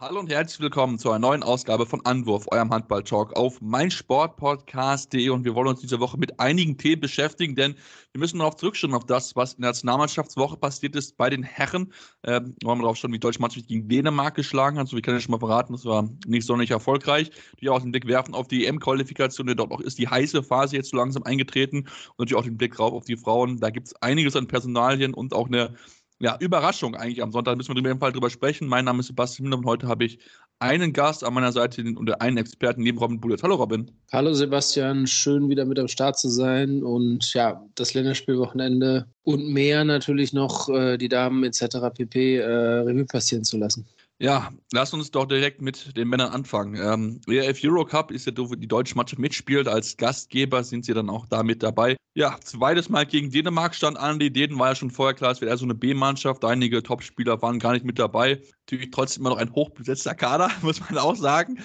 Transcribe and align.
Hallo 0.00 0.20
und 0.20 0.30
herzlich 0.30 0.60
willkommen 0.60 0.96
zu 1.00 1.10
einer 1.10 1.18
neuen 1.18 1.42
Ausgabe 1.42 1.84
von 1.84 2.06
Anwurf, 2.06 2.46
eurem 2.52 2.70
Handball-Talk 2.70 3.36
auf 3.36 3.60
meinsportpodcast.de. 3.60 5.28
Und 5.30 5.44
wir 5.44 5.56
wollen 5.56 5.66
uns 5.66 5.80
diese 5.80 5.98
Woche 5.98 6.16
mit 6.16 6.38
einigen 6.38 6.78
Themen 6.78 7.00
beschäftigen, 7.00 7.56
denn 7.56 7.74
wir 8.12 8.20
müssen 8.20 8.38
darauf 8.38 8.54
zurückschauen, 8.54 8.94
auf 8.94 9.06
das, 9.06 9.34
was 9.34 9.54
in 9.54 9.62
der 9.62 9.70
Nationalmannschaftswoche 9.70 10.56
passiert 10.56 10.94
ist 10.94 11.16
bei 11.16 11.28
den 11.30 11.42
Herren. 11.42 11.92
Ähm, 12.22 12.54
wir 12.62 12.76
darauf 12.76 12.96
schauen, 12.96 13.10
wie 13.10 13.16
die 13.16 13.20
deutsche 13.20 13.40
Mannschaft 13.40 13.66
gegen 13.66 13.88
Dänemark 13.88 14.36
geschlagen 14.36 14.78
hat. 14.78 14.86
So, 14.86 14.94
wir 14.94 15.02
können 15.02 15.16
ja 15.16 15.20
schon 15.20 15.32
mal 15.32 15.40
verraten, 15.40 15.72
das 15.72 15.84
war 15.84 16.08
nicht 16.28 16.46
sonderlich 16.46 16.70
erfolgreich. 16.70 17.32
Die 17.60 17.68
auch 17.68 17.82
den 17.82 17.90
Blick 17.90 18.06
werfen 18.06 18.36
auf 18.36 18.46
die 18.46 18.66
EM-Qualifikation, 18.66 19.48
denn 19.48 19.56
dort 19.56 19.72
auch 19.72 19.80
ist 19.80 19.98
die 19.98 20.06
heiße 20.06 20.44
Phase 20.44 20.76
jetzt 20.76 20.90
so 20.90 20.96
langsam 20.96 21.24
eingetreten. 21.24 21.78
Und 21.78 22.18
natürlich 22.20 22.36
auch 22.36 22.44
den 22.44 22.56
Blick 22.56 22.76
drauf 22.76 22.92
auf 22.92 23.04
die 23.04 23.16
Frauen. 23.16 23.58
Da 23.58 23.70
gibt 23.70 23.88
es 23.88 23.96
einiges 24.00 24.36
an 24.36 24.46
Personalien 24.46 25.12
und 25.12 25.34
auch 25.34 25.48
eine 25.48 25.74
ja, 26.20 26.36
Überraschung 26.40 26.96
eigentlich 26.96 27.22
am 27.22 27.30
Sonntag. 27.30 27.56
Müssen 27.56 27.74
wir 27.74 27.78
in 27.78 27.84
jedem 27.84 28.00
Fall 28.00 28.12
drüber 28.12 28.30
sprechen. 28.30 28.66
Mein 28.66 28.84
Name 28.84 29.00
ist 29.00 29.06
Sebastian 29.06 29.48
Müller 29.48 29.58
und 29.58 29.66
heute 29.66 29.86
habe 29.86 30.04
ich 30.04 30.18
einen 30.58 30.92
Gast 30.92 31.22
an 31.22 31.34
meiner 31.34 31.52
Seite 31.52 31.82
und 31.82 32.20
einen 32.20 32.36
Experten 32.38 32.82
neben 32.82 32.98
Robin 32.98 33.20
Bullitt. 33.20 33.42
Hallo 33.44 33.54
Robin. 33.54 33.90
Hallo 34.10 34.34
Sebastian, 34.34 35.06
schön 35.06 35.48
wieder 35.48 35.64
mit 35.64 35.78
am 35.78 35.86
Start 35.86 36.18
zu 36.18 36.28
sein 36.28 36.82
und 36.82 37.32
ja, 37.34 37.64
das 37.76 37.94
Länderspielwochenende 37.94 39.06
und 39.22 39.48
mehr 39.48 39.84
natürlich 39.84 40.32
noch 40.32 40.68
äh, 40.68 40.96
die 40.98 41.08
Damen 41.08 41.44
etc. 41.44 41.76
pp. 41.94 42.38
Äh, 42.38 42.44
Revue 42.44 43.04
passieren 43.04 43.44
zu 43.44 43.56
lassen. 43.56 43.86
Ja, 44.20 44.50
lass 44.72 44.92
uns 44.92 45.12
doch 45.12 45.26
direkt 45.26 45.62
mit 45.62 45.96
den 45.96 46.08
Männern 46.08 46.32
anfangen. 46.32 46.74
Ähm, 46.74 47.20
ERF 47.28 47.60
Eurocup 47.62 48.10
ist 48.10 48.26
ja, 48.26 48.32
wo 48.36 48.52
die 48.54 48.66
deutsche 48.66 48.96
Mannschaft 48.96 49.20
mitspielt. 49.20 49.68
Als 49.68 49.96
Gastgeber 49.96 50.64
sind 50.64 50.84
sie 50.84 50.92
dann 50.92 51.08
auch 51.08 51.26
da 51.26 51.44
mit 51.44 51.62
dabei. 51.62 51.96
Ja, 52.14 52.36
zweites 52.42 52.88
Mal 52.88 53.06
gegen 53.06 53.30
Dänemark 53.30 53.76
stand 53.76 53.96
an. 53.96 54.18
Die 54.18 54.32
Dänen 54.32 54.58
war 54.58 54.70
ja 54.70 54.74
schon 54.74 54.90
vorher 54.90 55.14
klar, 55.14 55.30
es 55.30 55.40
wäre 55.40 55.52
eher 55.52 55.56
so 55.56 55.64
eine 55.64 55.76
B-Mannschaft. 55.76 56.44
Einige 56.44 56.82
Topspieler 56.82 57.40
waren 57.42 57.60
gar 57.60 57.74
nicht 57.74 57.84
mit 57.84 58.00
dabei. 58.00 58.42
Natürlich 58.66 58.90
trotzdem 58.90 59.22
immer 59.22 59.30
noch 59.30 59.36
ein 59.36 59.52
hochbesetzter 59.52 60.16
Kader, 60.16 60.50
muss 60.62 60.80
man 60.80 60.98
auch 60.98 61.14
sagen. 61.14 61.60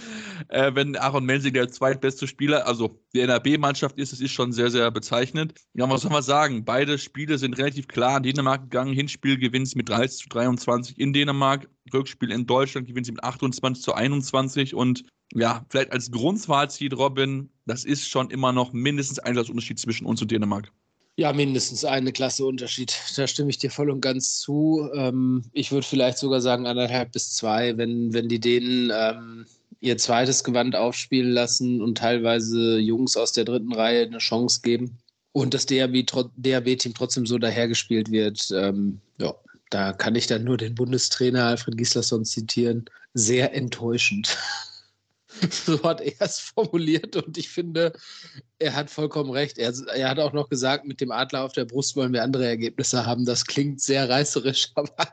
Äh, 0.49 0.75
wenn 0.75 0.95
Aaron 0.95 1.25
Mensing 1.25 1.53
der 1.53 1.69
zweitbeste 1.69 2.27
Spieler, 2.27 2.67
also 2.67 2.99
der 3.15 3.23
in 3.23 3.29
der 3.29 3.39
B-Mannschaft 3.39 3.97
ist, 3.97 4.11
das 4.11 4.21
ist 4.21 4.31
schon 4.31 4.51
sehr, 4.51 4.69
sehr 4.69 4.91
bezeichnend. 4.91 5.55
Ja, 5.73 5.89
was 5.89 6.01
soll 6.01 6.11
man 6.11 6.21
sagen? 6.21 6.63
Beide 6.63 6.99
Spiele 6.99 7.39
sind 7.39 7.57
relativ 7.57 7.87
klar 7.87 8.17
in 8.17 8.23
Dänemark 8.23 8.61
gegangen. 8.61 8.93
Hinspiel 8.93 9.39
gewinnt 9.39 9.75
mit 9.75 9.89
30 9.89 10.19
zu 10.19 10.29
23 10.29 10.99
in 10.99 11.13
Dänemark. 11.13 11.67
Rückspiel 11.91 12.31
in 12.31 12.45
Deutschland 12.45 12.87
gewinnt 12.87 13.05
sie 13.05 13.11
mit 13.11 13.23
28 13.23 13.83
zu 13.83 13.93
21 13.93 14.75
und 14.75 15.03
ja, 15.33 15.65
vielleicht 15.69 15.91
als 15.91 16.11
Grundfazit, 16.11 16.95
Robin, 16.95 17.49
das 17.65 17.85
ist 17.85 18.07
schon 18.07 18.29
immer 18.29 18.51
noch 18.51 18.71
mindestens 18.73 19.19
ein 19.19 19.37
Unterschied 19.37 19.79
zwischen 19.79 20.05
uns 20.05 20.21
und 20.21 20.31
Dänemark. 20.31 20.71
Ja, 21.15 21.31
mindestens 21.31 21.85
eine 21.85 22.11
Klasse 22.11 22.45
Unterschied. 22.45 22.95
Da 23.15 23.27
stimme 23.27 23.51
ich 23.51 23.59
dir 23.59 23.69
voll 23.69 23.91
und 23.91 24.01
ganz 24.01 24.39
zu. 24.39 24.89
Ähm, 24.95 25.43
ich 25.51 25.71
würde 25.71 25.85
vielleicht 25.85 26.17
sogar 26.17 26.41
sagen 26.41 26.65
anderthalb 26.65 27.11
bis 27.11 27.33
zwei, 27.33 27.77
wenn, 27.77 28.13
wenn 28.13 28.29
die 28.29 28.39
Dänen 28.39 28.91
ähm, 28.93 29.45
ihr 29.79 29.97
zweites 29.97 30.43
Gewand 30.43 30.75
aufspielen 30.75 31.31
lassen 31.31 31.81
und 31.81 31.99
teilweise 31.99 32.79
Jungs 32.79 33.15
aus 33.15 33.31
der 33.31 33.45
dritten 33.45 33.73
Reihe 33.73 34.05
eine 34.05 34.17
Chance 34.17 34.61
geben 34.63 34.97
und 35.33 35.53
das 35.53 35.65
DAB-Team 35.67 36.93
trotzdem 36.95 37.25
so 37.25 37.37
dahergespielt 37.37 38.09
wird. 38.09 38.49
Ähm, 38.55 38.99
ja, 39.19 39.35
da 39.73 39.93
kann 39.93 40.15
ich 40.15 40.27
dann 40.27 40.43
nur 40.43 40.57
den 40.57 40.75
Bundestrainer 40.75 41.45
Alfred 41.45 41.77
Gislason 41.77 42.25
zitieren. 42.25 42.85
Sehr 43.13 43.53
enttäuschend. 43.53 44.37
so 45.49 45.81
hat 45.83 46.01
er 46.01 46.13
es 46.19 46.39
formuliert 46.39 47.15
und 47.15 47.37
ich 47.37 47.49
finde, 47.49 47.93
er 48.59 48.75
hat 48.75 48.89
vollkommen 48.89 49.31
recht. 49.31 49.57
Er, 49.57 49.73
er, 49.93 50.09
hat 50.09 50.19
auch 50.19 50.33
noch 50.33 50.49
gesagt, 50.49 50.85
mit 50.85 51.01
dem 51.01 51.11
Adler 51.11 51.43
auf 51.43 51.53
der 51.53 51.65
Brust 51.65 51.95
wollen 51.95 52.13
wir 52.13 52.23
andere 52.23 52.45
Ergebnisse 52.45 53.05
haben. 53.05 53.25
Das 53.25 53.45
klingt 53.45 53.81
sehr 53.81 54.07
reißerisch, 54.09 54.71
aber 54.75 55.07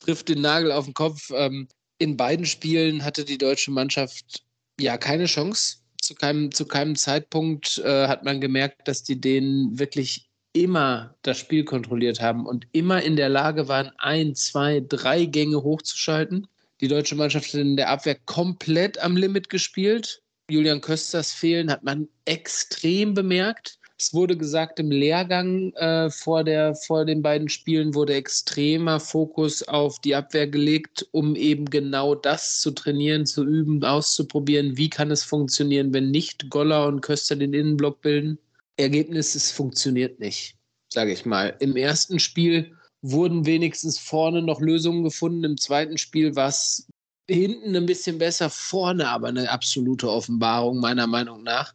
trifft 0.00 0.28
den 0.28 0.40
Nagel 0.40 0.72
auf 0.72 0.86
den 0.86 0.94
Kopf. 0.94 1.30
Ähm, 1.34 1.68
in 1.98 2.16
beiden 2.16 2.46
Spielen 2.46 3.04
hatte 3.04 3.24
die 3.24 3.38
deutsche 3.38 3.70
Mannschaft 3.70 4.42
ja 4.80 4.96
keine 4.96 5.26
Chance. 5.26 5.78
Zu 6.00 6.14
keinem, 6.14 6.52
zu 6.52 6.66
keinem 6.66 6.94
Zeitpunkt 6.94 7.78
äh, 7.78 8.06
hat 8.06 8.24
man 8.24 8.40
gemerkt, 8.40 8.86
dass 8.86 9.02
die 9.02 9.20
denen 9.20 9.78
wirklich 9.78 10.25
immer 10.56 11.14
das 11.22 11.38
Spiel 11.38 11.64
kontrolliert 11.64 12.20
haben 12.20 12.46
und 12.46 12.66
immer 12.72 13.02
in 13.02 13.16
der 13.16 13.28
Lage 13.28 13.68
waren, 13.68 13.92
ein, 13.98 14.34
zwei, 14.34 14.82
drei 14.86 15.26
Gänge 15.26 15.62
hochzuschalten. 15.62 16.46
Die 16.80 16.88
deutsche 16.88 17.14
Mannschaft 17.14 17.48
hat 17.48 17.60
in 17.60 17.76
der 17.76 17.90
Abwehr 17.90 18.16
komplett 18.24 18.98
am 18.98 19.16
Limit 19.16 19.48
gespielt. 19.48 20.22
Julian 20.50 20.80
Kösters 20.80 21.32
Fehlen 21.32 21.70
hat 21.70 21.82
man 21.82 22.08
extrem 22.24 23.14
bemerkt. 23.14 23.78
Es 23.98 24.12
wurde 24.12 24.36
gesagt, 24.36 24.78
im 24.78 24.90
Lehrgang 24.90 25.72
äh, 25.74 26.10
vor, 26.10 26.44
der, 26.44 26.74
vor 26.74 27.06
den 27.06 27.22
beiden 27.22 27.48
Spielen 27.48 27.94
wurde 27.94 28.14
extremer 28.14 29.00
Fokus 29.00 29.62
auf 29.62 29.98
die 30.00 30.14
Abwehr 30.14 30.46
gelegt, 30.46 31.06
um 31.12 31.34
eben 31.34 31.64
genau 31.64 32.14
das 32.14 32.60
zu 32.60 32.72
trainieren, 32.72 33.24
zu 33.24 33.44
üben, 33.44 33.82
auszuprobieren. 33.82 34.76
Wie 34.76 34.90
kann 34.90 35.10
es 35.10 35.24
funktionieren, 35.24 35.94
wenn 35.94 36.10
nicht 36.10 36.50
Goller 36.50 36.86
und 36.86 37.00
Köster 37.00 37.36
den 37.36 37.54
Innenblock 37.54 38.02
bilden? 38.02 38.38
Ergebnis, 38.76 39.34
es 39.34 39.50
funktioniert 39.50 40.20
nicht, 40.20 40.56
sage 40.88 41.12
ich 41.12 41.24
mal. 41.24 41.56
Im 41.60 41.76
ersten 41.76 42.18
Spiel 42.18 42.76
wurden 43.02 43.46
wenigstens 43.46 43.98
vorne 43.98 44.42
noch 44.42 44.60
Lösungen 44.60 45.04
gefunden. 45.04 45.44
Im 45.44 45.56
zweiten 45.56 45.98
Spiel 45.98 46.36
war 46.36 46.48
es 46.48 46.86
hinten 47.28 47.74
ein 47.74 47.86
bisschen 47.86 48.18
besser, 48.18 48.50
vorne 48.50 49.08
aber 49.08 49.28
eine 49.28 49.50
absolute 49.50 50.10
Offenbarung, 50.10 50.80
meiner 50.80 51.06
Meinung 51.06 51.42
nach. 51.42 51.74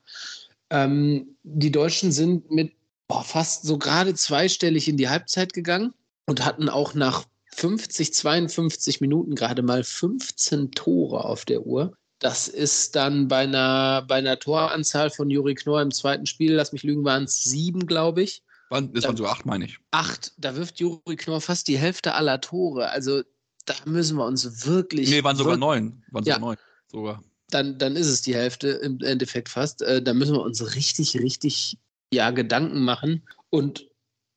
Ähm, 0.69 1.35
die 1.43 1.71
Deutschen 1.71 2.11
sind 2.11 2.49
mit 2.51 2.73
boah, 3.07 3.23
fast 3.23 3.63
so 3.63 3.77
gerade 3.77 4.13
zweistellig 4.13 4.87
in 4.87 4.97
die 4.97 5.09
Halbzeit 5.09 5.53
gegangen 5.53 5.93
und 6.27 6.45
hatten 6.45 6.69
auch 6.69 6.93
nach 6.93 7.25
50, 7.55 8.13
52 8.13 9.01
Minuten 9.01 9.35
gerade 9.35 9.61
mal 9.61 9.83
15 9.83 10.71
Tore 10.71 11.25
auf 11.25 11.43
der 11.43 11.65
Uhr. 11.65 11.93
Das 12.21 12.47
ist 12.47 12.95
dann 12.95 13.27
bei 13.27 13.39
einer, 13.39 14.03
bei 14.07 14.15
einer 14.15 14.37
Toranzahl 14.37 15.09
von 15.09 15.31
Juri 15.31 15.55
Knorr 15.55 15.81
im 15.81 15.89
zweiten 15.89 16.27
Spiel, 16.27 16.53
lass 16.53 16.71
mich 16.71 16.83
lügen, 16.83 17.03
waren 17.03 17.23
es 17.23 17.43
sieben, 17.43 17.87
glaube 17.87 18.21
ich. 18.21 18.43
Das 18.69 19.03
waren 19.03 19.17
so 19.17 19.25
acht, 19.25 19.45
meine 19.47 19.65
ich. 19.65 19.79
Acht. 19.89 20.31
Da 20.37 20.55
wirft 20.55 20.79
Juri 20.79 21.15
Knorr 21.17 21.41
fast 21.41 21.67
die 21.67 21.79
Hälfte 21.79 22.13
aller 22.13 22.39
Tore. 22.39 22.91
Also 22.91 23.23
da 23.65 23.73
müssen 23.85 24.17
wir 24.17 24.25
uns 24.25 24.65
wirklich. 24.67 25.09
Nee, 25.09 25.23
waren 25.23 25.35
sogar 25.35 25.57
neun. 25.57 26.03
Waren 26.11 26.23
ja. 26.23 26.35
sogar 26.35 26.49
neun. 26.49 26.57
Sogar. 26.91 27.23
Dann, 27.49 27.79
dann 27.79 27.95
ist 27.95 28.07
es 28.07 28.21
die 28.21 28.35
Hälfte 28.35 28.69
im 28.69 29.01
Endeffekt 29.01 29.49
fast. 29.49 29.81
Äh, 29.81 30.01
da 30.01 30.13
müssen 30.13 30.35
wir 30.35 30.41
uns 30.41 30.75
richtig, 30.75 31.19
richtig 31.19 31.79
ja, 32.13 32.29
Gedanken 32.29 32.85
machen 32.85 33.23
und 33.49 33.87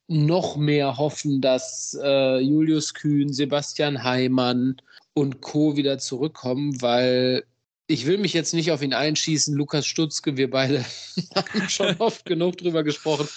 noch 0.08 0.56
mehr 0.56 0.96
hoffen, 0.96 1.42
dass 1.42 1.96
äh, 2.02 2.38
Julius 2.38 2.94
Kühn, 2.94 3.30
Sebastian 3.30 4.02
Heimann 4.02 4.80
und 5.12 5.42
Co. 5.42 5.76
wieder 5.76 5.98
zurückkommen, 5.98 6.80
weil 6.80 7.44
ich 7.86 8.06
will 8.06 8.18
mich 8.18 8.32
jetzt 8.32 8.54
nicht 8.54 8.70
auf 8.70 8.82
ihn 8.82 8.94
einschießen. 8.94 9.54
Lukas 9.54 9.86
Stutzke, 9.86 10.36
wir 10.36 10.50
beide 10.50 10.84
haben 11.34 11.68
schon 11.68 11.96
oft 11.98 12.24
genug 12.24 12.56
drüber 12.58 12.82
gesprochen. 12.82 13.28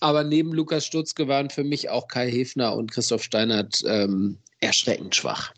Aber 0.00 0.24
neben 0.24 0.52
Lukas 0.52 0.86
Stutzke 0.86 1.28
waren 1.28 1.50
für 1.50 1.64
mich 1.64 1.90
auch 1.90 2.08
Kai 2.08 2.30
Hefner 2.30 2.74
und 2.74 2.90
Christoph 2.90 3.22
Steinert 3.22 3.82
ähm, 3.86 4.38
erschreckend 4.60 5.14
schwach. 5.14 5.52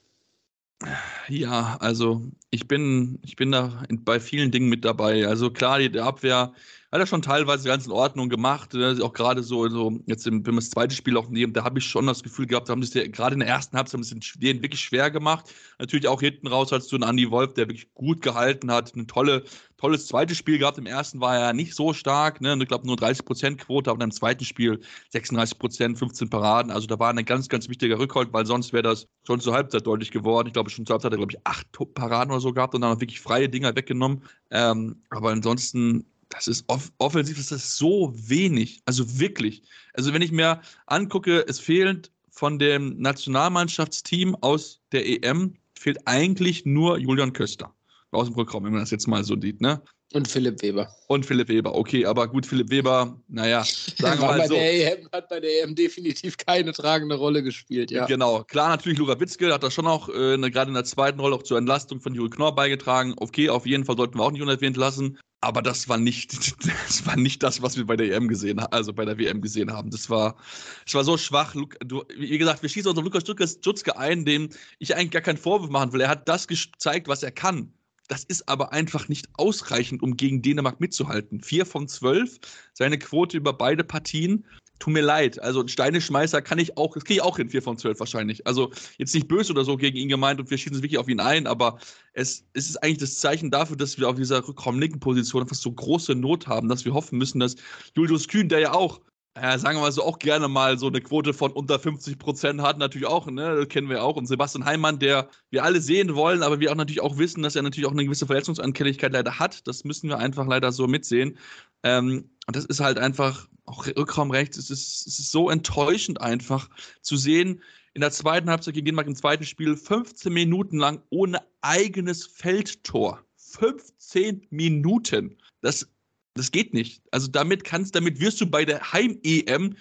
Ja, 1.29 1.77
also 1.81 2.23
ich 2.51 2.67
bin, 2.69 3.19
ich 3.23 3.37
bin 3.37 3.53
da 3.53 3.85
bei 3.91 4.21
vielen 4.21 4.51
Dingen 4.51 4.69
mit 4.69 4.85
dabei. 4.85 5.27
Also 5.27 5.51
klar, 5.51 5.79
die 5.79 5.99
Abwehr 5.99 6.53
hat 6.95 7.01
er 7.01 7.09
schon 7.09 7.23
teilweise 7.23 7.67
ganz 7.67 7.87
in 7.87 7.93
Ordnung 7.93 8.29
gemacht. 8.29 8.73
Ne? 8.73 8.97
Auch 9.03 9.13
gerade 9.13 9.43
so, 9.43 9.69
so 9.69 9.99
jetzt 10.07 10.27
wenn 10.27 10.47
wir 10.47 10.53
das 10.53 10.71
zweite 10.71 10.95
Spiel 10.95 11.17
auch 11.17 11.29
nehmen, 11.29 11.53
da 11.53 11.65
habe 11.65 11.81
ich 11.81 11.87
schon 11.87 12.07
das 12.07 12.23
Gefühl 12.23 12.47
gehabt, 12.47 12.69
haben 12.69 12.85
sie 12.85 13.11
gerade 13.11 13.35
in 13.35 13.41
der 13.41 13.49
ersten 13.49 13.77
Halbzeit 13.77 13.95
haben 13.95 14.05
sie 14.05 14.39
denen 14.39 14.63
wirklich 14.63 14.81
schwer 14.81 15.11
gemacht. 15.11 15.53
Natürlich 15.81 16.07
auch 16.07 16.21
hinten 16.21 16.47
raus 16.47 16.71
hast 16.71 16.93
du 16.93 16.97
einen 16.97 17.03
Andy 17.03 17.33
Wolf, 17.33 17.55
der 17.55 17.67
wirklich 17.67 17.93
gut 17.95 18.23
gehalten 18.23 18.71
hat, 18.71 18.95
eine 18.95 19.09
tolle, 19.09 19.43
tolles 19.77 20.07
zweites 20.07 20.39
Spiel 20.39 20.59
gehabt. 20.59 20.79
Im 20.79 20.87
ersten 20.87 21.21
war 21.21 21.37
er 21.37 21.53
nicht 21.53 21.75
so 21.75 21.93
stark, 21.93 22.41
ne? 22.41 22.57
ich 22.61 22.69
glaube 22.69 22.87
nur 22.87 22.95
30% 22.95 23.57
Quote, 23.57 23.91
aber 23.91 24.05
im 24.05 24.13
zweiten 24.13 24.45
Spiel 24.45 24.79
36%, 25.13 25.97
15 25.97 26.31
Paraden. 26.31 26.71
Also 26.71 26.87
da 26.87 26.97
war 27.01 27.11
ein 27.11 27.25
ganz, 27.25 27.49
ganz 27.49 27.69
wichtiger 27.69 27.99
Rückhalt, 27.99 28.33
weil 28.33 28.47
sonst 28.47 28.73
wäre 28.73 28.85
das 28.85 29.09
schon 29.27 29.41
zur 29.41 29.55
Halbzeit 29.55 29.85
deutlich 29.85 30.13
geworden. 30.13 30.47
Ich 30.47 30.53
glaube, 30.53 30.71
schon 30.71 30.87
zur 30.87 30.95
Halbzeit 30.95 31.11
hat 31.11 31.15
er, 31.15 31.27
glaube 31.27 31.33
ich, 31.33 31.45
acht 31.45 31.67
Paraden 31.95 32.31
oder 32.31 32.41
so 32.41 32.53
gehabt 32.53 32.77
und 32.77 32.83
dann 32.83 33.01
wirklich 33.01 33.21
freie 33.21 33.49
Dinger 33.49 33.75
weggenommen. 33.75 34.23
Ähm, 34.53 35.03
aber 35.11 35.31
ansonsten 35.31 36.07
das 36.35 36.49
ist 36.49 36.65
off 36.69 36.93
offensiv, 36.99 37.39
ist 37.39 37.53
das 37.53 37.77
so 37.77 38.13
wenig. 38.15 38.83
Also 38.87 39.19
wirklich. 39.19 39.63
Also 39.95 40.13
wenn 40.13 40.23
ich 40.23 40.33
mir 40.33 40.61
angucke, 40.87 41.45
es 41.47 41.61
fehlt 41.61 42.11
von 42.31 42.59
dem 42.59 42.99
Nationalmannschaftsteam 42.99 44.37
aus 44.41 44.81
der 44.93 45.07
EM, 45.07 45.55
fehlt 45.79 45.99
eigentlich 46.07 46.65
nur 46.65 46.99
Julian 46.99 47.33
Köster 47.33 47.73
aus 48.11 48.27
dem 48.27 48.35
Programm, 48.35 48.65
wenn 48.65 48.73
man 48.73 48.81
das 48.81 48.91
jetzt 48.91 49.07
mal 49.07 49.25
so 49.25 49.39
sieht, 49.41 49.61
ne? 49.61 49.81
Und 50.13 50.29
Philipp 50.29 50.63
Weber. 50.63 50.89
Und 51.09 51.27
Philipp 51.27 51.49
Weber, 51.49 51.75
okay, 51.75 52.07
aber 52.07 52.29
gut, 52.29 52.47
Philipp 52.47 52.71
Weber, 52.71 53.21
naja, 53.27 53.65
sagen 53.65 54.21
wir 54.21 54.27
mal 54.27 54.47
so. 54.47 54.55
EM, 54.55 55.09
hat 55.13 55.29
bei 55.29 55.41
der 55.41 55.65
EM 55.65 55.75
definitiv 55.75 56.37
keine 56.37 56.73
tragende 56.73 57.17
Rolle 57.17 57.43
gespielt, 57.43 57.91
ja. 57.91 58.07
Genau, 58.07 58.45
klar, 58.45 58.69
natürlich, 58.69 58.99
Lura 58.99 59.19
Witzke 59.19 59.53
hat 59.53 59.65
da 59.65 59.73
schon 59.73 59.89
auch 59.89 60.09
äh, 60.09 60.39
gerade 60.51 60.69
in 60.69 60.75
der 60.75 60.85
zweiten 60.85 61.19
Rolle 61.19 61.35
auch 61.35 61.43
zur 61.43 61.59
Entlastung 61.59 62.01
von 62.01 62.15
Juri 62.15 62.31
Knorr 62.31 62.55
beigetragen. 62.55 63.15
Okay, 63.17 63.49
auf 63.49 63.67
jeden 63.67 63.85
Fall 63.85 63.97
sollten 63.97 64.19
wir 64.19 64.23
auch 64.23 64.31
nicht 64.31 64.43
unerwähnt 64.43 64.77
lassen. 64.77 65.19
Aber 65.45 65.63
das 65.63 65.89
war 65.89 65.99
nicht, 65.99 66.33
das 66.87 67.07
war 67.07 67.17
nicht 67.17 67.43
das, 67.43 67.63
was 67.63 67.77
wir 67.77 67.87
bei 67.87 67.97
der 67.97 68.15
EM 68.15 68.29
gesehen 68.29 68.59
also 68.59 68.93
bei 68.93 69.05
der 69.05 69.19
WM 69.19 69.41
gesehen 69.41 69.73
haben. 69.73 69.91
Das 69.91 70.11
war, 70.11 70.37
das 70.85 70.95
war 70.95 71.05
so 71.05 71.17
schwach. 71.17 71.55
Wie 71.55 72.39
gesagt, 72.39 72.63
wir 72.63 72.69
schießen 72.69 72.91
unter 72.91 73.03
Lukas 73.03 73.25
Stutzke 73.53 73.97
ein, 73.99 74.25
dem 74.25 74.49
ich 74.79 74.95
eigentlich 74.95 75.11
gar 75.11 75.23
keinen 75.23 75.39
Vorwurf 75.39 75.71
machen 75.71 75.93
will. 75.93 76.01
Er 76.01 76.09
hat 76.09 76.29
das 76.29 76.49
gezeigt, 76.49 77.09
was 77.09 77.23
er 77.23 77.33
kann. 77.33 77.73
Das 78.09 78.25
ist 78.25 78.49
aber 78.49 78.73
einfach 78.73 79.09
nicht 79.09 79.29
ausreichend, 79.35 80.03
um 80.03 80.17
gegen 80.17 80.43
Dänemark 80.43 80.79
mitzuhalten. 80.79 81.41
Vier 81.41 81.65
von 81.65 81.89
zwölf, 81.89 82.39
seine 82.75 82.99
Quote 82.99 83.37
über 83.37 83.55
beide 83.55 83.83
Partien. 83.83 84.45
Tut 84.79 84.93
mir 84.93 85.03
leid. 85.03 85.41
Also 85.41 85.61
ein 85.61 85.69
Steineschmeißer 85.69 86.43
kann 86.43 86.59
ich 86.59 86.77
auch, 86.77 86.95
das 86.95 87.05
kriege 87.05 87.19
ich 87.19 87.23
auch 87.23 87.37
hin, 87.37 87.49
4 87.49 87.63
von 87.63 87.79
12 87.79 88.01
wahrscheinlich. 88.01 88.47
Also 88.47 88.73
jetzt 88.99 89.15
nicht 89.15 89.29
böse 89.29 89.53
oder 89.53 89.65
so 89.65 89.77
gegen 89.77 89.97
ihn 89.97 90.09
gemeint 90.09 90.41
und 90.41 90.51
wir 90.51 90.59
schießen 90.59 90.77
es 90.77 90.83
wirklich 90.83 90.99
auf 90.99 91.09
ihn 91.09 91.21
ein, 91.21 91.47
aber 91.47 91.79
es, 92.13 92.45
es 92.55 92.69
ist 92.69 92.83
eigentlich 92.83 92.99
das 92.99 93.19
Zeichen 93.19 93.51
dafür, 93.51 93.77
dass 93.77 93.99
wir 93.99 94.09
auf 94.09 94.17
dieser 94.17 94.47
rückraumlinken 94.47 95.01
Position 95.01 95.43
einfach 95.43 95.57
so 95.57 95.71
große 95.71 96.15
Not 96.15 96.49
haben, 96.49 96.69
dass 96.69 96.85
wir 96.85 96.93
hoffen 96.93 97.19
müssen, 97.19 97.41
dass 97.41 97.57
Julius 97.97 98.29
Kühn, 98.29 98.49
der 98.49 98.59
ja 98.59 98.73
auch 98.73 99.01
ja, 99.37 99.59
sagen 99.59 99.77
wir 99.77 99.83
mal 99.83 99.93
so, 99.93 100.05
auch 100.05 100.21
gerne 100.21 100.47
mal 100.47 100.79
so 100.79 100.87
eine 100.87 101.01
Quote 101.01 101.35
von 101.35 101.51
unter 101.53 101.81
50 101.81 102.19
Prozent 102.19 102.63
hat, 102.63 102.79
natürlich 102.79 103.09
auch, 103.09 103.27
ne, 103.27 103.57
das 103.57 103.69
kennen 103.69 103.89
wir 103.89 104.03
auch. 104.05 104.17
Und 104.17 104.27
Sebastian 104.27 104.65
Heimann, 104.65 105.01
der 105.01 105.29
wir 105.51 105.65
alle 105.65 105.81
sehen 105.81 106.15
wollen, 106.15 106.43
aber 106.45 106.61
wir 106.61 106.71
auch 106.71 106.77
natürlich 106.77 107.01
auch 107.03 107.19
wissen, 107.19 107.43
dass 107.43 107.57
er 107.57 107.63
natürlich 107.63 107.89
auch 107.89 107.93
eine 107.93 108.05
gewisse 108.05 108.27
Verletzungsanfälligkeit 108.27 109.13
leider 109.13 109.39
hat. 109.41 109.67
Das 109.67 109.83
müssen 109.83 110.09
wir 110.09 110.19
einfach 110.19 110.47
leider 110.47 110.71
so 110.71 110.87
mitsehen. 110.87 111.37
Ähm, 111.83 112.31
und 112.47 112.55
das 112.55 112.65
ist 112.65 112.79
halt 112.79 112.99
einfach, 112.99 113.49
auch 113.65 113.87
Rückraum 113.87 114.31
rechts, 114.31 114.57
es 114.57 114.71
ist, 114.71 115.07
es 115.07 115.19
ist 115.19 115.31
so 115.31 115.51
enttäuschend 115.51 116.21
einfach 116.21 116.69
zu 117.01 117.17
sehen, 117.17 117.63
in 117.95 118.01
der 118.01 118.11
zweiten 118.11 118.51
Halbzeit 118.51 118.75
gegen 118.75 118.87
Dänemark 118.87 119.07
im 119.07 119.15
zweiten 119.15 119.45
Spiel 119.45 119.77
15 119.77 120.33
Minuten 120.33 120.79
lang 120.79 121.01
ohne 121.11 121.41
eigenes 121.61 122.27
Feldtor. 122.27 123.25
15 123.37 124.47
Minuten. 124.51 125.37
Das, 125.61 125.89
das 126.35 126.51
geht 126.51 126.75
nicht. 126.75 127.03
Also 127.13 127.29
damit 127.29 127.63
kannst, 127.63 127.95
damit 127.95 128.19
wirst 128.19 128.41
du 128.41 128.47
bei 128.47 128.65
der 128.65 128.93
Heim-EM 128.93 129.77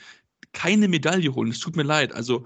keine 0.54 0.88
Medaille 0.88 1.34
holen. 1.34 1.50
Es 1.50 1.60
tut 1.60 1.76
mir 1.76 1.84
leid. 1.84 2.14
Also 2.14 2.46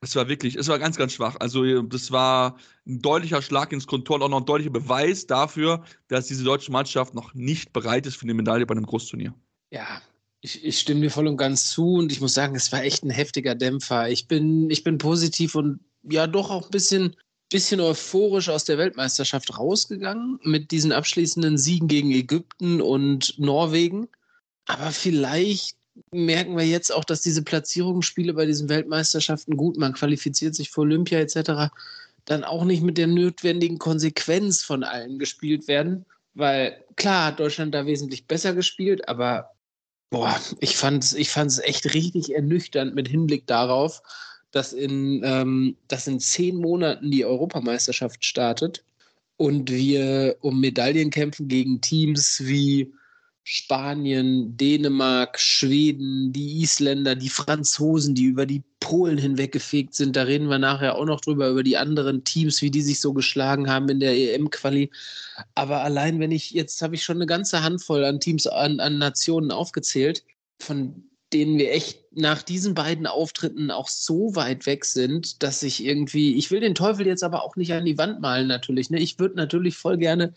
es 0.00 0.14
war 0.14 0.28
wirklich, 0.28 0.54
es 0.54 0.68
war 0.68 0.78
ganz, 0.78 0.96
ganz 0.96 1.12
schwach. 1.12 1.36
Also 1.40 1.82
das 1.82 2.12
war 2.12 2.56
ein 2.86 3.02
deutlicher 3.02 3.42
Schlag 3.42 3.72
ins 3.72 3.88
Kontor 3.88 4.16
und 4.16 4.22
auch 4.22 4.28
noch 4.28 4.40
ein 4.40 4.46
deutlicher 4.46 4.70
Beweis 4.70 5.26
dafür, 5.26 5.84
dass 6.06 6.28
diese 6.28 6.44
deutsche 6.44 6.70
Mannschaft 6.70 7.14
noch 7.14 7.34
nicht 7.34 7.72
bereit 7.72 8.06
ist 8.06 8.16
für 8.16 8.22
eine 8.22 8.34
Medaille 8.34 8.64
bei 8.64 8.74
einem 8.74 8.86
Großturnier. 8.86 9.34
Ja, 9.72 10.00
ich, 10.40 10.64
ich, 10.64 10.78
stimme 10.78 11.02
dir 11.02 11.10
voll 11.10 11.26
und 11.26 11.36
ganz 11.36 11.70
zu 11.70 11.94
und 11.94 12.12
ich 12.12 12.20
muss 12.20 12.34
sagen, 12.34 12.56
es 12.56 12.72
war 12.72 12.82
echt 12.82 13.04
ein 13.04 13.10
heftiger 13.10 13.54
Dämpfer. 13.54 14.08
Ich 14.08 14.26
bin, 14.26 14.70
ich 14.70 14.84
bin 14.84 14.98
positiv 14.98 15.54
und 15.54 15.80
ja 16.02 16.26
doch 16.26 16.50
auch 16.50 16.66
ein 16.66 16.70
bisschen, 16.70 17.16
bisschen 17.50 17.80
euphorisch 17.80 18.48
aus 18.48 18.64
der 18.64 18.78
Weltmeisterschaft 18.78 19.58
rausgegangen 19.58 20.38
mit 20.42 20.70
diesen 20.70 20.92
abschließenden 20.92 21.58
Siegen 21.58 21.88
gegen 21.88 22.10
Ägypten 22.10 22.80
und 22.80 23.38
Norwegen. 23.38 24.08
Aber 24.66 24.92
vielleicht 24.92 25.76
merken 26.12 26.56
wir 26.56 26.66
jetzt 26.66 26.92
auch, 26.94 27.04
dass 27.04 27.20
diese 27.20 27.42
Platzierungsspiele 27.42 28.32
bei 28.32 28.46
diesen 28.46 28.68
Weltmeisterschaften 28.68 29.56
gut, 29.56 29.76
man 29.76 29.92
qualifiziert 29.92 30.54
sich 30.54 30.70
für 30.70 30.82
Olympia 30.82 31.18
etc., 31.18 31.72
dann 32.24 32.44
auch 32.44 32.64
nicht 32.64 32.82
mit 32.82 32.96
der 32.96 33.08
notwendigen 33.08 33.78
Konsequenz 33.78 34.62
von 34.62 34.84
allen 34.84 35.18
gespielt 35.18 35.68
werden. 35.68 36.06
Weil 36.34 36.84
klar 36.96 37.26
hat 37.26 37.40
Deutschland 37.40 37.74
da 37.74 37.86
wesentlich 37.86 38.26
besser 38.26 38.54
gespielt, 38.54 39.08
aber 39.08 39.50
boah, 40.10 40.38
ich 40.60 40.76
fand 40.76 41.12
ich 41.12 41.30
echt 41.58 41.94
richtig 41.94 42.34
ernüchternd 42.34 42.94
mit 42.94 43.08
Hinblick 43.08 43.46
darauf, 43.46 44.02
dass 44.50 44.72
in, 44.72 45.22
ähm, 45.24 45.76
dass 45.88 46.06
in 46.06 46.20
zehn 46.20 46.56
Monaten 46.56 47.10
die 47.10 47.24
Europameisterschaft 47.24 48.24
startet 48.24 48.84
und 49.36 49.70
wir 49.70 50.36
um 50.40 50.60
Medaillen 50.60 51.10
kämpfen 51.10 51.48
gegen 51.48 51.80
Teams 51.80 52.42
wie 52.44 52.92
Spanien, 53.42 54.56
Dänemark, 54.56 55.40
Schweden, 55.40 56.32
die 56.32 56.62
Isländer, 56.62 57.16
die 57.16 57.30
Franzosen, 57.30 58.14
die 58.14 58.24
über 58.24 58.46
die 58.46 58.62
Polen 58.80 59.18
hinweggefegt 59.18 59.94
sind. 59.94 60.16
Da 60.16 60.22
reden 60.22 60.48
wir 60.48 60.58
nachher 60.58 60.96
auch 60.96 61.04
noch 61.04 61.20
drüber, 61.20 61.48
über 61.48 61.62
die 61.62 61.76
anderen 61.76 62.24
Teams, 62.24 62.62
wie 62.62 62.70
die 62.70 62.82
sich 62.82 63.00
so 63.00 63.12
geschlagen 63.12 63.70
haben 63.70 63.88
in 63.88 64.00
der 64.00 64.16
EM-Quali. 64.16 64.90
Aber 65.54 65.82
allein, 65.82 66.20
wenn 66.20 66.32
ich, 66.32 66.50
jetzt 66.50 66.82
habe 66.82 66.94
ich 66.94 67.02
schon 67.04 67.16
eine 67.16 67.26
ganze 67.26 67.62
Handvoll 67.62 68.04
an 68.04 68.20
Teams, 68.20 68.46
an, 68.46 68.80
an 68.80 68.98
Nationen 68.98 69.50
aufgezählt, 69.50 70.24
von 70.58 71.10
denen 71.32 71.58
wir 71.58 71.72
echt 71.72 72.00
nach 72.12 72.42
diesen 72.42 72.74
beiden 72.74 73.06
Auftritten 73.06 73.70
auch 73.70 73.88
so 73.88 74.34
weit 74.34 74.66
weg 74.66 74.84
sind, 74.84 75.42
dass 75.42 75.62
ich 75.62 75.84
irgendwie, 75.84 76.34
ich 76.34 76.50
will 76.50 76.60
den 76.60 76.74
Teufel 76.74 77.06
jetzt 77.06 77.22
aber 77.22 77.44
auch 77.44 77.56
nicht 77.56 77.72
an 77.72 77.84
die 77.84 77.98
Wand 77.98 78.20
malen, 78.20 78.48
natürlich. 78.48 78.90
Ne? 78.90 78.98
Ich 78.98 79.18
würde 79.18 79.36
natürlich 79.36 79.76
voll 79.76 79.96
gerne 79.96 80.34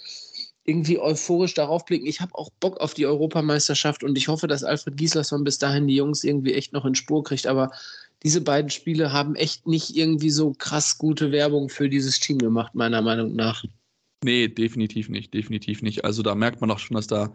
irgendwie 0.65 0.99
euphorisch 0.99 1.53
darauf 1.53 1.85
blicken. 1.85 2.05
Ich 2.05 2.21
habe 2.21 2.35
auch 2.35 2.49
Bock 2.59 2.77
auf 2.79 2.93
die 2.93 3.05
Europameisterschaft 3.05 4.03
und 4.03 4.17
ich 4.17 4.27
hoffe, 4.27 4.47
dass 4.47 4.63
Alfred 4.63 4.97
Gislason 4.97 5.43
bis 5.43 5.57
dahin 5.57 5.87
die 5.87 5.95
Jungs 5.95 6.23
irgendwie 6.23 6.53
echt 6.53 6.73
noch 6.73 6.85
in 6.85 6.95
Spur 6.95 7.23
kriegt. 7.23 7.47
Aber 7.47 7.71
diese 8.23 8.41
beiden 8.41 8.69
Spiele 8.69 9.11
haben 9.11 9.35
echt 9.35 9.67
nicht 9.67 9.95
irgendwie 9.95 10.29
so 10.29 10.53
krass 10.53 10.97
gute 10.97 11.31
Werbung 11.31 11.69
für 11.69 11.89
dieses 11.89 12.19
Team 12.19 12.37
gemacht, 12.37 12.73
meiner 12.75 13.01
Meinung 13.01 13.35
nach. 13.35 13.63
Nee, 14.23 14.47
definitiv 14.47 15.09
nicht, 15.09 15.33
definitiv 15.33 15.81
nicht. 15.81 16.05
Also 16.05 16.23
da 16.23 16.33
merkt 16.33 16.61
man 16.61 16.71
auch 16.71 16.79
schon, 16.79 16.95
dass 16.95 17.07
da, 17.07 17.33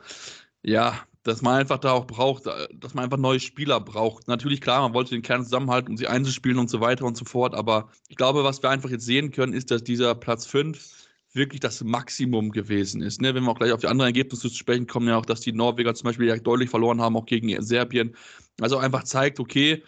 ja, 0.63 0.99
dass 1.23 1.43
man 1.43 1.61
einfach 1.61 1.77
da 1.77 1.93
auch 1.93 2.07
braucht, 2.07 2.47
dass 2.47 2.95
man 2.95 3.05
einfach 3.05 3.19
neue 3.19 3.41
Spieler 3.41 3.79
braucht. 3.81 4.27
Natürlich, 4.29 4.63
klar, 4.63 4.81
man 4.81 4.95
wollte 4.95 5.11
den 5.11 5.21
Kern 5.21 5.45
zusammenhalten, 5.45 5.91
um 5.91 5.97
sie 5.99 6.07
einzuspielen 6.07 6.59
und 6.59 6.71
so 6.71 6.81
weiter 6.81 7.05
und 7.05 7.19
so 7.19 7.27
fort. 7.27 7.55
Aber 7.55 7.91
ich 8.09 8.17
glaube, 8.17 8.45
was 8.45 8.63
wir 8.63 8.71
einfach 8.71 8.89
jetzt 8.89 9.05
sehen 9.05 9.31
können, 9.31 9.53
ist, 9.53 9.71
dass 9.71 9.85
dieser 9.85 10.15
Platz 10.15 10.47
5 10.47 11.08
wirklich 11.39 11.61
das 11.61 11.83
Maximum 11.83 12.51
gewesen 12.51 13.01
ist. 13.01 13.23
Ne? 13.23 13.35
Wenn 13.35 13.45
wir 13.45 13.51
auch 13.51 13.59
gleich 13.59 13.73
auf 13.73 13.81
die 13.81 13.87
anderen 13.87 14.09
Ergebnisse 14.09 14.51
zu 14.51 14.55
sprechen 14.55 14.87
kommen, 14.87 15.09
ja 15.09 15.17
auch, 15.17 15.25
dass 15.25 15.41
die 15.41 15.53
Norweger 15.53 15.95
zum 15.95 16.05
Beispiel 16.05 16.27
ja 16.27 16.37
deutlich 16.37 16.69
verloren 16.69 17.01
haben, 17.01 17.17
auch 17.17 17.25
gegen 17.25 17.63
Serbien. 17.63 18.15
Also 18.61 18.77
einfach 18.77 19.05
zeigt, 19.05 19.41
okay, 19.41 19.83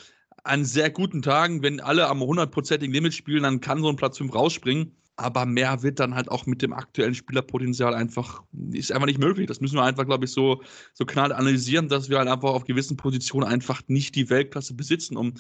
an 0.45 0.65
sehr 0.65 0.91
guten 0.91 1.21
Tagen, 1.21 1.63
wenn 1.63 1.81
alle 1.81 2.09
am 2.09 2.23
100%igen 2.23 2.93
Limit 2.93 3.13
spielen, 3.13 3.43
dann 3.43 3.61
kann 3.61 3.83
so 3.83 3.91
ein 3.91 3.97
Platz 3.97 4.17
5 4.17 4.35
rausspringen. 4.35 4.97
Aber 5.17 5.45
mehr 5.45 5.83
wird 5.83 6.01
dann 6.01 6.15
halt 6.15 6.31
auch 6.31 6.47
mit 6.47 6.63
dem 6.63 6.73
aktuellen 6.73 7.15
Spielerpotenzial 7.15 7.93
einfach, 7.95 8.43
ist 8.73 8.91
einfach 8.91 9.07
nicht 9.07 9.19
möglich. 9.19 9.47
Das 9.47 9.61
müssen 9.61 9.77
wir 9.77 9.85
einfach, 9.85 10.07
glaube 10.07 10.25
ich, 10.25 10.31
so, 10.31 10.63
so 10.95 11.05
knall 11.05 11.33
analysieren, 11.33 11.91
dass 11.91 12.09
wir 12.09 12.17
halt 12.17 12.29
einfach 12.29 12.49
auf 12.49 12.65
gewissen 12.65 12.97
Positionen 12.97 13.47
einfach 13.47 13.83
nicht 13.87 14.15
die 14.15 14.31
Weltklasse 14.31 14.73
besitzen, 14.73 15.19
um 15.19 15.35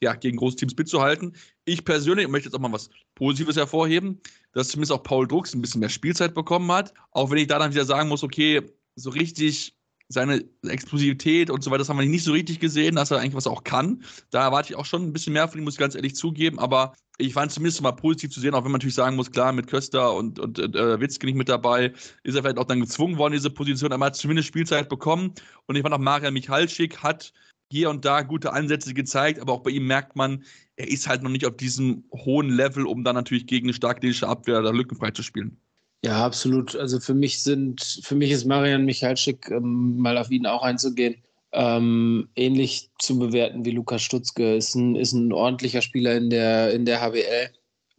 ja, 0.00 0.14
gegen 0.14 0.36
große 0.36 0.56
Teams 0.56 0.76
mitzuhalten. 0.76 1.34
Ich 1.64 1.84
persönlich 1.84 2.28
möchte 2.28 2.48
jetzt 2.48 2.54
auch 2.54 2.60
mal 2.60 2.72
was 2.72 2.90
Positives 3.14 3.56
hervorheben, 3.56 4.20
dass 4.52 4.68
zumindest 4.68 4.92
auch 4.92 5.02
Paul 5.02 5.26
Drucks 5.26 5.54
ein 5.54 5.60
bisschen 5.60 5.80
mehr 5.80 5.88
Spielzeit 5.88 6.34
bekommen 6.34 6.70
hat. 6.72 6.94
Auch 7.10 7.30
wenn 7.30 7.38
ich 7.38 7.46
da 7.46 7.58
dann 7.58 7.72
wieder 7.72 7.84
sagen 7.84 8.08
muss, 8.08 8.22
okay, 8.22 8.62
so 8.96 9.10
richtig 9.10 9.74
seine 10.10 10.42
Explosivität 10.66 11.50
und 11.50 11.62
so 11.62 11.70
weiter, 11.70 11.78
das 11.78 11.90
haben 11.90 11.98
wir 11.98 12.06
nicht 12.06 12.24
so 12.24 12.32
richtig 12.32 12.60
gesehen, 12.60 12.96
dass 12.96 13.10
er 13.10 13.18
eigentlich 13.18 13.34
was 13.34 13.46
auch 13.46 13.62
kann. 13.62 14.02
Da 14.30 14.42
erwarte 14.42 14.72
ich 14.72 14.76
auch 14.76 14.86
schon 14.86 15.02
ein 15.02 15.12
bisschen 15.12 15.34
mehr 15.34 15.46
von 15.48 15.58
ihm, 15.58 15.64
muss 15.64 15.74
ich 15.74 15.80
ganz 15.80 15.94
ehrlich 15.94 16.16
zugeben. 16.16 16.58
Aber 16.58 16.94
ich 17.18 17.34
fand 17.34 17.50
es 17.50 17.56
zumindest 17.56 17.82
mal 17.82 17.92
positiv 17.92 18.30
zu 18.30 18.40
sehen, 18.40 18.54
auch 18.54 18.64
wenn 18.64 18.70
man 18.70 18.78
natürlich 18.78 18.94
sagen 18.94 19.16
muss, 19.16 19.30
klar, 19.30 19.52
mit 19.52 19.66
Köster 19.66 20.14
und, 20.14 20.38
und 20.38 20.58
äh, 20.58 21.00
Witzke 21.00 21.26
nicht 21.26 21.36
mit 21.36 21.50
dabei, 21.50 21.92
ist 22.22 22.36
er 22.36 22.42
vielleicht 22.42 22.58
auch 22.58 22.64
dann 22.64 22.80
gezwungen 22.80 23.18
worden, 23.18 23.34
diese 23.34 23.50
Position. 23.50 23.92
Hat 23.92 24.16
zumindest 24.16 24.48
Spielzeit 24.48 24.88
bekommen. 24.88 25.34
Und 25.66 25.76
ich 25.76 25.82
fand 25.82 25.94
auch, 25.94 25.98
Maria 25.98 26.30
Michalschick 26.30 27.02
hat 27.02 27.32
hier 27.70 27.90
und 27.90 28.04
da 28.04 28.22
gute 28.22 28.52
Ansätze 28.52 28.94
gezeigt, 28.94 29.40
aber 29.40 29.52
auch 29.52 29.62
bei 29.62 29.70
ihm 29.70 29.86
merkt 29.86 30.16
man, 30.16 30.44
er 30.76 30.88
ist 30.88 31.08
halt 31.08 31.22
noch 31.22 31.30
nicht 31.30 31.46
auf 31.46 31.56
diesem 31.56 32.04
hohen 32.12 32.50
Level, 32.50 32.86
um 32.86 33.04
dann 33.04 33.14
natürlich 33.14 33.46
gegen 33.46 33.66
eine 33.66 33.74
stark 33.74 34.00
dänische 34.00 34.28
Abwehr 34.28 34.62
da 34.62 34.70
lückenfrei 34.70 35.10
zu 35.10 35.22
spielen. 35.22 35.60
Ja, 36.04 36.24
absolut. 36.24 36.76
Also 36.76 37.00
für 37.00 37.14
mich 37.14 37.42
sind, 37.42 38.00
für 38.02 38.14
mich 38.14 38.30
ist 38.30 38.44
Marian 38.44 38.84
Michalczyk, 38.84 39.50
ähm, 39.50 39.98
mal 39.98 40.16
auf 40.16 40.30
ihn 40.30 40.46
auch 40.46 40.62
einzugehen, 40.62 41.16
ähm, 41.52 42.28
ähnlich 42.36 42.90
zu 42.98 43.18
bewerten 43.18 43.64
wie 43.64 43.72
Lukas 43.72 44.02
Stutzke. 44.02 44.56
Ist 44.56 44.76
ein, 44.76 44.94
ist 44.94 45.12
ein 45.12 45.32
ordentlicher 45.32 45.82
Spieler 45.82 46.14
in 46.16 46.30
der, 46.30 46.72
in 46.72 46.84
der 46.84 47.00
HBL, 47.00 47.50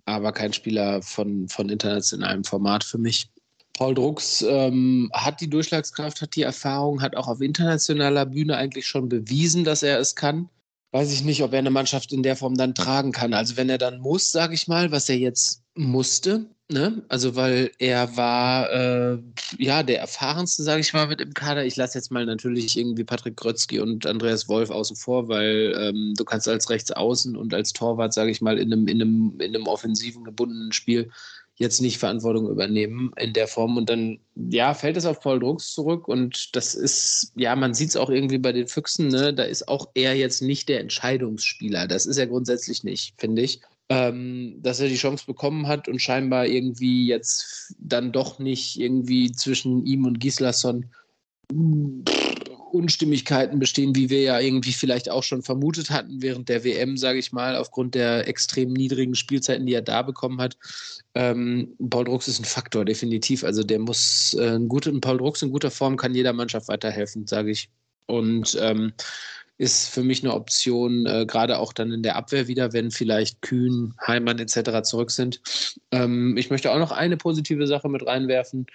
aber 0.06 0.32
kein 0.32 0.54
Spieler 0.54 1.02
von, 1.02 1.50
von 1.50 1.70
internationalem 1.70 2.46
Format 2.46 2.86
für 2.86 2.98
mich. 2.98 3.30
Paul 3.80 3.94
Drucks 3.94 4.42
ähm, 4.42 5.10
hat 5.14 5.40
die 5.40 5.50
Durchschlagskraft, 5.50 6.22
hat 6.22 6.36
die 6.36 6.42
Erfahrung, 6.42 7.02
hat 7.02 7.16
auch 7.16 7.30
auf 7.30 7.40
internationaler 7.40 8.26
Bühne 8.26 8.58
eigentlich 8.58 8.86
schon 8.86 9.08
bewiesen, 9.08 9.64
dass 9.64 9.84
er 9.84 10.00
es 10.00 10.18
kann. 10.18 10.50
Weiß 10.92 11.14
ich 11.14 11.24
nicht, 11.24 11.42
ob 11.44 11.54
er 11.54 11.60
eine 11.60 11.70
Mannschaft 11.70 12.12
in 12.12 12.22
der 12.22 12.36
Form 12.36 12.56
dann 12.56 12.76
tragen 12.76 13.14
kann. 13.14 13.34
Also 13.34 13.56
wenn 13.56 13.70
er 13.70 13.78
dann 13.78 14.02
muss, 14.02 14.34
sage 14.34 14.54
ich 14.54 14.68
mal, 14.68 14.92
was 14.92 15.08
er 15.08 15.16
jetzt 15.16 15.62
musste, 15.76 16.50
ne? 16.68 17.04
Also 17.08 17.38
weil 17.38 17.72
er 17.78 18.18
war 18.18 18.70
äh, 18.70 19.18
ja 19.58 19.82
der 19.82 20.02
erfahrenste, 20.02 20.64
sage 20.64 20.82
ich 20.82 20.92
mal, 20.92 21.08
mit 21.08 21.22
im 21.22 21.34
Kader. 21.34 21.64
Ich 21.64 21.78
lasse 21.78 21.98
jetzt 21.98 22.12
mal 22.12 22.26
natürlich 22.26 22.78
irgendwie 22.78 23.06
Patrick 23.06 23.38
Grötzky 23.38 23.80
und 23.80 24.06
Andreas 24.06 24.50
Wolf 24.50 24.72
außen 24.72 24.98
vor, 24.98 25.30
weil 25.30 25.74
ähm, 25.80 26.16
du 26.18 26.26
kannst 26.26 26.50
als 26.50 26.70
Rechtsaußen 26.70 27.38
und 27.38 27.54
als 27.54 27.72
Torwart, 27.72 28.14
sage 28.14 28.32
ich 28.32 28.42
mal, 28.42 28.60
in 28.60 28.74
einem, 28.74 28.90
in 28.90 29.02
einem, 29.02 29.40
in 29.40 29.56
einem 29.56 29.68
offensiven 29.68 30.26
gebundenen 30.26 30.74
Spiel 30.74 31.12
jetzt 31.60 31.82
nicht 31.82 31.98
Verantwortung 31.98 32.50
übernehmen 32.50 33.12
in 33.18 33.34
der 33.34 33.48
Form. 33.48 33.78
Und 33.78 33.90
dann, 33.90 34.20
ja, 34.36 34.74
fällt 34.74 34.98
es 34.98 35.06
auf 35.06 35.20
Paul 35.20 35.40
Drucks 35.40 35.74
zurück. 35.74 36.08
Und 36.08 36.56
das 36.56 36.74
ist, 36.74 37.34
ja, 37.36 37.56
man 37.56 37.74
sieht 37.74 37.90
es 37.90 37.98
auch 37.98 38.10
irgendwie 38.10 38.38
bei 38.38 38.54
den 38.54 38.68
Füchsen, 38.68 39.10
ne? 39.10 39.34
da 39.34 39.44
ist 39.44 39.68
auch 39.68 39.90
er 39.94 40.16
jetzt 40.16 40.42
nicht 40.42 40.70
der 40.70 40.80
Entscheidungsspieler. 40.80 41.86
Das 41.86 42.06
ist 42.06 42.18
er 42.18 42.28
grundsätzlich 42.28 42.84
nicht, 42.84 43.14
finde 43.18 43.42
ich. 43.44 43.62
Ähm, 43.90 44.60
dass 44.62 44.80
er 44.80 44.88
die 44.88 44.96
Chance 44.96 45.26
bekommen 45.26 45.68
hat 45.68 45.88
und 45.88 46.00
scheinbar 46.00 46.46
irgendwie 46.46 47.08
jetzt 47.08 47.76
dann 47.80 48.12
doch 48.12 48.38
nicht 48.38 48.80
irgendwie 48.80 49.32
zwischen 49.32 49.84
ihm 49.86 50.06
und 50.06 50.20
Gislason 50.20 50.86
Unstimmigkeiten 52.74 53.60
bestehen, 53.60 53.96
wie 53.96 54.10
wir 54.10 54.22
ja 54.22 54.40
irgendwie 54.40 54.74
vielleicht 54.74 55.10
auch 55.10 55.24
schon 55.24 55.44
vermutet 55.44 55.90
hatten 55.90 56.22
während 56.22 56.50
der 56.50 56.64
WM, 56.64 56.98
sage 56.98 57.20
ich 57.20 57.32
mal, 57.32 57.56
aufgrund 57.56 57.96
der 57.96 58.28
extrem 58.28 58.74
niedrigen 58.74 59.16
Spielzeiten, 59.16 59.66
die 59.66 59.74
er 59.74 59.82
da 59.82 60.02
bekommen 60.02 60.40
hat. 60.42 60.58
Ähm, 61.16 61.76
Paul 61.90 62.06
Drucks 62.06 62.28
ist 62.28 62.40
ein 62.40 62.46
Faktor, 62.46 62.86
definitiv. 62.86 63.44
Also 63.44 63.64
der 63.64 63.80
muss 63.80 64.36
äh, 64.40 64.56
ein 64.56 64.68
guter, 64.68 64.92
Paul 65.00 65.18
Drucks 65.18 65.42
in 65.42 65.52
guter 65.52 65.72
Form 65.72 65.98
kann 65.98 66.16
jeder 66.16 66.34
Mannschaft 66.34 66.68
weiterhelfen, 66.68 67.28
sage 67.28 67.52
ich. 67.52 67.70
Und 68.06 68.58
ähm, 68.60 68.94
ist 69.60 69.90
für 69.90 70.04
mich 70.04 70.24
eine 70.24 70.34
Option, 70.34 71.06
äh, 71.06 71.26
gerade 71.26 71.60
auch 71.60 71.74
dann 71.74 71.92
in 71.92 72.02
der 72.02 72.16
Abwehr 72.16 72.48
wieder, 72.48 72.72
wenn 72.72 72.92
vielleicht 72.92 73.42
Kühn, 73.42 73.94
Heimann 74.08 74.40
etc. 74.40 74.84
zurück 74.84 75.12
sind. 75.12 75.42
Ähm, 75.92 76.38
ich 76.38 76.50
möchte 76.50 76.72
auch 76.72 76.80
noch 76.80 76.94
eine 76.94 77.18
positive 77.18 77.68
Sache 77.68 77.90
mit 77.90 78.06
reinwerfen. 78.08 78.68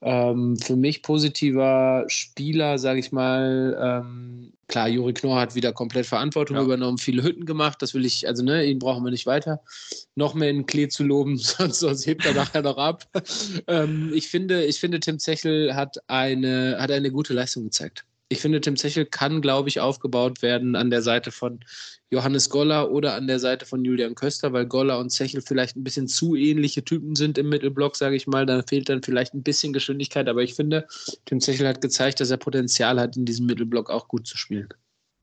Ähm, 0.00 0.56
für 0.56 0.76
mich 0.76 1.02
positiver 1.02 2.04
Spieler, 2.06 2.78
sage 2.78 3.00
ich 3.00 3.10
mal, 3.10 3.76
ähm, 3.80 4.52
klar, 4.68 4.88
Juri 4.88 5.12
Knorr 5.12 5.40
hat 5.40 5.56
wieder 5.56 5.72
komplett 5.72 6.06
Verantwortung 6.06 6.56
ja. 6.56 6.62
übernommen, 6.62 6.98
viele 6.98 7.24
Hütten 7.24 7.46
gemacht, 7.46 7.82
das 7.82 7.94
will 7.94 8.04
ich, 8.04 8.28
also 8.28 8.44
ne, 8.44 8.64
ihn 8.64 8.78
brauchen 8.78 9.02
wir 9.02 9.10
nicht 9.10 9.26
weiter 9.26 9.60
noch 10.14 10.34
mehr 10.34 10.50
in 10.50 10.66
Klee 10.66 10.88
zu 10.88 11.02
loben, 11.02 11.36
sonst, 11.38 11.80
sonst 11.80 12.06
hebt 12.06 12.24
er 12.24 12.34
nachher 12.34 12.62
noch 12.62 12.78
ab. 12.78 13.06
ähm, 13.66 14.12
ich, 14.14 14.28
finde, 14.28 14.64
ich 14.64 14.78
finde, 14.78 15.00
Tim 15.00 15.18
Zechel 15.18 15.74
hat 15.74 15.96
eine, 16.06 16.76
hat 16.78 16.92
eine 16.92 17.10
gute 17.10 17.34
Leistung 17.34 17.64
gezeigt 17.64 18.04
ich 18.30 18.40
finde, 18.40 18.60
Tim 18.60 18.76
Zechel 18.76 19.06
kann, 19.06 19.40
glaube 19.40 19.68
ich, 19.68 19.80
aufgebaut 19.80 20.42
werden 20.42 20.76
an 20.76 20.90
der 20.90 21.02
Seite 21.02 21.30
von 21.30 21.60
Johannes 22.10 22.50
Goller 22.50 22.90
oder 22.90 23.14
an 23.14 23.26
der 23.26 23.38
Seite 23.38 23.64
von 23.64 23.84
Julian 23.84 24.14
Köster, 24.14 24.52
weil 24.52 24.66
Goller 24.66 24.98
und 24.98 25.10
Zechel 25.10 25.40
vielleicht 25.40 25.76
ein 25.76 25.84
bisschen 25.84 26.08
zu 26.08 26.34
ähnliche 26.34 26.84
Typen 26.84 27.16
sind 27.16 27.38
im 27.38 27.48
Mittelblock, 27.48 27.96
sage 27.96 28.16
ich 28.16 28.26
mal. 28.26 28.44
Da 28.44 28.62
fehlt 28.62 28.88
dann 28.88 29.02
vielleicht 29.02 29.34
ein 29.34 29.42
bisschen 29.42 29.72
Geschwindigkeit, 29.72 30.28
aber 30.28 30.42
ich 30.42 30.54
finde, 30.54 30.86
Tim 31.24 31.40
Zechel 31.40 31.66
hat 31.66 31.80
gezeigt, 31.80 32.20
dass 32.20 32.30
er 32.30 32.36
Potenzial 32.36 33.00
hat, 33.00 33.16
in 33.16 33.24
diesem 33.24 33.46
Mittelblock 33.46 33.90
auch 33.90 34.08
gut 34.08 34.26
zu 34.26 34.36
spielen. 34.36 34.68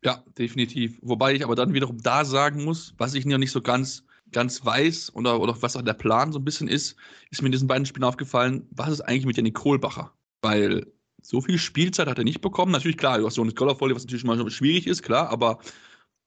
Ja, 0.04 0.24
definitiv. 0.38 0.98
Wobei 1.02 1.34
ich 1.34 1.44
aber 1.44 1.56
dann 1.56 1.74
wiederum 1.74 2.02
da 2.02 2.26
sagen 2.26 2.64
muss, 2.64 2.94
was 2.98 3.14
ich 3.14 3.26
noch 3.26 3.38
nicht 3.38 3.52
so 3.52 3.62
ganz, 3.62 4.04
ganz 4.32 4.64
weiß 4.64 5.16
oder, 5.16 5.40
oder 5.40 5.60
was 5.62 5.76
auch 5.76 5.82
der 5.82 5.94
Plan 5.94 6.32
so 6.32 6.40
ein 6.40 6.46
bisschen 6.46 6.68
ist, 6.68 6.96
ist 7.30 7.42
mir 7.42 7.48
in 7.48 7.52
diesen 7.52 7.68
beiden 7.68 7.86
Spielen 7.86 8.04
aufgefallen, 8.04 8.68
was 8.72 8.90
ist 8.90 9.02
eigentlich 9.02 9.26
mit 9.26 9.38
Janik 9.38 9.56
Kohlbacher? 9.56 10.12
Weil 10.42 10.86
so 11.28 11.42
viel 11.42 11.58
Spielzeit 11.58 12.08
hat 12.08 12.18
er 12.18 12.24
nicht 12.24 12.42
bekommen. 12.42 12.72
Natürlich, 12.72 12.98
klar, 12.98 13.18
du 13.18 13.26
hast 13.26 13.36
so 13.36 13.42
eine 13.42 13.54
Scholarfolie, 13.56 13.96
was 13.96 14.04
natürlich 14.04 14.24
mal 14.24 14.50
schwierig 14.50 14.88
ist, 14.88 15.04
klar, 15.04 15.30
aber 15.30 15.60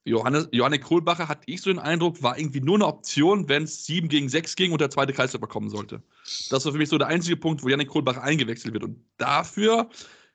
Johannes, 0.05 0.49
Johannes 0.53 0.81
Kohlbacher, 0.81 1.29
hatte 1.29 1.43
ich 1.47 1.61
so 1.61 1.71
den 1.71 1.79
Eindruck, 1.79 2.23
war 2.23 2.39
irgendwie 2.39 2.61
nur 2.61 2.77
eine 2.77 2.87
Option, 2.87 3.49
wenn 3.49 3.65
es 3.65 3.85
7 3.87 4.09
gegen 4.09 4.29
6 4.29 4.57
ging 4.57 4.73
und 4.73 4.81
der 4.81 4.91
zweite 4.91 5.13
Kreisläufer 5.13 5.47
kommen 5.47 5.69
sollte. 5.69 6.03
Das 6.51 6.65
war 6.65 6.73
für 6.73 6.79
mich 6.79 6.89
so 6.89 6.99
der 6.99 7.09
einzige 7.09 7.37
Punkt, 7.37 7.63
wo 7.63 7.69
Janik 7.69 7.89
Kohlbacher 7.89 8.23
eingewechselt 8.23 8.73
wird. 8.73 8.85
Und 8.85 9.05
dafür, 9.19 9.91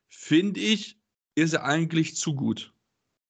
finde 0.07 0.59
ich, 0.59 0.97
ist 1.35 1.53
er 1.53 1.63
eigentlich 1.65 2.15
zu 2.15 2.35
gut. 2.35 2.71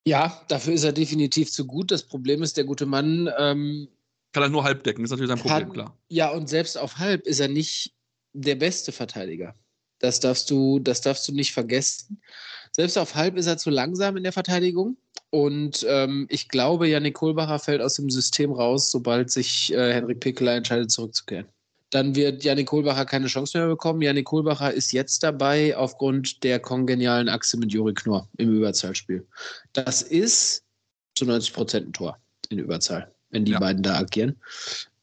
Ja, 0.05 0.41
dafür 0.49 0.73
ist 0.73 0.83
er 0.83 0.91
definitiv 0.91 1.49
zu 1.49 1.65
gut. 1.65 1.91
Das 1.91 2.03
Problem 2.03 2.43
ist, 2.43 2.57
der 2.57 2.65
gute 2.65 2.85
Mann. 2.85 3.29
Ähm, 3.37 3.87
Kann 4.33 4.43
er 4.43 4.49
nur 4.49 4.65
halb 4.65 4.83
decken, 4.83 5.03
das 5.03 5.11
ist 5.11 5.11
natürlich 5.11 5.29
sein 5.29 5.39
Problem, 5.39 5.67
hat, 5.67 5.73
klar. 5.73 5.97
Ja, 6.09 6.31
und 6.31 6.49
selbst 6.49 6.77
auf 6.77 6.97
halb 6.97 7.25
ist 7.25 7.39
er 7.39 7.47
nicht 7.47 7.93
der 8.33 8.55
beste 8.55 8.91
Verteidiger. 8.91 9.55
Das 10.03 10.19
darfst 10.19 10.51
du, 10.51 10.79
das 10.79 10.99
darfst 10.99 11.29
du 11.29 11.31
nicht 11.31 11.53
vergessen. 11.53 12.21
Selbst 12.73 12.97
auf 12.97 13.15
halb 13.15 13.37
ist 13.37 13.47
er 13.47 13.57
zu 13.57 13.69
langsam 13.69 14.17
in 14.17 14.23
der 14.23 14.33
Verteidigung. 14.33 14.97
Und 15.29 15.85
ähm, 15.87 16.27
ich 16.29 16.49
glaube, 16.49 16.89
Janik 16.89 17.13
Kohlbacher 17.13 17.57
fällt 17.57 17.81
aus 17.81 17.95
dem 17.95 18.09
System 18.09 18.51
raus, 18.51 18.91
sobald 18.91 19.31
sich 19.31 19.71
äh, 19.71 19.93
Henrik 19.93 20.19
Pickeler 20.19 20.55
entscheidet, 20.55 20.91
zurückzukehren. 20.91 21.45
Dann 21.89 22.15
wird 22.15 22.43
Janik 22.43 22.67
Kohlbacher 22.67 23.05
keine 23.05 23.27
Chance 23.27 23.57
mehr 23.57 23.67
bekommen. 23.67 24.01
Janik 24.01 24.25
Kohlbacher 24.25 24.73
ist 24.73 24.91
jetzt 24.91 25.23
dabei 25.23 25.77
aufgrund 25.77 26.43
der 26.43 26.59
kongenialen 26.59 27.29
Achse 27.29 27.55
mit 27.55 27.71
Juri 27.71 27.93
Knorr 27.93 28.27
im 28.35 28.53
Überzahlspiel. 28.53 29.25
Das 29.71 30.01
ist 30.01 30.65
zu 31.15 31.23
90 31.23 31.53
Prozent 31.53 31.87
ein 31.87 31.93
Tor 31.93 32.17
in 32.49 32.59
Überzahl, 32.59 33.09
wenn 33.29 33.45
die 33.45 33.53
ja. 33.53 33.59
beiden 33.59 33.83
da 33.83 33.99
agieren. 33.99 34.35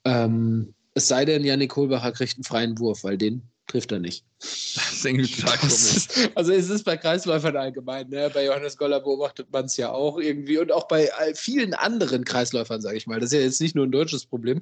Ähm, 0.04 0.74
es 0.92 1.08
sei 1.08 1.24
denn, 1.24 1.42
Janik 1.42 1.70
Kohlbacher 1.70 2.12
kriegt 2.12 2.36
einen 2.36 2.44
freien 2.44 2.78
Wurf, 2.78 3.02
weil 3.02 3.16
den 3.16 3.48
trifft 3.66 3.92
er 3.92 4.00
nicht. 4.00 4.26
Das 4.40 4.92
ist 4.92 5.04
irgendwie 5.04 5.30
total 5.36 5.58
komisch. 5.58 6.08
Also 6.34 6.52
es 6.52 6.70
ist 6.70 6.84
bei 6.84 6.96
Kreisläufern 6.96 7.56
allgemein, 7.56 8.08
ne? 8.08 8.30
bei 8.32 8.46
Johannes 8.46 8.76
Goller 8.76 9.00
beobachtet 9.00 9.48
man 9.52 9.66
es 9.66 9.76
ja 9.76 9.92
auch 9.92 10.18
irgendwie 10.18 10.58
und 10.58 10.72
auch 10.72 10.88
bei 10.88 11.10
vielen 11.34 11.74
anderen 11.74 12.24
Kreisläufern, 12.24 12.80
sage 12.80 12.96
ich 12.96 13.06
mal. 13.06 13.20
Das 13.20 13.32
ist 13.32 13.38
ja 13.38 13.44
jetzt 13.44 13.60
nicht 13.60 13.74
nur 13.74 13.86
ein 13.86 13.92
deutsches 13.92 14.24
Problem, 14.24 14.60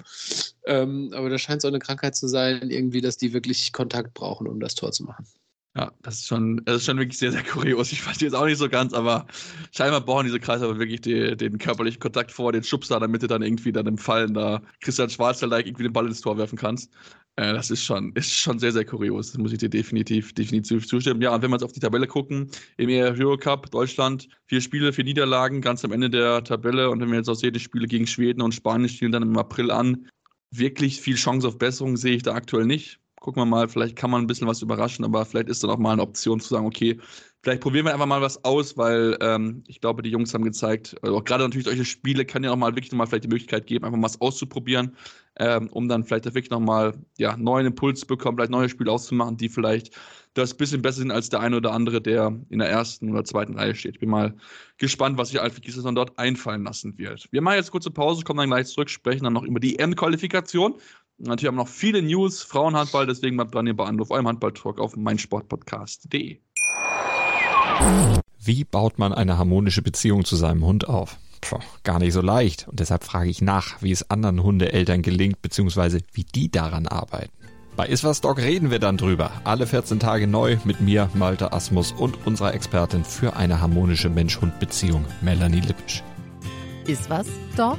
ähm, 0.66 1.12
aber 1.14 1.30
da 1.30 1.38
scheint 1.38 1.58
es 1.58 1.64
auch 1.64 1.68
eine 1.68 1.78
Krankheit 1.78 2.16
zu 2.16 2.26
sein, 2.26 2.70
irgendwie, 2.70 3.00
dass 3.00 3.16
die 3.16 3.32
wirklich 3.32 3.73
Kontakt 3.73 4.14
brauchen, 4.14 4.49
um 4.49 4.58
das 4.58 4.75
Tor 4.75 4.90
zu 4.90 5.04
machen. 5.04 5.26
Ja, 5.76 5.92
das 6.02 6.16
ist 6.16 6.26
schon, 6.26 6.64
das 6.64 6.76
ist 6.76 6.87
schon 6.87 6.98
wirklich 6.98 7.18
sehr, 7.18 7.30
sehr 7.30 7.44
kurios. 7.44 7.92
Ich 7.92 8.02
verstehe 8.02 8.28
es 8.28 8.34
auch 8.34 8.46
nicht 8.46 8.58
so 8.58 8.68
ganz, 8.68 8.92
aber 8.94 9.26
scheinbar 9.70 10.00
brauchen 10.00 10.26
diese 10.26 10.40
Kreise 10.40 10.64
aber 10.64 10.78
wirklich 10.78 11.02
die, 11.02 11.37
den 11.37 11.58
körperlichen 11.58 12.00
Kontakt 12.00 12.32
vor 12.32 12.52
den 12.52 12.64
Schubser, 12.64 12.98
damit 12.98 13.22
du 13.22 13.26
dann 13.26 13.42
irgendwie 13.42 13.70
dann 13.70 13.87
im 13.87 13.98
Fallen 13.98 14.34
da 14.34 14.62
Christian 14.80 15.10
Schwarzer-like 15.10 15.66
irgendwie 15.66 15.84
den 15.84 15.92
Ball 15.92 16.06
ins 16.06 16.20
Tor 16.20 16.37
werfen 16.38 16.58
kannst. 16.58 16.90
Äh, 17.37 17.52
das 17.52 17.70
ist 17.70 17.84
schon, 17.84 18.12
ist 18.14 18.32
schon 18.32 18.58
sehr, 18.58 18.72
sehr 18.72 18.84
kurios. 18.84 19.30
Das 19.30 19.38
muss 19.38 19.52
ich 19.52 19.58
dir 19.58 19.68
definitiv, 19.68 20.32
definitiv 20.32 20.88
zustimmen. 20.88 21.20
Ja, 21.22 21.34
und 21.34 21.42
wenn 21.42 21.50
wir 21.50 21.56
jetzt 21.56 21.62
auf 21.62 21.72
die 21.72 21.80
Tabelle 21.80 22.08
gucken, 22.08 22.50
im 22.76 22.88
Euro 22.88 23.37
Cup 23.37 23.70
Deutschland, 23.70 24.28
vier 24.46 24.60
Spiele, 24.60 24.92
vier 24.92 25.04
Niederlagen, 25.04 25.60
ganz 25.60 25.84
am 25.84 25.92
Ende 25.92 26.10
der 26.10 26.42
Tabelle. 26.42 26.90
Und 26.90 27.00
wenn 27.00 27.10
wir 27.10 27.18
jetzt 27.18 27.28
auch 27.28 27.34
sehen, 27.34 27.52
die 27.52 27.60
Spiele 27.60 27.87
gegen 27.87 28.08
Schweden 28.08 28.42
und 28.42 28.52
Spanien 28.54 28.88
spielen 28.88 29.12
dann 29.12 29.22
im 29.22 29.38
April 29.38 29.70
an, 29.70 30.08
wirklich 30.50 31.00
viel 31.00 31.14
Chance 31.14 31.46
auf 31.46 31.58
Besserung 31.58 31.96
sehe 31.96 32.16
ich 32.16 32.22
da 32.25 32.34
aktuell 32.34 32.64
nicht 32.64 32.98
gucken 33.28 33.42
wir 33.42 33.47
mal, 33.47 33.68
vielleicht 33.68 33.94
kann 33.94 34.11
man 34.11 34.23
ein 34.23 34.26
bisschen 34.26 34.49
was 34.49 34.62
überraschen, 34.62 35.04
aber 35.04 35.23
vielleicht 35.26 35.50
ist 35.50 35.62
dann 35.62 35.68
auch 35.68 35.76
mal 35.76 35.92
eine 35.92 36.00
Option 36.00 36.40
zu 36.40 36.49
sagen, 36.49 36.64
okay, 36.64 36.99
vielleicht 37.42 37.61
probieren 37.61 37.85
wir 37.85 37.92
einfach 37.92 38.06
mal 38.06 38.23
was 38.23 38.42
aus, 38.42 38.75
weil 38.78 39.18
ähm, 39.20 39.62
ich 39.66 39.82
glaube, 39.82 40.00
die 40.00 40.08
Jungs 40.08 40.32
haben 40.32 40.44
gezeigt, 40.44 40.97
also 41.02 41.20
gerade 41.20 41.44
natürlich 41.44 41.66
solche 41.66 41.85
Spiele 41.85 42.25
kann 42.25 42.42
ja 42.42 42.50
auch 42.50 42.56
mal 42.56 42.75
wirklich 42.75 42.90
nochmal 42.90 43.06
vielleicht 43.06 43.25
die 43.25 43.28
Möglichkeit 43.28 43.66
geben, 43.66 43.85
einfach 43.85 43.99
mal 43.99 44.06
was 44.06 44.18
auszuprobieren, 44.23 44.97
ähm, 45.38 45.68
um 45.73 45.90
dann 45.90 46.04
vielleicht 46.04 46.25
wirklich 46.25 46.49
nochmal 46.49 46.94
ja, 47.18 47.37
neuen 47.37 47.66
Impuls 47.66 48.00
zu 48.00 48.06
bekommen, 48.06 48.38
vielleicht 48.38 48.50
neue 48.50 48.70
Spiele 48.70 48.90
auszumachen, 48.90 49.37
die 49.37 49.50
vielleicht 49.50 49.94
das 50.32 50.54
bisschen 50.54 50.80
besser 50.80 51.00
sind 51.00 51.11
als 51.11 51.28
der 51.28 51.40
eine 51.40 51.58
oder 51.58 51.73
andere, 51.73 52.00
der 52.00 52.35
in 52.49 52.61
der 52.61 52.70
ersten 52.70 53.11
oder 53.11 53.25
zweiten 53.25 53.58
Reihe 53.58 53.75
steht. 53.75 53.97
Ich 53.97 54.00
bin 54.00 54.08
mal 54.08 54.35
gespannt, 54.78 55.18
was 55.18 55.28
sich 55.28 55.38
Alfred 55.38 55.64
Gislason 55.64 55.94
dort 55.94 56.18
einfallen 56.18 56.64
lassen 56.64 56.97
wird. 56.97 57.28
Wir 57.30 57.42
machen 57.42 57.56
jetzt 57.56 57.73
kurze 57.73 57.90
Pause, 57.90 58.25
kommen 58.25 58.38
dann 58.38 58.49
gleich 58.49 58.68
zurück, 58.68 58.88
sprechen 58.88 59.25
dann 59.25 59.35
noch 59.35 59.42
über 59.42 59.61
die 59.61 59.78
EM-Qualifikation 59.78 60.76
Natürlich 61.18 61.48
haben 61.48 61.56
wir 61.56 61.64
noch 61.64 61.68
viele 61.68 62.00
News, 62.00 62.42
Frauenhandball, 62.44 63.06
deswegen 63.06 63.37
bleibt 63.37 63.52
dran 63.52 63.66
hier 63.66 63.76
bei 63.76 63.84
Anruf, 63.84 64.12
eurem 64.12 64.28
Handball-Talk 64.28 64.78
auf 64.78 64.96
meinsportpodcast.de. 64.96 66.38
Wie 68.40 68.64
baut 68.64 68.98
man 68.98 69.12
eine 69.12 69.37
harmonische 69.37 69.82
Beziehung 69.82 70.25
zu 70.25 70.37
seinem 70.37 70.64
Hund 70.64 70.88
auf? 70.88 71.18
Puh, 71.40 71.58
gar 71.82 71.98
nicht 71.98 72.12
so 72.12 72.20
leicht. 72.20 72.68
Und 72.68 72.78
deshalb 72.78 73.02
frage 73.02 73.30
ich 73.30 73.42
nach, 73.42 73.82
wie 73.82 73.90
es 73.90 74.10
anderen 74.10 74.42
Hundeeltern 74.42 75.02
gelingt, 75.02 75.42
beziehungsweise 75.42 76.00
wie 76.12 76.25
die 76.25 76.50
daran 76.50 76.87
arbeiten. 76.87 77.32
Bei 77.76 77.87
Iswas 77.87 78.20
Dog 78.20 78.38
reden 78.38 78.70
wir 78.70 78.78
dann 78.78 78.96
drüber. 78.96 79.30
Alle 79.44 79.66
14 79.66 80.00
Tage 80.00 80.26
neu 80.26 80.58
mit 80.64 80.80
mir, 80.80 81.10
Malte 81.14 81.52
Asmus 81.52 81.92
und 81.92 82.26
unserer 82.26 82.54
Expertin 82.54 83.04
für 83.04 83.37
eine 83.37 83.60
harmonische 83.60 84.08
Mensch-Hund-Beziehung, 84.08 85.04
Melanie 85.20 85.60
Lippisch. 85.60 86.02
Iswas 86.87 87.26
Dog? 87.56 87.78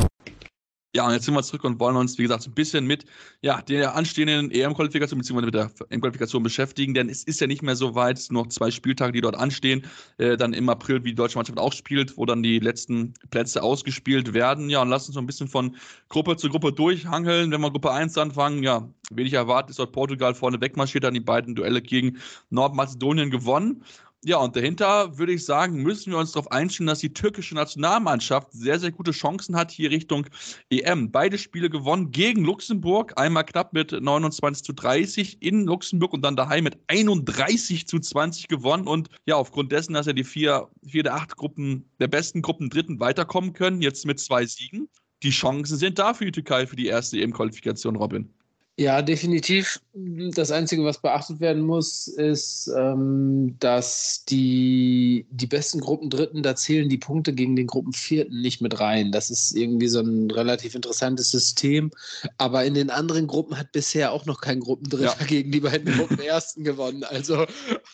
Ja, 0.93 1.07
und 1.07 1.13
jetzt 1.13 1.23
sind 1.23 1.33
wir 1.33 1.43
zurück 1.43 1.63
und 1.63 1.79
wollen 1.79 1.95
uns, 1.95 2.17
wie 2.17 2.23
gesagt, 2.23 2.45
ein 2.45 2.53
bisschen 2.53 2.85
mit 2.85 3.05
ja, 3.41 3.61
der 3.61 3.95
anstehenden 3.95 4.51
EM-Qualifikation 4.51 5.19
bzw. 5.19 5.45
mit 5.45 5.53
der 5.53 5.71
EM-Qualifikation 5.89 6.43
beschäftigen, 6.43 6.93
denn 6.93 7.07
es 7.07 7.23
ist 7.23 7.39
ja 7.39 7.47
nicht 7.47 7.61
mehr 7.61 7.77
so 7.77 7.95
weit, 7.95 8.27
noch 8.29 8.47
zwei 8.47 8.71
Spieltage, 8.71 9.13
die 9.13 9.21
dort 9.21 9.37
anstehen, 9.37 9.85
äh, 10.17 10.35
dann 10.35 10.51
im 10.51 10.67
April, 10.67 11.05
wie 11.05 11.11
die 11.11 11.15
deutsche 11.15 11.37
Mannschaft 11.37 11.59
auch 11.59 11.71
spielt, 11.71 12.17
wo 12.17 12.25
dann 12.25 12.43
die 12.43 12.59
letzten 12.59 13.13
Plätze 13.29 13.63
ausgespielt 13.63 14.33
werden. 14.33 14.69
Ja, 14.69 14.81
und 14.81 14.89
lass 14.89 15.07
uns 15.07 15.13
so 15.13 15.21
ein 15.21 15.27
bisschen 15.27 15.47
von 15.47 15.77
Gruppe 16.09 16.35
zu 16.35 16.49
Gruppe 16.49 16.73
durchhangeln. 16.73 17.51
Wenn 17.51 17.61
wir 17.61 17.71
Gruppe 17.71 17.91
1 17.91 18.17
anfangen, 18.17 18.61
ja, 18.61 18.89
wenig 19.11 19.31
erwartet 19.31 19.71
ist 19.71 19.79
dort 19.79 19.93
Portugal 19.93 20.35
vorne 20.35 20.59
wegmarschiert, 20.59 21.05
dann 21.05 21.13
die 21.13 21.21
beiden 21.21 21.55
Duelle 21.55 21.81
gegen 21.81 22.17
Nordmazedonien 22.49 23.31
gewonnen. 23.31 23.85
Ja, 24.23 24.37
und 24.37 24.55
dahinter 24.55 25.17
würde 25.17 25.33
ich 25.33 25.45
sagen, 25.45 25.81
müssen 25.81 26.11
wir 26.11 26.19
uns 26.19 26.33
darauf 26.33 26.51
einstellen, 26.51 26.85
dass 26.85 26.99
die 26.99 27.11
türkische 27.11 27.55
Nationalmannschaft 27.55 28.51
sehr, 28.51 28.79
sehr 28.79 28.91
gute 28.91 29.09
Chancen 29.11 29.55
hat 29.55 29.71
hier 29.71 29.89
Richtung 29.89 30.27
EM. 30.69 31.11
Beide 31.11 31.39
Spiele 31.39 31.71
gewonnen 31.71 32.11
gegen 32.11 32.45
Luxemburg, 32.45 33.13
einmal 33.19 33.45
knapp 33.45 33.73
mit 33.73 33.91
29 33.91 34.63
zu 34.63 34.73
30 34.73 35.41
in 35.41 35.65
Luxemburg 35.65 36.13
und 36.13 36.21
dann 36.21 36.35
daheim 36.35 36.65
mit 36.65 36.77
31 36.87 37.87
zu 37.87 37.97
20 37.97 38.47
gewonnen. 38.47 38.85
Und 38.85 39.09
ja, 39.25 39.37
aufgrund 39.37 39.71
dessen, 39.71 39.93
dass 39.93 40.05
ja 40.05 40.13
die 40.13 40.23
vier, 40.23 40.67
vier 40.85 41.01
der 41.01 41.15
acht 41.15 41.35
Gruppen, 41.35 41.89
der 41.99 42.07
besten 42.07 42.43
Gruppen 42.43 42.69
Dritten 42.69 42.99
weiterkommen 42.99 43.53
können, 43.53 43.81
jetzt 43.81 44.05
mit 44.05 44.19
zwei 44.19 44.45
Siegen. 44.45 44.87
Die 45.23 45.31
Chancen 45.31 45.77
sind 45.77 45.97
da 45.97 46.13
für 46.13 46.25
die 46.25 46.31
Türkei 46.31 46.67
für 46.67 46.75
die 46.75 46.85
erste 46.85 47.19
EM-Qualifikation, 47.19 47.95
Robin. 47.95 48.31
Ja, 48.77 49.01
definitiv. 49.01 49.79
Das 49.93 50.49
Einzige, 50.49 50.83
was 50.85 51.01
beachtet 51.01 51.39
werden 51.41 51.61
muss, 51.61 52.07
ist, 52.07 52.71
ähm, 52.75 53.55
dass 53.59 54.23
die, 54.27 55.27
die 55.29 55.45
besten 55.45 55.81
Gruppendritten, 55.81 56.41
da 56.41 56.55
zählen 56.55 56.87
die 56.87 56.97
Punkte 56.97 57.33
gegen 57.33 57.55
den 57.55 57.67
Gruppenvierten 57.67 58.41
nicht 58.41 58.61
mit 58.61 58.79
rein. 58.79 59.11
Das 59.11 59.29
ist 59.29 59.55
irgendwie 59.55 59.89
so 59.89 59.99
ein 59.99 60.31
relativ 60.31 60.73
interessantes 60.73 61.29
System. 61.29 61.91
Aber 62.37 62.63
in 62.63 62.73
den 62.73 62.89
anderen 62.89 63.27
Gruppen 63.27 63.57
hat 63.57 63.71
bisher 63.73 64.13
auch 64.13 64.25
noch 64.25 64.39
kein 64.39 64.61
Gruppendritter 64.61 65.17
ja. 65.19 65.25
gegen 65.27 65.51
die 65.51 65.59
beiden 65.59 65.93
Gruppenersten 65.93 66.63
gewonnen. 66.63 67.03
Also, 67.03 67.45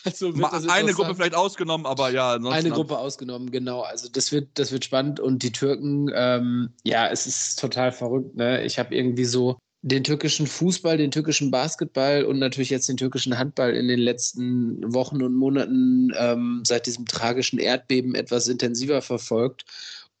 also 0.04 0.32
eine 0.68 0.92
Gruppe 0.92 1.16
vielleicht 1.16 1.34
ausgenommen, 1.34 1.86
aber 1.86 2.10
ja. 2.10 2.34
Eine 2.34 2.70
Gruppe 2.70 2.98
ausgenommen, 2.98 3.50
genau. 3.50 3.80
Also 3.80 4.08
das 4.08 4.30
wird, 4.30 4.50
das 4.54 4.70
wird 4.70 4.84
spannend. 4.84 5.18
Und 5.18 5.42
die 5.42 5.52
Türken, 5.52 6.08
ähm, 6.14 6.70
ja, 6.84 7.08
es 7.08 7.26
ist 7.26 7.58
total 7.58 7.90
verrückt. 7.90 8.36
Ne? 8.36 8.64
Ich 8.64 8.78
habe 8.78 8.94
irgendwie 8.94 9.24
so 9.24 9.58
den 9.82 10.02
türkischen 10.02 10.46
Fußball, 10.46 10.96
den 10.96 11.10
türkischen 11.10 11.50
Basketball 11.50 12.24
und 12.24 12.38
natürlich 12.38 12.70
jetzt 12.70 12.88
den 12.88 12.96
türkischen 12.96 13.38
Handball 13.38 13.74
in 13.74 13.86
den 13.86 14.00
letzten 14.00 14.92
Wochen 14.92 15.22
und 15.22 15.34
Monaten 15.34 16.12
ähm, 16.18 16.62
seit 16.66 16.86
diesem 16.86 17.06
tragischen 17.06 17.58
Erdbeben 17.58 18.14
etwas 18.14 18.48
intensiver 18.48 19.02
verfolgt. 19.02 19.64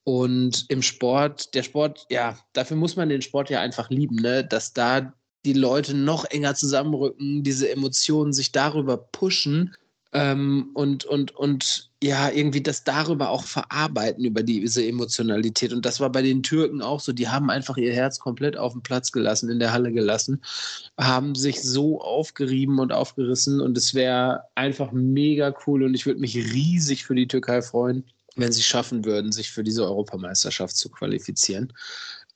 Und 0.04 0.64
im 0.68 0.80
Sport, 0.80 1.54
der 1.54 1.62
Sport, 1.62 2.06
ja, 2.08 2.38
dafür 2.52 2.76
muss 2.76 2.96
man 2.96 3.08
den 3.08 3.20
Sport 3.20 3.50
ja 3.50 3.60
einfach 3.60 3.90
lieben, 3.90 4.16
ne? 4.16 4.44
dass 4.44 4.72
da 4.72 5.12
die 5.44 5.52
Leute 5.52 5.94
noch 5.94 6.24
enger 6.24 6.54
zusammenrücken, 6.54 7.42
diese 7.42 7.70
Emotionen 7.70 8.32
sich 8.32 8.52
darüber 8.52 8.96
pushen 8.96 9.74
ähm, 10.12 10.70
und, 10.74 11.04
und, 11.04 11.34
und 11.34 11.87
ja, 12.02 12.30
irgendwie 12.30 12.62
das 12.62 12.84
darüber 12.84 13.30
auch 13.30 13.42
verarbeiten, 13.42 14.24
über 14.24 14.44
diese 14.44 14.86
Emotionalität. 14.86 15.72
Und 15.72 15.84
das 15.84 15.98
war 15.98 16.10
bei 16.10 16.22
den 16.22 16.44
Türken 16.44 16.80
auch 16.80 17.00
so. 17.00 17.12
Die 17.12 17.28
haben 17.28 17.50
einfach 17.50 17.76
ihr 17.76 17.92
Herz 17.92 18.20
komplett 18.20 18.56
auf 18.56 18.72
den 18.72 18.82
Platz 18.82 19.10
gelassen, 19.10 19.50
in 19.50 19.58
der 19.58 19.72
Halle 19.72 19.92
gelassen, 19.92 20.40
haben 20.96 21.34
sich 21.34 21.60
so 21.60 22.00
aufgerieben 22.00 22.78
und 22.78 22.92
aufgerissen. 22.92 23.60
Und 23.60 23.76
es 23.76 23.94
wäre 23.94 24.44
einfach 24.54 24.92
mega 24.92 25.52
cool. 25.66 25.82
Und 25.82 25.94
ich 25.94 26.06
würde 26.06 26.20
mich 26.20 26.36
riesig 26.36 27.04
für 27.04 27.16
die 27.16 27.26
Türkei 27.26 27.62
freuen, 27.62 28.04
wenn 28.36 28.52
sie 28.52 28.62
schaffen 28.62 29.04
würden, 29.04 29.32
sich 29.32 29.50
für 29.50 29.64
diese 29.64 29.84
Europameisterschaft 29.84 30.76
zu 30.76 30.90
qualifizieren. 30.90 31.72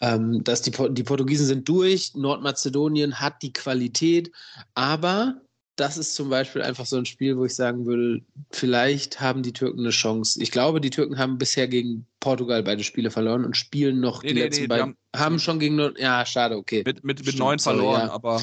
Ähm, 0.01 0.43
dass 0.43 0.63
die, 0.63 0.73
die 0.91 1.05
Portugiesen 1.05 1.47
sind 1.47 1.69
durch, 1.69 2.17
Nordmazedonien 2.17 3.21
hat 3.21 3.41
die 3.43 3.53
Qualität, 3.53 4.33
aber 4.75 5.41
das 5.77 5.97
ist 5.97 6.15
zum 6.15 6.29
Beispiel 6.29 6.63
einfach 6.63 6.87
so 6.87 6.97
ein 6.97 7.07
Spiel, 7.07 7.37
wo 7.39 7.45
ich 7.45 7.55
sagen 7.55 7.87
würde, 7.87 8.23
vielleicht 8.51 9.21
haben 9.21 9.43
die 9.43 9.53
Türken 9.53 9.81
eine 9.81 9.91
Chance. 9.91 10.43
Ich 10.43 10.51
glaube, 10.51 10.81
die 10.81 10.91
Türken 10.91 11.19
haben 11.19 11.39
bisher 11.39 11.67
gegen 11.67 12.07
Portugal 12.21 12.63
beide 12.63 12.85
Spiele 12.85 13.11
verloren 13.11 13.45
und 13.45 13.57
spielen 13.57 14.01
noch 14.01 14.23
nee, 14.23 14.29
die 14.29 14.35
nee, 14.35 14.43
letzten 14.43 14.63
nee, 14.63 14.69
beiden. 14.69 14.97
Haben, 15.15 15.25
haben, 15.25 15.39
schon 15.39 15.59
gegen 15.59 15.81
ja, 15.97 16.27
schade, 16.27 16.57
okay. 16.57 16.83
Mit, 16.85 17.05
mit, 17.05 17.25
mit 17.25 17.39
neun 17.39 17.59
verloren, 17.59 18.09
ja. 18.09 18.13
aber. 18.13 18.43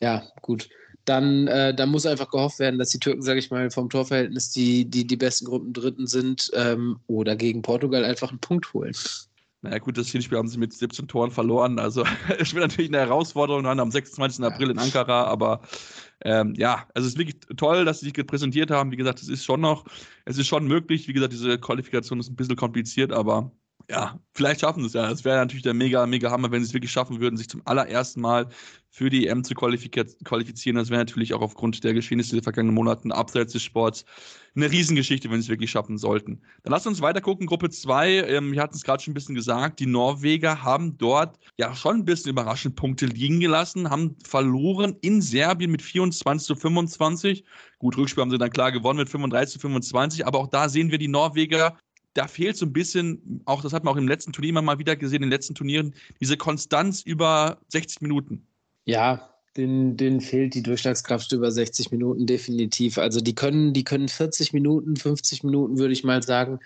Ja, 0.00 0.22
gut. 0.42 0.68
Dann, 1.04 1.48
äh, 1.48 1.74
dann 1.74 1.88
muss 1.88 2.06
einfach 2.06 2.30
gehofft 2.30 2.58
werden, 2.58 2.78
dass 2.78 2.90
die 2.90 3.00
Türken, 3.00 3.22
sage 3.22 3.40
ich 3.40 3.50
mal, 3.50 3.70
vom 3.70 3.88
Torverhältnis 3.88 4.50
die, 4.50 4.84
die, 4.84 5.06
die 5.06 5.16
besten 5.16 5.46
Gruppen 5.46 5.72
Dritten 5.72 6.06
sind 6.06 6.50
ähm, 6.54 7.00
oder 7.06 7.34
gegen 7.34 7.62
Portugal 7.62 8.04
einfach 8.04 8.30
einen 8.30 8.40
Punkt 8.40 8.72
holen. 8.74 8.94
Naja, 9.60 9.78
gut, 9.78 9.98
das 9.98 10.08
Hinspiel 10.10 10.38
haben 10.38 10.46
sie 10.46 10.58
mit 10.58 10.72
17 10.72 11.08
Toren 11.08 11.32
verloren. 11.32 11.78
Also, 11.80 12.04
es 12.38 12.54
wird 12.54 12.62
natürlich 12.68 12.90
eine 12.90 12.98
Herausforderung 12.98 13.64
dann 13.64 13.80
am 13.80 13.90
26. 13.90 14.44
April 14.44 14.70
in 14.70 14.78
Ankara, 14.78 15.24
aber 15.24 15.62
ähm, 16.22 16.54
ja, 16.56 16.86
also 16.94 17.06
es 17.06 17.14
ist 17.14 17.18
wirklich 17.18 17.40
toll, 17.56 17.84
dass 17.84 18.00
sie 18.00 18.06
sich 18.06 18.26
präsentiert 18.26 18.70
haben. 18.70 18.92
Wie 18.92 18.96
gesagt, 18.96 19.20
es 19.20 19.28
ist 19.28 19.44
schon 19.44 19.60
noch, 19.60 19.84
es 20.24 20.38
ist 20.38 20.46
schon 20.46 20.66
möglich. 20.66 21.08
Wie 21.08 21.12
gesagt, 21.12 21.32
diese 21.32 21.58
Qualifikation 21.58 22.20
ist 22.20 22.30
ein 22.30 22.36
bisschen 22.36 22.56
kompliziert, 22.56 23.12
aber 23.12 23.50
ja, 23.90 24.20
vielleicht 24.34 24.60
schaffen 24.60 24.80
sie 24.82 24.88
es 24.88 24.92
ja. 24.92 25.10
Es 25.10 25.24
wäre 25.24 25.38
natürlich 25.38 25.62
der 25.62 25.72
mega, 25.72 26.06
mega 26.06 26.30
Hammer, 26.30 26.50
wenn 26.50 26.62
sie 26.62 26.68
es 26.68 26.74
wirklich 26.74 26.92
schaffen 26.92 27.20
würden, 27.20 27.38
sich 27.38 27.48
zum 27.48 27.62
allerersten 27.64 28.20
Mal 28.20 28.48
für 28.90 29.08
die 29.08 29.26
EM 29.26 29.44
zu 29.44 29.54
qualifizieren. 29.54 30.76
Das 30.76 30.90
wäre 30.90 31.00
natürlich 31.00 31.32
auch 31.32 31.40
aufgrund 31.40 31.82
der 31.84 31.94
Geschehnisse 31.94 32.34
der 32.34 32.42
vergangenen 32.42 32.74
Monaten 32.74 33.12
abseits 33.12 33.52
des 33.54 33.62
Sports 33.62 34.04
eine 34.54 34.70
Riesengeschichte, 34.70 35.30
wenn 35.30 35.40
sie 35.40 35.46
es 35.46 35.48
wirklich 35.48 35.70
schaffen 35.70 35.96
sollten. 35.98 36.42
Dann 36.64 36.72
lass 36.72 36.86
uns 36.86 37.00
weiter 37.00 37.20
gucken. 37.20 37.46
Gruppe 37.46 37.70
2, 37.70 38.24
ähm, 38.28 38.52
wir 38.52 38.60
hatten 38.60 38.74
es 38.74 38.82
gerade 38.82 39.02
schon 39.02 39.12
ein 39.12 39.14
bisschen 39.14 39.34
gesagt, 39.34 39.80
die 39.80 39.86
Norweger 39.86 40.62
haben 40.62 40.98
dort 40.98 41.38
ja 41.56 41.74
schon 41.74 41.96
ein 41.96 42.04
bisschen 42.04 42.30
überraschend 42.30 42.76
Punkte 42.76 43.06
liegen 43.06 43.40
gelassen, 43.40 43.88
haben 43.88 44.16
verloren 44.24 44.96
in 45.00 45.22
Serbien 45.22 45.70
mit 45.70 45.80
24 45.80 46.46
zu 46.46 46.56
25. 46.56 47.44
Gut, 47.78 47.96
Rückspiel 47.96 48.22
haben 48.22 48.30
sie 48.30 48.38
dann 48.38 48.50
klar 48.50 48.72
gewonnen 48.72 48.98
mit 48.98 49.08
35 49.08 49.54
zu 49.54 49.60
25, 49.60 50.26
aber 50.26 50.40
auch 50.40 50.48
da 50.48 50.68
sehen 50.68 50.90
wir 50.90 50.98
die 50.98 51.08
Norweger 51.08 51.78
da 52.18 52.26
fehlt 52.26 52.56
so 52.56 52.66
ein 52.66 52.72
bisschen, 52.72 53.42
auch 53.44 53.62
das 53.62 53.72
hat 53.72 53.84
man 53.84 53.94
auch 53.94 53.98
im 53.98 54.08
letzten 54.08 54.32
Turnier 54.32 54.52
mal 54.60 54.78
wieder 54.78 54.96
gesehen, 54.96 55.22
in 55.22 55.22
den 55.22 55.30
letzten 55.30 55.54
Turnieren, 55.54 55.94
diese 56.20 56.36
Konstanz 56.36 57.02
über 57.02 57.58
60 57.68 58.00
Minuten. 58.00 58.44
Ja, 58.86 59.30
den, 59.56 59.96
denen 59.96 60.20
fehlt 60.20 60.54
die 60.54 60.62
Durchschlagskraft 60.62 61.30
über 61.32 61.52
60 61.52 61.92
Minuten 61.92 62.26
definitiv. 62.26 62.98
Also 62.98 63.20
die 63.20 63.34
können, 63.34 63.72
die 63.72 63.84
können 63.84 64.08
40 64.08 64.52
Minuten, 64.52 64.96
50 64.96 65.44
Minuten, 65.44 65.78
würde 65.78 65.92
ich 65.92 66.02
mal 66.02 66.22
sagen, 66.22 66.58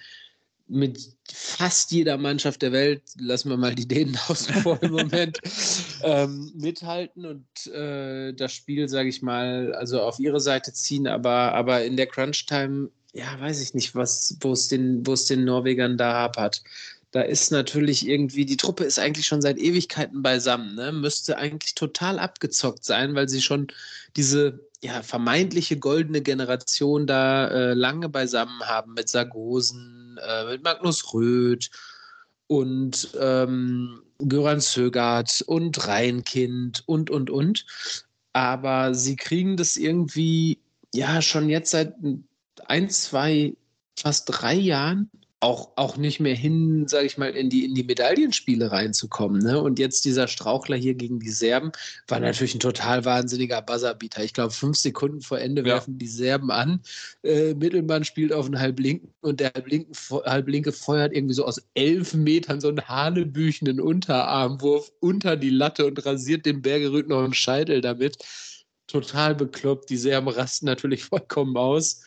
mit 0.69 1.17
fast 1.31 1.93
jeder 1.93 2.17
Mannschaft 2.17 2.63
der 2.63 2.73
Welt, 2.73 3.03
lassen 3.19 3.51
wir 3.51 3.59
mal 3.59 3.75
die 3.75 3.87
Dänen 3.87 4.17
außen 4.29 4.55
vor 4.63 4.83
im 4.83 4.93
Moment, 4.93 5.39
ähm, 6.03 6.51
mithalten 6.55 7.27
und 7.27 7.67
äh, 7.67 8.33
das 8.33 8.55
Spiel, 8.55 8.89
sage 8.89 9.11
ich 9.11 9.21
mal, 9.21 9.75
also 9.75 10.01
auf 10.01 10.19
ihre 10.19 10.41
Seite 10.41 10.73
ziehen, 10.73 11.07
aber, 11.07 11.53
aber 11.53 11.85
in 11.85 11.99
der 11.99 12.07
Crunch-Time 12.07 12.91
ja, 13.13 13.39
weiß 13.41 13.61
ich 13.61 13.75
nicht, 13.75 13.95
was, 13.95 14.37
wo 14.41 14.53
es 14.53 14.69
den, 14.69 15.07
wo 15.07 15.13
es 15.13 15.27
den 15.27 15.45
Norwegern 15.45 15.97
da 15.99 16.13
hapert. 16.15 16.63
Da 17.11 17.21
ist 17.21 17.53
natürlich 17.53 18.09
irgendwie, 18.09 18.47
die 18.47 18.57
Truppe 18.57 18.85
ist 18.85 18.99
eigentlich 18.99 19.27
schon 19.27 19.43
seit 19.43 19.59
Ewigkeiten 19.59 20.23
beisammen, 20.23 20.75
ne? 20.77 20.93
Müsste 20.93 21.37
eigentlich 21.37 21.75
total 21.75 22.19
abgezockt 22.19 22.85
sein, 22.85 23.15
weil 23.15 23.29
sie 23.29 23.43
schon 23.43 23.67
diese 24.17 24.61
ja, 24.83 25.03
vermeintliche 25.03 25.79
goldene 25.79 26.23
Generation 26.23 27.07
da 27.07 27.49
äh, 27.49 27.75
lange 27.75 28.09
beisammen 28.09 28.61
haben 28.63 28.95
mit 28.95 29.09
Sargosen, 29.11 30.19
äh, 30.27 30.47
mit 30.47 30.65
Magnus 30.65 31.13
Röth 31.13 31.71
und 32.47 33.11
ähm, 33.21 34.03
Göran 34.19 34.61
Sögert 34.61 35.43
und 35.47 35.87
Reinkind 35.87 36.83
und, 36.87 37.11
und, 37.11 37.31
und. 37.31 37.67
Aber 38.33 38.95
sie 38.95 39.17
kriegen 39.17 39.57
das 39.57 39.77
irgendwie, 39.77 40.59
ja, 40.95 41.21
schon 41.23 41.49
jetzt 41.49 41.71
seit 41.71 42.03
ein, 42.03 42.27
zwei, 42.89 43.55
fast 43.97 44.27
drei 44.27 44.55
Jahren 44.55 45.11
auch, 45.43 45.71
auch 45.75 45.97
nicht 45.97 46.21
mehr 46.21 46.37
hin, 46.37 46.87
sage 46.87 47.07
ich 47.07 47.19
mal, 47.19 47.31
in 47.31 47.51
die, 47.51 47.65
in 47.65 47.75
die 47.75 47.83
Medaillenspiele 47.83 48.71
reinzukommen. 48.71 49.43
Ne? 49.43 49.61
Und 49.61 49.81
jetzt 49.81 50.05
dieser 50.05 50.29
Strauchler 50.29 50.77
hier 50.77 50.95
gegen 50.95 51.19
die 51.19 51.31
Serben 51.31 51.73
war 52.07 52.21
natürlich 52.21 52.55
ein 52.55 52.61
total 52.61 53.05
wahnsinniger 53.05 53.61
Buzzerbeater. 53.61 54.23
Ich 54.23 54.35
glaube, 54.35 54.53
fünf 54.53 54.77
Sekunden 54.77 55.21
vor 55.21 55.41
Ende 55.41 55.63
ja. 55.63 55.75
werfen 55.75 55.99
die 55.99 56.07
Serben 56.07 56.53
an. 56.53 56.81
Äh, 57.25 57.55
Mittelmann 57.55 58.05
spielt 58.05 58.33
auf 58.33 58.47
den 58.47 58.61
Halblinken 58.61 59.11
und 59.21 59.41
der 59.41 59.51
Halblinken, 59.53 59.93
Halblinke 60.25 60.71
feuert 60.71 61.13
irgendwie 61.13 61.35
so 61.35 61.45
aus 61.45 61.61
elf 61.75 62.15
Metern 62.15 62.61
so 62.61 62.69
einen 62.69 62.87
hanebüchenden 62.87 63.81
Unterarmwurf 63.81 64.93
unter 65.01 65.37
die 65.37 65.51
Latte 65.51 65.87
und 65.87 66.07
rasiert 66.07 66.47
dem 66.47 66.63
Bergerüt 66.63 67.09
noch 67.09 67.25
einen 67.25 67.35
Scheitel 67.35 67.81
damit. 67.81 68.19
Total 68.87 69.35
bekloppt. 69.35 69.91
Die 69.91 69.97
Serben 69.97 70.29
rasten 70.29 70.67
natürlich 70.67 71.03
vollkommen 71.05 71.57
aus. 71.57 72.03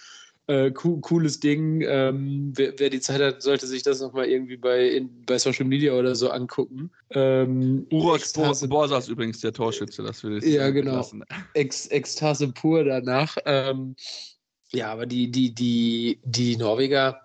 Äh, 0.47 0.71
cooles 0.71 1.39
Ding. 1.39 1.81
Ähm, 1.81 2.53
wer, 2.55 2.77
wer, 2.77 2.91
die 2.91 2.99
Zeit 2.99 3.19
hat, 3.19 3.41
sollte 3.41 3.65
sich 3.65 3.81
das 3.81 3.99
nochmal 3.99 4.27
irgendwie 4.27 4.57
bei, 4.57 4.89
in, 4.89 5.25
bei 5.25 5.39
Social 5.39 5.65
Media 5.65 5.93
oder 5.93 6.13
so 6.13 6.29
angucken. 6.29 6.91
Ähm, 7.09 7.87
Urak 7.91 8.21
Borsas 8.69 9.07
übrigens 9.07 9.39
der 9.39 9.53
Torschütze, 9.53 10.03
das 10.03 10.23
will 10.23 10.37
ich 10.37 10.45
Ja, 10.45 10.69
genau. 10.69 11.03
Ex 11.55 11.87
Ekstase 11.87 12.49
pur 12.49 12.83
danach. 12.83 13.37
Ähm, 13.45 13.95
ja, 14.71 14.91
aber 14.91 15.07
die, 15.07 15.31
die, 15.31 15.55
die, 15.55 16.19
die 16.23 16.57
Norweger, 16.57 17.21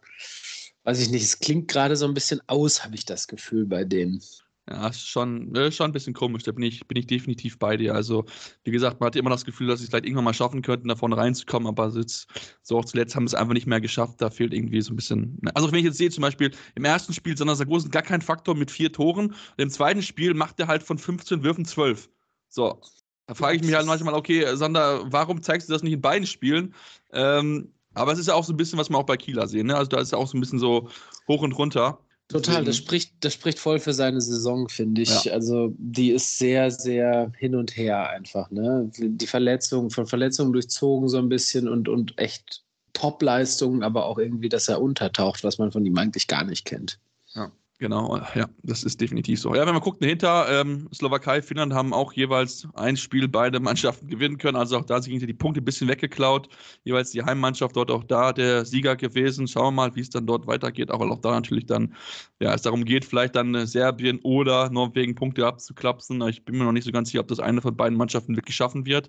weiß 0.85 1.01
ich 1.01 1.11
nicht, 1.11 1.25
es 1.25 1.39
klingt 1.41 1.69
gerade 1.69 1.97
so 1.97 2.07
ein 2.07 2.15
bisschen 2.15 2.41
aus, 2.47 2.85
habe 2.85 2.95
ich 2.95 3.05
das 3.05 3.29
Gefühl 3.29 3.67
bei 3.67 3.85
denen. 3.85 4.23
Ja, 4.71 4.87
ist 4.87 5.09
schon, 5.09 5.53
äh, 5.57 5.73
schon 5.73 5.87
ein 5.87 5.93
bisschen 5.93 6.15
komisch, 6.15 6.45
da 6.45 6.53
bin 6.53 6.63
ich, 6.63 6.87
bin 6.87 6.97
ich 6.97 7.09
definitiv 7.09 7.59
bei 7.59 7.77
dir. 7.77 7.93
Also, 7.93 8.25
wie 8.63 8.71
gesagt, 8.71 9.01
man 9.01 9.09
hatte 9.09 9.19
immer 9.19 9.31
das 9.31 9.45
Gefühl, 9.45 9.67
dass 9.67 9.81
sie 9.81 9.85
es 9.85 9.91
vielleicht 9.91 10.05
irgendwann 10.05 10.25
mal 10.25 10.35
schaffen 10.35 10.63
könnten, 10.63 10.87
da 10.87 10.95
vorne 10.95 11.17
reinzukommen, 11.17 11.67
aber 11.67 11.89
jetzt, 11.97 12.29
so 12.63 12.79
auch 12.79 12.85
zuletzt 12.85 13.17
haben 13.17 13.27
sie 13.27 13.35
es 13.35 13.41
einfach 13.41 13.55
nicht 13.55 13.67
mehr 13.67 13.81
geschafft. 13.81 14.21
Da 14.21 14.31
fehlt 14.31 14.55
irgendwie 14.55 14.81
so 14.81 14.93
ein 14.93 14.97
bisschen. 14.97 15.39
Ne? 15.43 15.51
Also, 15.57 15.73
wenn 15.73 15.81
ich 15.81 15.87
jetzt 15.87 15.99
sehe, 15.99 16.11
zum 16.11 16.23
Beispiel 16.23 16.53
im 16.77 16.85
ersten 16.85 17.13
Spiel 17.13 17.37
Sander 17.37 17.57
Sargosen 17.57 17.91
gar 17.91 18.03
kein 18.03 18.23
Faktor 18.23 18.55
mit 18.55 18.71
vier 18.71 18.93
Toren, 18.93 19.31
und 19.31 19.59
im 19.59 19.71
zweiten 19.71 20.03
Spiel 20.03 20.35
macht 20.35 20.61
er 20.61 20.69
halt 20.69 20.85
von 20.85 20.99
15 20.99 21.43
Würfen 21.43 21.65
12. 21.65 22.09
So, 22.49 22.81
da 23.27 23.35
frage 23.35 23.57
ich 23.57 23.65
mich 23.65 23.75
halt 23.75 23.87
manchmal, 23.87 24.15
okay, 24.15 24.55
Sander, 24.55 25.03
warum 25.11 25.43
zeigst 25.43 25.69
du 25.69 25.73
das 25.73 25.83
nicht 25.83 25.95
in 25.95 26.01
beiden 26.01 26.27
Spielen? 26.29 26.75
Ähm, 27.13 27.73
aber 27.95 28.13
es 28.13 28.21
ist 28.21 28.29
ja 28.29 28.35
auch 28.35 28.45
so 28.45 28.53
ein 28.53 28.57
bisschen, 28.57 28.79
was 28.79 28.89
wir 28.89 28.99
auch 28.99 29.07
bei 29.07 29.17
Kieler 29.17 29.49
sehen. 29.49 29.67
Ne? 29.67 29.77
Also, 29.77 29.89
da 29.89 29.99
ist 30.01 30.13
ja 30.13 30.19
auch 30.19 30.29
so 30.29 30.39
ein 30.39 30.41
bisschen 30.41 30.61
so 30.61 30.89
hoch 31.27 31.43
und 31.43 31.53
runter. 31.53 31.99
Total, 32.31 32.65
das 32.65 32.77
spricht, 32.77 33.13
das 33.21 33.35
spricht 33.35 33.59
voll 33.59 33.81
für 33.81 33.93
seine 33.93 34.21
Saison, 34.21 34.69
finde 34.69 35.03
ich. 35.03 35.25
Ja. 35.25 35.33
Also 35.33 35.75
die 35.79 36.13
ist 36.13 36.39
sehr, 36.39 36.71
sehr 36.71 37.33
hin 37.37 37.57
und 37.57 37.77
her 37.77 38.09
einfach. 38.09 38.51
Ne? 38.51 38.91
Die 38.97 39.27
Verletzung, 39.27 39.91
von 39.91 40.07
Verletzungen 40.07 40.53
durchzogen 40.53 41.09
so 41.09 41.19
ein 41.19 41.29
bisschen 41.29 41.69
und, 41.69 41.89
und 41.89 42.17
echt 42.19 42.63
Top-Leistungen, 42.93 43.83
aber 43.83 44.07
auch 44.07 44.19
irgendwie, 44.19 44.49
dass 44.49 44.69
er 44.69 44.81
untertaucht, 44.81 45.43
was 45.43 45.59
man 45.59 45.73
von 45.73 45.85
ihm 45.85 45.99
eigentlich 45.99 46.29
gar 46.29 46.45
nicht 46.45 46.65
kennt. 46.65 46.99
Ja. 47.35 47.51
Genau, 47.81 48.21
ja, 48.35 48.47
das 48.63 48.85
ist 48.85 49.01
definitiv 49.01 49.41
so. 49.41 49.55
Ja, 49.55 49.65
wenn 49.65 49.73
man 49.73 49.81
guckt 49.83 50.03
dahinter, 50.03 50.61
ähm, 50.61 50.87
Slowakei, 50.93 51.41
Finnland 51.41 51.73
haben 51.73 51.95
auch 51.95 52.13
jeweils 52.13 52.69
ein 52.75 52.95
Spiel 52.95 53.27
beide 53.27 53.59
Mannschaften 53.61 54.07
gewinnen 54.07 54.37
können. 54.37 54.59
Also 54.59 54.77
auch 54.77 54.85
da 54.85 55.01
sind 55.01 55.19
die 55.27 55.33
Punkte 55.33 55.63
ein 55.63 55.65
bisschen 55.65 55.89
weggeklaut. 55.89 56.51
Jeweils 56.85 57.11
die 57.13 57.23
Heimmannschaft 57.23 57.75
dort 57.75 57.91
auch 57.91 58.05
da 58.05 58.35
der 58.35 58.67
Sieger 58.67 58.97
gewesen. 58.97 59.49
Schauen 59.49 59.69
wir 59.69 59.71
mal, 59.89 59.97
wie 59.97 60.03
es 60.03 60.11
dann 60.11 60.27
dort 60.27 60.47
weitergeht. 60.47 60.91
Aber 60.91 61.11
auch 61.11 61.23
da 61.23 61.31
natürlich 61.31 61.65
dann, 61.65 61.95
ja, 62.39 62.53
es 62.53 62.61
darum 62.61 62.85
geht, 62.85 63.03
vielleicht 63.03 63.35
dann 63.35 63.55
äh, 63.55 63.67
Serbien 63.67 64.21
oder 64.25 64.69
Norwegen 64.69 65.15
Punkte 65.15 65.47
abzuklapsen. 65.47 66.21
Ich 66.29 66.45
bin 66.45 66.59
mir 66.59 66.65
noch 66.65 66.73
nicht 66.73 66.85
so 66.85 66.93
ganz 66.93 67.09
sicher, 67.09 67.21
ob 67.21 67.29
das 67.29 67.41
eine 67.41 67.63
von 67.63 67.75
beiden 67.75 67.97
Mannschaften 67.97 68.37
wirklich 68.37 68.57
schaffen 68.57 68.85
wird. 68.85 69.09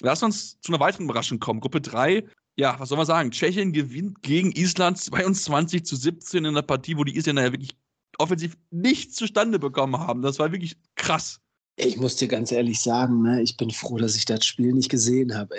Lass 0.00 0.24
uns 0.24 0.60
zu 0.60 0.72
einer 0.72 0.80
weiteren 0.80 1.04
Überraschung 1.04 1.38
kommen. 1.38 1.60
Gruppe 1.60 1.80
3 1.80 2.24
ja, 2.56 2.74
was 2.80 2.88
soll 2.88 2.98
man 2.98 3.06
sagen? 3.06 3.30
Tschechien 3.30 3.72
gewinnt 3.72 4.20
gegen 4.22 4.50
Island 4.50 4.98
22 4.98 5.84
zu 5.84 5.94
17 5.94 6.44
in 6.44 6.46
einer 6.46 6.62
Partie, 6.62 6.96
wo 6.96 7.04
die 7.04 7.16
Isländer 7.16 7.44
ja 7.44 7.52
wirklich 7.52 7.76
offensiv 8.18 8.56
nichts 8.70 9.14
zustande 9.14 9.58
bekommen 9.58 9.98
haben. 9.98 10.22
Das 10.22 10.38
war 10.38 10.52
wirklich 10.52 10.76
krass. 10.96 11.40
Ich 11.80 11.96
muss 11.96 12.16
dir 12.16 12.26
ganz 12.26 12.50
ehrlich 12.50 12.80
sagen, 12.80 13.22
ne, 13.22 13.40
ich 13.40 13.56
bin 13.56 13.70
froh, 13.70 13.98
dass 13.98 14.16
ich 14.16 14.24
das 14.24 14.44
Spiel 14.44 14.72
nicht 14.72 14.88
gesehen 14.88 15.36
habe. 15.36 15.54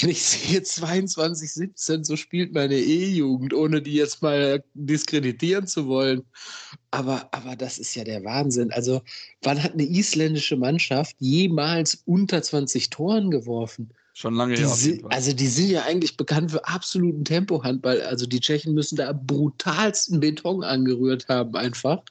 Wenn 0.00 0.10
ich 0.10 0.20
sehe 0.20 0.64
22, 0.64 1.52
17, 1.52 2.02
so 2.02 2.16
spielt 2.16 2.52
meine 2.54 2.76
E-Jugend, 2.76 3.54
ohne 3.54 3.80
die 3.80 3.94
jetzt 3.94 4.20
mal 4.20 4.64
diskreditieren 4.74 5.68
zu 5.68 5.86
wollen. 5.86 6.24
Aber, 6.90 7.28
aber 7.30 7.54
das 7.54 7.78
ist 7.78 7.94
ja 7.94 8.02
der 8.02 8.24
Wahnsinn. 8.24 8.72
Also, 8.72 9.00
wann 9.42 9.62
hat 9.62 9.74
eine 9.74 9.84
isländische 9.84 10.56
Mannschaft 10.56 11.14
jemals 11.20 12.02
unter 12.04 12.42
20 12.42 12.90
Toren 12.90 13.30
geworfen? 13.30 13.90
Schon 14.18 14.34
lange 14.34 14.56
her. 14.56 14.68
Also 15.10 15.32
die 15.32 15.46
sind 15.46 15.70
ja 15.70 15.84
eigentlich 15.84 16.16
bekannt 16.16 16.50
für 16.50 16.66
absoluten 16.66 17.24
Tempohandball. 17.24 18.02
Also 18.02 18.26
die 18.26 18.40
Tschechen 18.40 18.74
müssen 18.74 18.96
da 18.96 19.12
brutalsten 19.12 20.18
Beton 20.18 20.64
angerührt 20.64 21.28
haben 21.28 21.54
einfach. 21.54 22.02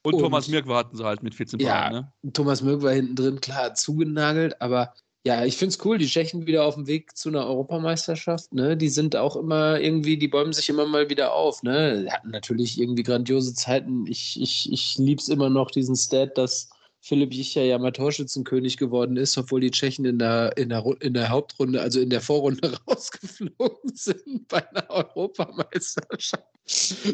Und, 0.00 0.14
und 0.14 0.20
Thomas 0.20 0.48
Mirk 0.48 0.66
hatten 0.66 0.96
sie 0.96 1.04
halt 1.04 1.22
mit 1.22 1.34
14 1.34 1.60
ja, 1.60 1.72
Paaren, 1.72 2.06
ne? 2.22 2.32
Thomas 2.32 2.62
Mirk 2.62 2.80
war 2.80 2.92
hinten 2.92 3.16
drin, 3.16 3.40
klar, 3.42 3.74
zugenagelt, 3.74 4.62
aber 4.62 4.94
ja, 5.26 5.44
ich 5.44 5.58
finde 5.58 5.74
es 5.74 5.84
cool, 5.84 5.98
die 5.98 6.06
Tschechen 6.06 6.46
wieder 6.46 6.64
auf 6.64 6.74
dem 6.76 6.86
Weg 6.86 7.18
zu 7.18 7.28
einer 7.28 7.46
Europameisterschaft, 7.46 8.54
ne? 8.54 8.74
Die 8.74 8.88
sind 8.88 9.14
auch 9.14 9.36
immer 9.36 9.78
irgendwie, 9.78 10.16
die 10.16 10.28
bäumen 10.28 10.54
sich 10.54 10.70
immer 10.70 10.86
mal 10.86 11.10
wieder 11.10 11.34
auf, 11.34 11.62
ne? 11.62 12.06
Hatten 12.08 12.30
natürlich 12.30 12.80
irgendwie 12.80 13.02
grandiose 13.02 13.52
Zeiten. 13.52 14.06
Ich, 14.06 14.40
ich, 14.40 14.72
ich 14.72 14.96
liebe 14.96 15.20
es 15.20 15.28
immer 15.28 15.50
noch, 15.50 15.70
diesen 15.70 15.96
Stat, 15.96 16.38
dass 16.38 16.70
Philipp 17.04 17.34
Jicher 17.34 17.64
ja 17.64 17.78
mal 17.78 17.90
Torschützenkönig 17.90 18.76
geworden 18.76 19.16
ist, 19.16 19.36
obwohl 19.36 19.60
die 19.60 19.72
Tschechen 19.72 20.04
in 20.04 20.20
der, 20.20 20.56
in, 20.56 20.68
der, 20.68 20.84
in 21.00 21.14
der 21.14 21.30
Hauptrunde, 21.30 21.80
also 21.80 21.98
in 21.98 22.10
der 22.10 22.20
Vorrunde 22.20 22.78
rausgeflogen 22.88 23.92
sind 23.92 24.46
bei 24.46 24.68
einer 24.70 24.88
Europameisterschaft. 24.88 26.44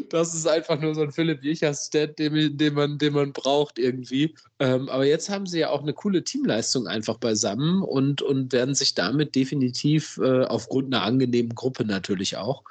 Das 0.09 0.35
ist 0.35 0.47
einfach 0.47 0.79
nur 0.79 0.93
so 0.93 1.01
ein 1.01 1.11
Philipp 1.11 1.43
Jicher-Stat, 1.43 2.19
den, 2.19 2.55
den, 2.55 2.73
man, 2.75 2.99
den 2.99 3.13
man 3.13 3.33
braucht 3.33 3.79
irgendwie. 3.79 4.35
Ähm, 4.59 4.89
aber 4.89 5.05
jetzt 5.05 5.27
haben 5.27 5.47
sie 5.47 5.59
ja 5.59 5.71
auch 5.71 5.81
eine 5.81 5.93
coole 5.93 6.23
Teamleistung 6.23 6.85
einfach 6.85 7.17
beisammen 7.17 7.81
und, 7.81 8.21
und 8.21 8.53
werden 8.53 8.75
sich 8.75 8.93
damit 8.93 9.33
definitiv 9.33 10.19
äh, 10.21 10.43
aufgrund 10.43 10.93
einer 10.93 11.03
angenehmen 11.03 11.55
Gruppe 11.55 11.83
natürlich 11.83 12.37
auch 12.37 12.63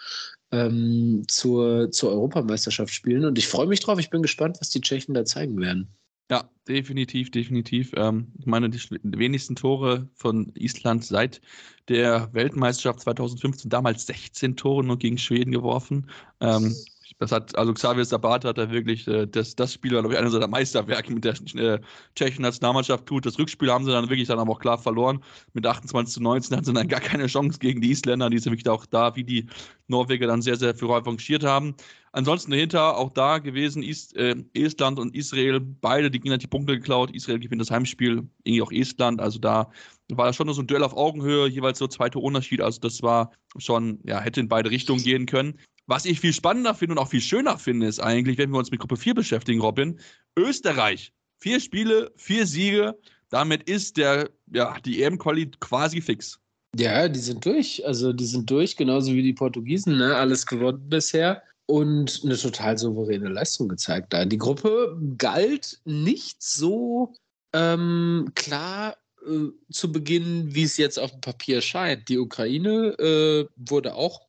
ähm, 0.52 1.24
zur, 1.26 1.90
zur 1.90 2.12
Europameisterschaft 2.12 2.94
spielen. 2.94 3.24
Und 3.24 3.38
ich 3.38 3.48
freue 3.48 3.66
mich 3.66 3.81
drauf. 3.81 3.98
Ich 3.98 4.11
bin 4.11 4.22
gespannt, 4.22 4.59
was 4.61 4.70
die 4.70 4.81
Tschechen 4.81 5.14
da 5.14 5.24
zeigen 5.24 5.61
werden. 5.61 5.88
Ja, 6.30 6.50
definitiv, 6.68 7.30
definitiv. 7.30 7.92
Ähm, 7.96 8.32
ich 8.38 8.44
meine, 8.46 8.68
die 8.68 8.78
wenigsten 9.02 9.56
Tore 9.56 10.08
von 10.14 10.52
Island 10.54 11.04
seit 11.04 11.40
der 11.88 12.32
Weltmeisterschaft 12.34 13.00
2015, 13.00 13.70
damals 13.70 14.06
16 14.06 14.56
Tore 14.56 14.84
nur 14.84 14.98
gegen 14.98 15.16
Schweden 15.16 15.52
geworfen. 15.52 16.10
Ähm, 16.40 16.74
das 17.18 17.33
hat, 17.33 17.57
also 17.57 17.73
Xavier 17.73 18.05
Sabat 18.05 18.44
hat 18.44 18.59
da 18.59 18.71
wirklich, 18.71 19.07
äh, 19.09 19.27
das, 19.27 19.55
das 19.55 19.73
Spiel 19.73 19.90
glaube 19.90 20.12
ich, 20.12 20.18
einer 20.18 20.31
seiner 20.31 20.49
Meisterwerke 20.49 21.12
mit 21.12 21.25
der 21.25 21.35
äh, 21.55 21.81
tschechischen 22.14 22.42
Nationalmannschaft 22.42 23.07
tut. 23.07 23.27
Das 23.27 23.38
Rückspiel 23.38 23.71
haben 23.71 23.85
sie 23.85 23.92
dann 23.92 24.09
wirklich 24.09 24.29
dann 24.29 24.38
aber 24.38 24.53
auch 24.53 24.61
klar 24.61 24.79
verloren. 24.79 25.23
Mit 25.55 25.66
28 25.66 26.14
zu 26.14 26.23
19 26.23 26.57
hatten 26.57 26.64
sie 26.66 26.73
dann 26.73 26.88
gar 26.88 27.01
keine 27.01 27.27
Chance 27.27 27.59
gegen 27.59 27.81
die 27.81 27.90
Isländer, 27.90 28.31
die 28.31 28.38
sind 28.38 28.53
wirklich 28.53 28.68
auch 28.68 28.87
da, 28.87 29.16
wie 29.16 29.25
die 29.25 29.47
Norweger 29.88 30.27
dann 30.27 30.42
sehr, 30.42 30.57
sehr 30.57 30.75
für 30.75 30.88
revanchiert 30.88 31.44
haben. 31.44 31.75
Ansonsten 32.12 32.51
dahinter 32.51 32.97
auch 32.97 33.12
da 33.12 33.38
gewesen, 33.38 33.83
Is, 33.83 34.12
äh, 34.12 34.35
Estland 34.55 34.99
und 34.99 35.14
Israel, 35.14 35.61
beide, 35.61 36.11
die 36.11 36.21
gingen 36.21 36.38
die 36.38 36.47
Punkte 36.47 36.75
geklaut. 36.77 37.14
Israel 37.14 37.38
gewinnt 37.38 37.61
das 37.61 37.71
Heimspiel, 37.71 38.29
irgendwie 38.44 38.62
auch 38.62 38.73
Estland. 38.73 39.21
Also 39.21 39.38
da 39.38 39.71
war 40.11 40.27
das 40.27 40.37
schon 40.37 40.53
so 40.53 40.62
ein 40.62 40.66
Duell 40.66 40.83
auf 40.83 40.97
Augenhöhe, 40.97 41.49
jeweils 41.49 41.79
so 41.79 41.87
zweiter 41.87 42.21
Unterschied. 42.21 42.61
Also 42.61 42.81
das 42.81 43.03
war 43.03 43.33
schon, 43.59 44.01
ja, 44.05 44.21
hätte 44.21 44.40
in 44.40 44.49
beide 44.49 44.71
Richtungen 44.71 45.03
gehen 45.03 45.27
können. 45.27 45.59
Was 45.88 46.05
ich 46.05 46.20
viel 46.20 46.35
spannender 46.35 46.74
finde 46.74 46.92
und 46.92 46.98
auch 46.98 47.09
viel 47.09 47.22
schöner 47.22 47.59
finde, 47.59 47.87
ist 47.87 47.98
eigentlich, 47.98 48.37
wenn 48.37 48.51
wir 48.51 48.59
uns 48.59 48.70
mit 48.70 48.79
Gruppe 48.79 48.98
4 48.98 49.14
beschäftigen, 49.14 49.62
Robin, 49.62 49.98
Österreich. 50.38 51.14
Vier 51.40 51.61
Spiele, 51.61 52.12
vier 52.16 52.46
Siege. 52.46 52.94
Damit 53.31 53.68
ist 53.70 53.96
der, 53.96 54.29
ja, 54.53 54.77
die 54.85 55.03
EM-Quali 55.03 55.51
quasi 55.61 56.03
fix. 56.03 56.38
Ja, 56.77 57.09
die 57.09 57.18
sind 57.18 57.42
durch. 57.44 57.87
Also 57.87 58.12
die 58.12 58.27
sind 58.27 58.51
durch, 58.51 58.77
genauso 58.77 59.14
wie 59.14 59.22
die 59.22 59.33
Portugiesen, 59.33 59.96
ne? 59.96 60.14
Alles 60.14 60.46
gewonnen 60.46 60.90
bisher 60.90 61.42
und 61.64 62.20
eine 62.22 62.37
total 62.37 62.77
souveräne 62.77 63.31
Leistung 63.31 63.68
gezeigt. 63.68 64.12
Da 64.12 64.27
die 64.27 64.37
Gruppe 64.37 64.94
galt 65.16 65.81
nicht 65.87 66.42
so 66.42 67.14
ähm, 67.55 68.31
klar 68.35 68.98
äh, 69.27 69.48
zu 69.72 69.90
Beginn, 69.90 70.55
wie 70.55 70.64
es 70.64 70.77
jetzt 70.77 70.98
auf 70.98 71.12
dem 71.12 71.22
Papier 71.22 71.62
scheint. 71.62 72.11
Die 72.11 72.18
Ukraine 72.18 72.98
äh, 72.98 73.46
wurde 73.57 73.94
auch 73.94 74.27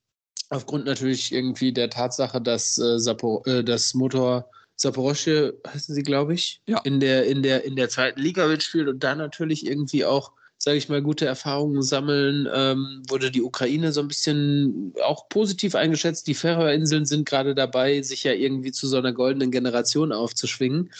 aufgrund 0.49 0.85
natürlich 0.85 1.31
irgendwie 1.31 1.71
der 1.71 1.89
Tatsache, 1.89 2.41
dass 2.41 2.77
äh, 2.77 2.99
Sapor 2.99 3.45
äh, 3.47 3.63
das 3.63 3.93
Motor 3.93 4.49
Saporosche 4.75 5.59
heißen 5.67 5.93
sie, 5.93 6.03
glaube 6.03 6.33
ich, 6.33 6.61
ja. 6.67 6.79
in 6.83 6.99
der 6.99 7.25
in 7.25 7.43
der 7.43 7.65
in 7.65 7.75
der 7.75 7.89
zweiten 7.89 8.21
Liga 8.21 8.47
mitspielt 8.47 8.87
und 8.87 9.03
da 9.03 9.15
natürlich 9.15 9.65
irgendwie 9.65 10.05
auch 10.05 10.31
sage 10.61 10.77
ich 10.77 10.89
mal, 10.89 11.01
gute 11.01 11.25
Erfahrungen 11.25 11.81
sammeln, 11.81 12.47
ähm, 12.53 13.01
wurde 13.07 13.31
die 13.31 13.41
Ukraine 13.41 13.93
so 13.93 14.01
ein 14.01 14.09
bisschen 14.09 14.93
auch 15.05 15.29
positiv 15.29 15.73
eingeschätzt. 15.73 16.27
Die 16.27 16.33
Färöerinseln 16.33 17.05
sind 17.05 17.25
gerade 17.25 17.55
dabei, 17.55 18.01
sich 18.01 18.25
ja 18.25 18.33
irgendwie 18.33 18.73
zu 18.73 18.85
so 18.85 18.97
einer 18.97 19.13
goldenen 19.13 19.51
Generation 19.51 20.11
aufzuschwingen. 20.11 20.91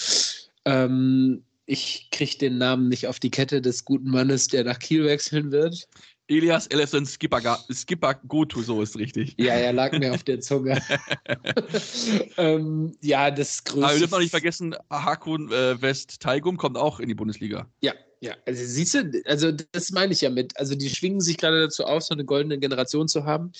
Ähm, 0.63 1.43
ich 1.65 2.07
kriege 2.09 2.37
den 2.37 2.57
Namen 2.57 2.87
nicht 2.87 3.07
auf 3.07 3.19
die 3.19 3.31
Kette 3.31 3.61
des 3.61 3.83
guten 3.83 4.09
Mannes, 4.09 4.47
der 4.47 4.63
nach 4.63 4.79
Kiel 4.79 5.03
wechseln 5.03 5.51
wird. 5.51 5.87
Elias 6.29 6.67
Ellison 6.67 7.05
Skipper, 7.05 7.59
Skipper 7.71 8.13
Goto, 8.27 8.61
so 8.61 8.81
ist 8.81 8.97
richtig. 8.97 9.35
Ja, 9.37 9.55
er 9.55 9.73
lag 9.73 9.91
mir 9.97 10.13
auf 10.13 10.23
der 10.23 10.39
Zunge. 10.39 10.81
ähm, 12.37 12.95
ja, 13.01 13.31
das 13.31 13.63
größte. 13.63 13.83
Aber 13.83 13.93
wir 13.93 13.99
dürfen 13.99 14.13
auch 14.13 14.19
nicht 14.19 14.31
vergessen, 14.31 14.75
Hakun 14.91 15.51
äh, 15.51 15.81
West 15.81 16.19
Taigum 16.21 16.57
kommt 16.57 16.77
auch 16.77 16.99
in 16.99 17.07
die 17.07 17.15
Bundesliga. 17.15 17.67
Ja, 17.81 17.93
ja. 18.21 18.35
Also 18.45 18.63
siehst 18.63 18.93
du, 18.93 19.21
also 19.25 19.51
das 19.51 19.91
meine 19.91 20.13
ich 20.13 20.21
ja 20.21 20.29
mit. 20.29 20.57
Also 20.57 20.75
die 20.75 20.89
schwingen 20.89 21.19
sich 21.19 21.37
gerade 21.37 21.61
dazu 21.61 21.83
auf, 21.83 22.03
so 22.03 22.13
eine 22.13 22.25
goldene 22.25 22.59
Generation 22.59 23.07
zu 23.07 23.25
haben 23.25 23.51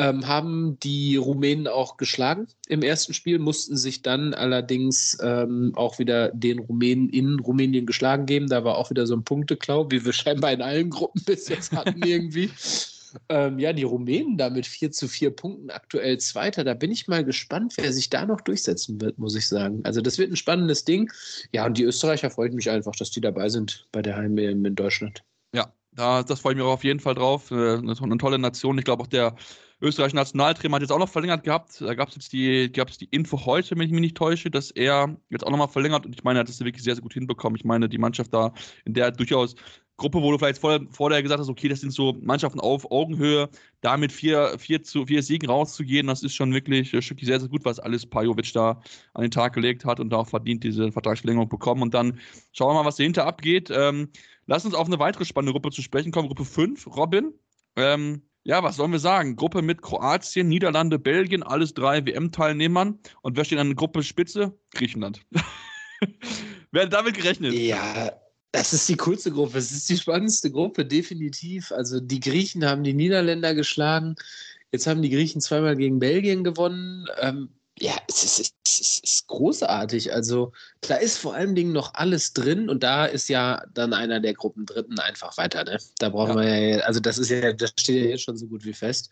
ähm, 0.00 0.26
haben 0.26 0.78
die 0.80 1.16
Rumänen 1.16 1.66
auch 1.66 1.96
geschlagen 1.96 2.46
im 2.68 2.82
ersten 2.82 3.12
Spiel, 3.12 3.38
mussten 3.38 3.76
sich 3.76 4.02
dann 4.02 4.32
allerdings 4.34 5.18
ähm, 5.22 5.72
auch 5.74 5.98
wieder 5.98 6.30
den 6.30 6.58
Rumänen 6.58 7.08
in 7.10 7.38
Rumänien 7.38 7.86
geschlagen 7.86 8.26
geben. 8.26 8.48
Da 8.48 8.64
war 8.64 8.76
auch 8.76 8.90
wieder 8.90 9.06
so 9.06 9.14
ein 9.14 9.24
Punkteklau, 9.24 9.90
wie 9.90 10.04
wir 10.04 10.12
scheinbar 10.12 10.52
in 10.52 10.62
allen 10.62 10.90
Gruppen 10.90 11.22
bis 11.24 11.48
jetzt 11.48 11.72
hatten 11.72 12.02
irgendwie. 12.02 12.50
ähm, 13.28 13.58
ja, 13.58 13.72
die 13.72 13.82
Rumänen 13.82 14.38
da 14.38 14.50
mit 14.50 14.66
4 14.66 14.90
zu 14.90 15.08
4 15.08 15.30
Punkten 15.30 15.70
aktuell 15.70 16.18
Zweiter. 16.18 16.64
Da 16.64 16.74
bin 16.74 16.90
ich 16.90 17.08
mal 17.08 17.24
gespannt, 17.24 17.74
wer 17.76 17.92
sich 17.92 18.08
da 18.08 18.24
noch 18.24 18.40
durchsetzen 18.40 19.00
wird, 19.00 19.18
muss 19.18 19.34
ich 19.34 19.48
sagen. 19.48 19.80
Also 19.84 20.00
das 20.00 20.18
wird 20.18 20.30
ein 20.32 20.36
spannendes 20.36 20.84
Ding. 20.84 21.10
Ja, 21.52 21.66
und 21.66 21.76
die 21.76 21.84
Österreicher 21.84 22.30
freut 22.30 22.54
mich 22.54 22.70
einfach, 22.70 22.96
dass 22.96 23.10
die 23.10 23.20
dabei 23.20 23.48
sind 23.48 23.86
bei 23.92 24.02
der 24.02 24.16
Heim 24.16 24.38
in 24.38 24.74
Deutschland. 24.74 25.22
Ja, 25.54 25.72
da, 25.92 26.22
das 26.22 26.40
freue 26.40 26.52
ich 26.52 26.58
mich 26.58 26.66
auch 26.66 26.72
auf 26.72 26.84
jeden 26.84 27.00
Fall 27.00 27.14
drauf. 27.14 27.52
Eine, 27.52 27.94
eine 28.00 28.18
tolle 28.18 28.38
Nation. 28.38 28.78
Ich 28.78 28.84
glaube 28.84 29.02
auch 29.02 29.08
der 29.08 29.34
österreichische 29.80 30.16
Nationaltrainer 30.16 30.74
hat 30.74 30.82
jetzt 30.82 30.92
auch 30.92 30.98
noch 30.98 31.08
verlängert 31.08 31.44
gehabt. 31.44 31.80
Da 31.80 31.94
gab 31.94 32.08
es 32.08 32.14
jetzt 32.16 32.32
die, 32.32 32.70
gab's 32.70 32.98
die 32.98 33.06
Info 33.06 33.44
heute, 33.46 33.76
wenn 33.76 33.86
ich 33.86 33.92
mich 33.92 34.00
nicht 34.00 34.16
täusche, 34.16 34.50
dass 34.50 34.70
er 34.70 35.16
jetzt 35.30 35.46
auch 35.46 35.50
nochmal 35.50 35.68
verlängert. 35.68 36.06
Und 36.06 36.14
ich 36.14 36.24
meine, 36.24 36.38
er 36.38 36.40
hat 36.40 36.48
das 36.48 36.60
wirklich 36.60 36.84
sehr, 36.84 36.94
sehr 36.94 37.02
gut 37.02 37.14
hinbekommen. 37.14 37.56
Ich 37.56 37.64
meine, 37.64 37.88
die 37.88 37.98
Mannschaft 37.98 38.34
da, 38.34 38.52
in 38.84 38.94
der 38.94 39.10
durchaus 39.10 39.54
Gruppe, 40.00 40.22
wo 40.22 40.32
du 40.32 40.38
vielleicht 40.38 40.58
vor, 40.58 40.80
vorher 40.90 41.22
gesagt 41.22 41.40
hast, 41.40 41.50
okay, 41.50 41.68
das 41.68 41.80
sind 41.80 41.92
so 41.92 42.16
Mannschaften 42.22 42.58
auf 42.58 42.90
Augenhöhe, 42.90 43.50
da 43.82 43.98
mit 43.98 44.10
vier, 44.10 44.58
vier, 44.58 44.82
zu, 44.82 45.04
vier 45.06 45.22
Siegen 45.22 45.48
rauszugehen, 45.48 46.06
das 46.06 46.22
ist 46.22 46.34
schon 46.34 46.54
wirklich 46.54 46.94
äh, 46.94 47.00
sehr, 47.02 47.38
sehr 47.38 47.48
gut, 47.50 47.66
was 47.66 47.78
alles 47.78 48.06
Pajovic 48.06 48.50
da 48.54 48.80
an 49.12 49.22
den 49.22 49.30
Tag 49.30 49.52
gelegt 49.52 49.84
hat 49.84 50.00
und 50.00 50.12
auch 50.14 50.26
verdient 50.26 50.64
diese 50.64 50.90
Vertragsverlängerung 50.90 51.50
bekommen. 51.50 51.82
Und 51.82 51.92
dann 51.92 52.18
schauen 52.52 52.70
wir 52.70 52.82
mal, 52.82 52.86
was 52.86 52.96
dahinter 52.96 53.26
abgeht. 53.26 53.70
Ähm, 53.70 54.08
lass 54.46 54.64
uns 54.64 54.74
auf 54.74 54.86
eine 54.86 54.98
weitere 54.98 55.26
spannende 55.26 55.52
Gruppe 55.52 55.70
zu 55.70 55.82
sprechen 55.82 56.12
kommen, 56.12 56.28
Gruppe 56.28 56.46
5. 56.46 56.86
Robin, 56.86 57.34
ähm, 57.76 58.22
ja, 58.42 58.62
was 58.62 58.76
sollen 58.76 58.92
wir 58.92 58.98
sagen? 58.98 59.36
Gruppe 59.36 59.62
mit 59.62 59.82
Kroatien, 59.82 60.48
Niederlande, 60.48 60.98
Belgien, 60.98 61.42
alles 61.42 61.74
drei 61.74 62.04
WM-Teilnehmern. 62.04 62.98
Und 63.22 63.36
wer 63.36 63.44
steht 63.44 63.58
an 63.58 63.68
der 63.68 63.76
Gruppe 63.76 64.02
Spitze? 64.02 64.58
Griechenland. 64.74 65.20
wer 66.72 66.84
hat 66.84 66.92
damit 66.92 67.16
gerechnet? 67.16 67.52
Ja, 67.52 68.12
das 68.52 68.72
ist 68.72 68.88
die 68.88 68.96
coolste 68.96 69.30
Gruppe. 69.30 69.58
Es 69.58 69.70
ist 69.70 69.88
die 69.90 69.98
spannendste 69.98 70.50
Gruppe, 70.50 70.86
definitiv. 70.86 71.70
Also 71.70 72.00
die 72.00 72.20
Griechen 72.20 72.64
haben 72.64 72.82
die 72.82 72.94
Niederländer 72.94 73.54
geschlagen. 73.54 74.16
Jetzt 74.72 74.86
haben 74.86 75.02
die 75.02 75.10
Griechen 75.10 75.40
zweimal 75.40 75.76
gegen 75.76 75.98
Belgien 75.98 76.42
gewonnen. 76.42 77.06
Ähm, 77.20 77.50
ja, 77.78 77.96
es 78.08 78.24
ist, 78.24 78.38
es, 78.38 78.80
ist, 78.80 78.80
es 78.80 79.00
ist, 79.00 79.26
großartig. 79.26 80.12
Also 80.12 80.52
da 80.82 80.96
ist 80.96 81.18
vor 81.18 81.34
allen 81.34 81.54
Dingen 81.54 81.72
noch 81.72 81.94
alles 81.94 82.32
drin 82.32 82.68
und 82.68 82.82
da 82.82 83.06
ist 83.06 83.28
ja 83.28 83.62
dann 83.72 83.94
einer 83.94 84.20
der 84.20 84.34
Gruppen 84.34 84.66
Dritten 84.66 84.98
einfach 84.98 85.36
weiter. 85.38 85.64
Ne? 85.64 85.78
Da 85.98 86.10
brauchen 86.10 86.38
ja. 86.38 86.44
wir 86.44 86.68
ja, 86.68 86.78
also 86.80 87.00
das 87.00 87.18
ist 87.18 87.30
ja, 87.30 87.52
das 87.52 87.70
steht 87.78 88.04
ja 88.04 88.10
jetzt 88.10 88.24
schon 88.24 88.36
so 88.36 88.46
gut 88.46 88.64
wie 88.64 88.74
fest. 88.74 89.10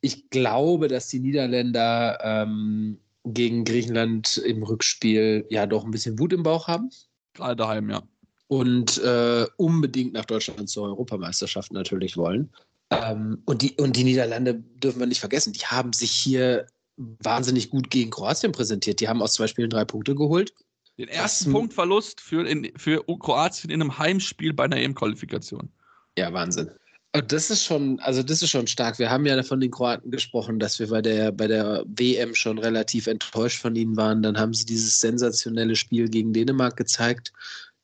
Ich 0.00 0.30
glaube, 0.30 0.88
dass 0.88 1.08
die 1.08 1.18
Niederländer 1.18 2.18
ähm, 2.22 2.98
gegen 3.24 3.64
Griechenland 3.64 4.36
im 4.38 4.62
Rückspiel 4.62 5.46
ja 5.50 5.66
doch 5.66 5.84
ein 5.84 5.90
bisschen 5.90 6.18
Wut 6.18 6.32
im 6.32 6.42
Bauch 6.44 6.68
haben. 6.68 6.90
Gerade 7.34 7.56
daheim, 7.56 7.90
ja. 7.90 8.02
Und 8.48 8.98
äh, 8.98 9.46
unbedingt 9.56 10.12
nach 10.12 10.24
Deutschland 10.24 10.68
zur 10.68 10.84
Europameisterschaft 10.84 11.72
natürlich 11.72 12.16
wollen. 12.16 12.52
Ähm, 12.90 13.42
und, 13.46 13.62
die, 13.62 13.74
und 13.80 13.96
die 13.96 14.04
Niederlande 14.04 14.54
dürfen 14.54 15.00
wir 15.00 15.08
nicht 15.08 15.18
vergessen, 15.18 15.52
die 15.52 15.66
haben 15.66 15.92
sich 15.92 16.12
hier 16.12 16.66
wahnsinnig 16.96 17.70
gut 17.70 17.90
gegen 17.90 18.10
Kroatien 18.10 18.52
präsentiert. 18.52 19.00
Die 19.00 19.08
haben 19.08 19.22
aus 19.22 19.34
zwei 19.34 19.46
Spielen 19.46 19.70
drei 19.70 19.84
Punkte 19.84 20.14
geholt. 20.14 20.52
Den 20.98 21.08
ersten 21.08 21.52
Punktverlust 21.52 22.20
für, 22.20 22.46
in, 22.46 22.72
für 22.76 23.04
Kroatien 23.04 23.70
in 23.70 23.82
einem 23.82 23.98
Heimspiel 23.98 24.54
bei 24.54 24.64
einer 24.64 24.78
EM-Qualifikation. 24.78 25.68
Ja, 26.16 26.32
Wahnsinn. 26.32 26.70
Das 27.12 27.50
ist 27.50 27.64
schon, 27.64 27.98
also 28.00 28.22
das 28.22 28.42
ist 28.42 28.50
schon 28.50 28.66
stark. 28.66 28.98
Wir 28.98 29.10
haben 29.10 29.26
ja 29.26 29.42
von 29.42 29.60
den 29.60 29.70
Kroaten 29.70 30.10
gesprochen, 30.10 30.58
dass 30.58 30.78
wir 30.78 30.88
bei 30.88 31.02
der, 31.02 31.32
bei 31.32 31.46
der 31.46 31.84
WM 31.86 32.34
schon 32.34 32.58
relativ 32.58 33.06
enttäuscht 33.06 33.60
von 33.60 33.74
ihnen 33.76 33.96
waren. 33.96 34.22
Dann 34.22 34.38
haben 34.38 34.52
sie 34.52 34.66
dieses 34.66 34.98
sensationelle 34.98 35.76
Spiel 35.76 36.08
gegen 36.08 36.32
Dänemark 36.32 36.76
gezeigt, 36.76 37.32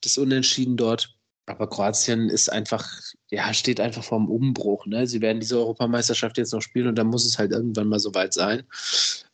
das 0.02 0.18
Unentschieden 0.18 0.76
dort. 0.76 1.14
Aber 1.46 1.68
Kroatien 1.68 2.28
ist 2.28 2.50
einfach, 2.52 2.88
ja, 3.30 3.52
steht 3.52 3.80
einfach 3.80 4.04
vorm 4.04 4.30
Umbruch. 4.30 4.86
Ne? 4.86 5.06
Sie 5.06 5.20
werden 5.20 5.40
diese 5.40 5.58
Europameisterschaft 5.58 6.38
jetzt 6.38 6.52
noch 6.52 6.62
spielen 6.62 6.86
und 6.86 6.96
dann 6.96 7.08
muss 7.08 7.26
es 7.26 7.38
halt 7.38 7.50
irgendwann 7.50 7.88
mal 7.88 7.98
soweit 7.98 8.32
sein. 8.32 8.62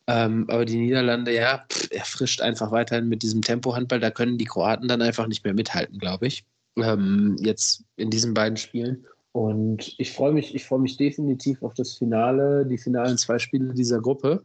Ähm, 0.07 0.47
aber 0.49 0.64
die 0.64 0.79
Niederlande, 0.79 1.35
ja, 1.35 1.66
pff, 1.71 1.90
erfrischt 1.90 2.40
einfach 2.40 2.73
weiterhin 2.73 3.09
mit 3.09 3.23
diesem 3.23 3.42
Tempohandball. 3.42 4.01
Da 4.01 4.11
können 4.11 4.38
die 4.38 4.47
Kroaten 4.47 4.88
dann 4.88 5.03
einfach 5.03 5.27
nicht 5.27 5.44
mehr 5.44 5.53
mithalten, 5.53 5.99
glaube 5.99 6.27
ich. 6.27 6.44
Ähm, 6.77 7.37
jetzt 7.40 7.85
in 7.97 8.09
diesen 8.09 8.33
beiden 8.33 8.57
Spielen. 8.57 9.05
Und 9.33 9.94
ich 9.99 10.12
freue 10.12 10.33
mich, 10.33 10.55
ich 10.55 10.64
freue 10.64 10.81
mich 10.81 10.97
definitiv 10.97 11.62
auf 11.62 11.75
das 11.75 11.92
Finale, 11.92 12.64
die 12.64 12.79
finalen 12.79 13.18
zwei 13.18 13.38
Spiele 13.38 13.75
dieser 13.75 14.01
Gruppe. 14.01 14.42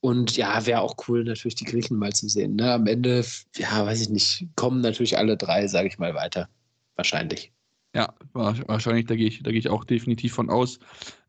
Und 0.00 0.36
ja, 0.36 0.66
wäre 0.66 0.80
auch 0.80 0.96
cool, 1.08 1.24
natürlich 1.24 1.54
die 1.54 1.64
Griechen 1.64 1.96
mal 1.96 2.12
zu 2.12 2.28
sehen. 2.28 2.56
Ne? 2.56 2.72
Am 2.72 2.86
Ende, 2.86 3.24
ja, 3.56 3.86
weiß 3.86 4.02
ich 4.02 4.10
nicht, 4.10 4.48
kommen 4.56 4.80
natürlich 4.80 5.16
alle 5.16 5.36
drei, 5.36 5.68
sage 5.68 5.88
ich 5.88 5.98
mal, 5.98 6.14
weiter. 6.14 6.48
Wahrscheinlich. 6.96 7.52
Ja, 7.94 8.12
wahrscheinlich, 8.32 9.06
da 9.06 9.14
gehe 9.14 9.28
ich, 9.28 9.44
da 9.44 9.50
ich 9.50 9.68
auch 9.68 9.84
definitiv 9.84 10.34
von 10.34 10.50
aus. 10.50 10.80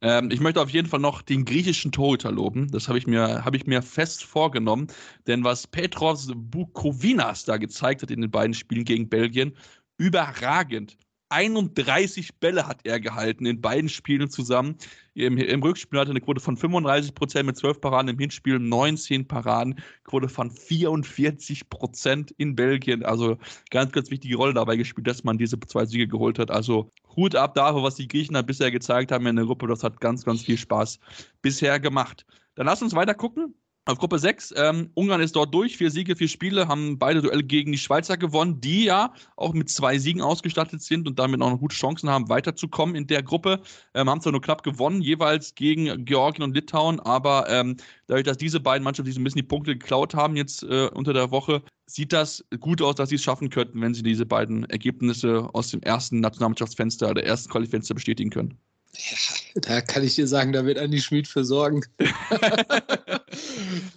Ähm, 0.02 0.32
ich 0.32 0.40
möchte 0.40 0.60
auf 0.60 0.72
jeden 0.72 0.88
Fall 0.88 1.00
noch 1.00 1.22
den 1.22 1.46
griechischen 1.46 1.92
Torhüter 1.92 2.32
loben. 2.32 2.72
Das 2.72 2.88
habe 2.88 2.98
ich, 2.98 3.06
mir, 3.06 3.46
hab 3.46 3.54
ich 3.54 3.68
mir 3.68 3.84
fest 3.84 4.24
vorgenommen. 4.24 4.88
Denn 5.28 5.44
was 5.44 5.68
Petros 5.68 6.32
Bukovinas 6.36 7.46
da 7.46 7.58
gezeigt 7.58 8.02
hat 8.02 8.10
in 8.10 8.22
den 8.22 8.32
beiden 8.32 8.56
Spielen 8.56 8.84
gegen 8.84 9.10
Belgien, 9.10 9.56
überragend. 9.98 10.98
31 11.36 12.40
Bälle 12.40 12.66
hat 12.66 12.80
er 12.86 13.02
gehalten 13.02 13.46
in 13.46 13.60
beiden 13.60 13.90
Spielen 13.90 14.30
zusammen. 14.30 14.78
Im, 15.16 15.38
im 15.38 15.62
Rückspiel 15.62 16.00
hatte 16.00 16.12
er 16.12 16.14
eine 16.14 16.22
Quote 16.22 16.40
von 16.40 16.56
35 16.56 17.14
Prozent 17.14 17.46
mit 17.46 17.58
12 17.58 17.82
Paraden, 17.82 18.08
im 18.08 18.18
Hinspiel 18.18 18.58
19 18.58 19.28
Paraden, 19.28 19.76
Quote 20.06 20.30
von 20.30 20.50
44 20.50 21.70
Prozent 21.70 22.32
in 22.38 22.56
Belgien. 22.56 23.04
Also 23.04 23.38
ganz, 23.70 23.92
ganz 23.92 24.12
wichtige 24.12 24.38
Rolle 24.38 24.54
dabei 24.54 24.78
gespielt, 24.78 25.08
dass 25.08 25.26
man 25.26 25.38
diese 25.38 25.60
zwei 25.60 25.86
Siege 25.86 26.08
geholt 26.08 26.40
hat. 26.40 26.52
Also 26.52 26.90
Hut 27.18 27.36
ab 27.36 27.54
dafür, 27.54 27.84
was 27.84 27.96
die 27.96 28.08
Griechen 28.08 28.42
bisher 28.46 28.72
gezeigt 28.72 29.12
haben 29.12 29.28
in 29.28 29.36
der 29.36 29.46
Gruppe. 29.46 29.68
Das 29.68 29.84
hat 29.84 30.00
ganz, 30.00 30.24
ganz 30.24 30.44
viel 30.44 30.58
Spaß 30.58 31.00
bisher 31.42 31.82
gemacht. 31.82 32.26
Dann 32.56 32.68
lass 32.68 32.82
uns 32.82 32.96
weiter 32.96 33.14
gucken. 33.14 33.54
Auf 33.88 34.00
Gruppe 34.00 34.18
6, 34.18 34.56
ähm, 34.58 34.90
Ungarn 34.96 35.22
ist 35.22 35.36
dort 35.36 35.54
durch, 35.54 35.78
vier 35.78 35.92
Siege, 35.92 36.16
vier 36.16 36.28
Spiele, 36.28 36.68
haben 36.68 36.98
beide 36.98 37.22
Duelle 37.22 37.44
gegen 37.44 37.72
die 37.72 37.78
Schweizer 37.78 38.18
gewonnen, 38.18 38.60
die 38.60 38.86
ja 38.86 39.14
auch 39.36 39.54
mit 39.54 39.70
zwei 39.70 40.00
Siegen 40.00 40.24
ausgestattet 40.24 40.82
sind 40.82 41.08
und 41.08 41.20
damit 41.20 41.40
auch 41.44 41.52
noch 41.52 41.60
gute 41.60 41.76
Chancen 41.76 42.10
haben, 42.10 42.28
weiterzukommen 42.28 42.96
in 42.96 43.06
der 43.06 43.22
Gruppe. 43.22 43.62
Ähm, 43.94 44.10
haben 44.10 44.22
zwar 44.22 44.32
nur 44.32 44.42
knapp 44.42 44.64
gewonnen, 44.64 45.02
jeweils 45.02 45.54
gegen 45.54 46.04
Georgien 46.04 46.44
und 46.44 46.56
Litauen, 46.56 47.00
aber 47.00 47.48
ähm, 47.48 47.78
dadurch, 48.08 48.26
dass 48.26 48.38
diese 48.38 48.60
beiden 48.60 48.84
Mannschaften 48.84 49.12
sich 49.12 49.20
ein 49.20 49.24
bisschen 49.24 49.42
die 49.42 49.48
Punkte 49.48 49.78
geklaut 49.78 50.16
haben 50.16 50.36
jetzt 50.36 50.64
äh, 50.64 50.90
unter 50.92 51.14
der 51.14 51.30
Woche, 51.30 51.62
sieht 51.86 52.12
das 52.12 52.44
gut 52.60 52.82
aus, 52.82 52.96
dass 52.96 53.10
sie 53.10 53.16
es 53.16 53.24
schaffen 53.24 53.52
könnten, 53.52 53.82
wenn 53.82 53.94
sie 53.94 54.02
diese 54.02 54.26
beiden 54.26 54.64
Ergebnisse 54.66 55.48
aus 55.54 55.70
dem 55.70 55.84
ersten 55.84 56.22
Nationalmannschaftsfenster 56.22 57.12
oder 57.12 57.24
ersten 57.24 57.52
Qualifenster 57.52 57.94
bestätigen 57.94 58.32
können. 58.32 58.58
Ja, 58.98 59.62
da 59.62 59.82
kann 59.82 60.04
ich 60.04 60.16
dir 60.16 60.28
sagen, 60.28 60.54
da 60.54 60.66
wird 60.66 60.80
Andi 60.80 61.02
Schmid 61.02 61.28
für 61.28 61.46
sorgen. 61.46 61.82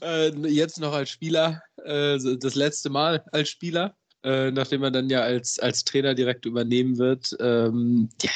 äh, 0.03 0.31
jetzt 0.49 0.79
noch 0.79 0.93
als 0.93 1.11
Spieler, 1.11 1.63
äh, 1.85 2.19
das 2.39 2.55
letzte 2.55 2.91
Mal 2.91 3.25
als 3.33 3.49
Spieler, 3.49 3.95
äh, 4.25 4.51
nachdem 4.51 4.83
er 4.83 4.91
dann 4.91 5.09
ja 5.09 5.21
als, 5.21 5.59
als 5.59 5.85
Trainer 5.85 6.15
direkt 6.15 6.45
übernehmen 6.45 6.99
wird. 6.99 7.37
Ähm, 7.41 8.09
ja, 8.23 8.31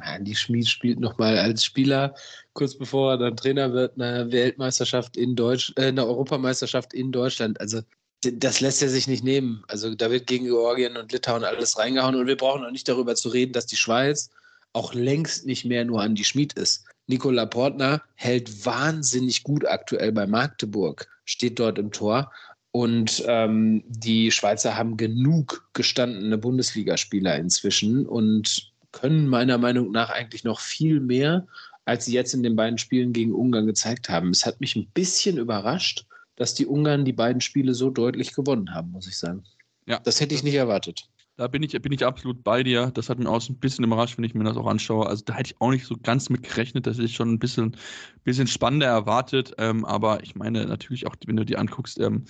Andi 0.00 0.34
Schmid 0.34 0.68
spielt 0.68 1.00
nochmal 1.00 1.38
als 1.38 1.64
Spieler, 1.64 2.14
kurz 2.52 2.76
bevor 2.76 3.12
er 3.12 3.18
dann 3.18 3.36
Trainer 3.36 3.72
wird, 3.72 4.00
eine 4.00 4.30
Weltmeisterschaft 4.30 5.16
in 5.16 5.36
Deutsch, 5.36 5.72
äh, 5.76 5.86
eine 5.86 6.06
Europameisterschaft 6.06 6.94
in 6.94 7.12
Deutschland. 7.12 7.60
Also 7.60 7.80
das 8.22 8.60
lässt 8.60 8.82
er 8.82 8.88
sich 8.88 9.06
nicht 9.06 9.24
nehmen. 9.24 9.62
Also 9.68 9.94
da 9.94 10.10
wird 10.10 10.26
gegen 10.26 10.46
Georgien 10.46 10.96
und 10.96 11.12
Litauen 11.12 11.44
alles 11.44 11.78
reingehauen 11.78 12.14
und 12.14 12.26
wir 12.26 12.36
brauchen 12.36 12.64
auch 12.64 12.70
nicht 12.70 12.88
darüber 12.88 13.14
zu 13.14 13.28
reden, 13.28 13.52
dass 13.52 13.66
die 13.66 13.76
Schweiz 13.76 14.30
auch 14.72 14.94
längst 14.94 15.46
nicht 15.46 15.64
mehr 15.64 15.84
nur 15.84 16.02
an 16.02 16.14
die 16.14 16.24
Schmied 16.24 16.54
ist. 16.54 16.84
Nicola 17.06 17.46
Portner 17.46 18.02
hält 18.14 18.64
wahnsinnig 18.64 19.42
gut 19.42 19.66
aktuell 19.66 20.12
bei 20.12 20.26
Magdeburg, 20.26 21.08
steht 21.24 21.58
dort 21.58 21.78
im 21.78 21.90
Tor. 21.90 22.32
Und 22.70 23.22
ähm, 23.28 23.84
die 23.86 24.30
Schweizer 24.30 24.76
haben 24.76 24.96
genug 24.96 25.68
gestandene 25.74 26.38
Bundesligaspieler 26.38 27.36
inzwischen 27.36 28.04
und 28.06 28.72
können 28.90 29.28
meiner 29.28 29.58
Meinung 29.58 29.92
nach 29.92 30.10
eigentlich 30.10 30.44
noch 30.44 30.60
viel 30.60 31.00
mehr, 31.00 31.46
als 31.84 32.06
sie 32.06 32.14
jetzt 32.14 32.34
in 32.34 32.42
den 32.42 32.56
beiden 32.56 32.78
Spielen 32.78 33.12
gegen 33.12 33.32
Ungarn 33.32 33.66
gezeigt 33.66 34.08
haben. 34.08 34.30
Es 34.30 34.46
hat 34.46 34.60
mich 34.60 34.74
ein 34.74 34.88
bisschen 34.94 35.38
überrascht, 35.38 36.06
dass 36.36 36.54
die 36.54 36.66
Ungarn 36.66 37.04
die 37.04 37.12
beiden 37.12 37.40
Spiele 37.40 37.74
so 37.74 37.90
deutlich 37.90 38.34
gewonnen 38.34 38.74
haben, 38.74 38.90
muss 38.90 39.06
ich 39.06 39.18
sagen. 39.18 39.44
Ja. 39.86 40.00
Das 40.00 40.20
hätte 40.20 40.34
ich 40.34 40.42
nicht 40.42 40.54
erwartet. 40.54 41.08
Da 41.36 41.48
bin 41.48 41.64
ich, 41.64 41.72
bin 41.72 41.92
ich 41.92 42.04
absolut 42.06 42.44
bei 42.44 42.62
dir. 42.62 42.92
Das 42.94 43.08
hat 43.08 43.18
mich 43.18 43.26
auch 43.26 43.48
ein 43.48 43.58
bisschen 43.58 43.84
überrascht, 43.84 44.16
wenn 44.16 44.24
ich 44.24 44.34
mir 44.34 44.44
das 44.44 44.56
auch 44.56 44.68
anschaue. 44.68 45.06
Also 45.08 45.24
da 45.24 45.34
hätte 45.34 45.52
ich 45.52 45.60
auch 45.60 45.70
nicht 45.70 45.84
so 45.84 45.96
ganz 46.00 46.30
mit 46.30 46.44
gerechnet. 46.44 46.86
Das 46.86 46.98
ist 46.98 47.12
schon 47.12 47.30
ein 47.32 47.38
bisschen, 47.40 47.76
bisschen 48.22 48.46
spannender 48.46 48.86
erwartet. 48.86 49.52
Ähm, 49.58 49.84
aber 49.84 50.22
ich 50.22 50.36
meine 50.36 50.64
natürlich 50.66 51.06
auch, 51.06 51.16
wenn 51.26 51.36
du 51.36 51.44
dir 51.44 51.58
anguckst, 51.58 51.98
ähm, 51.98 52.24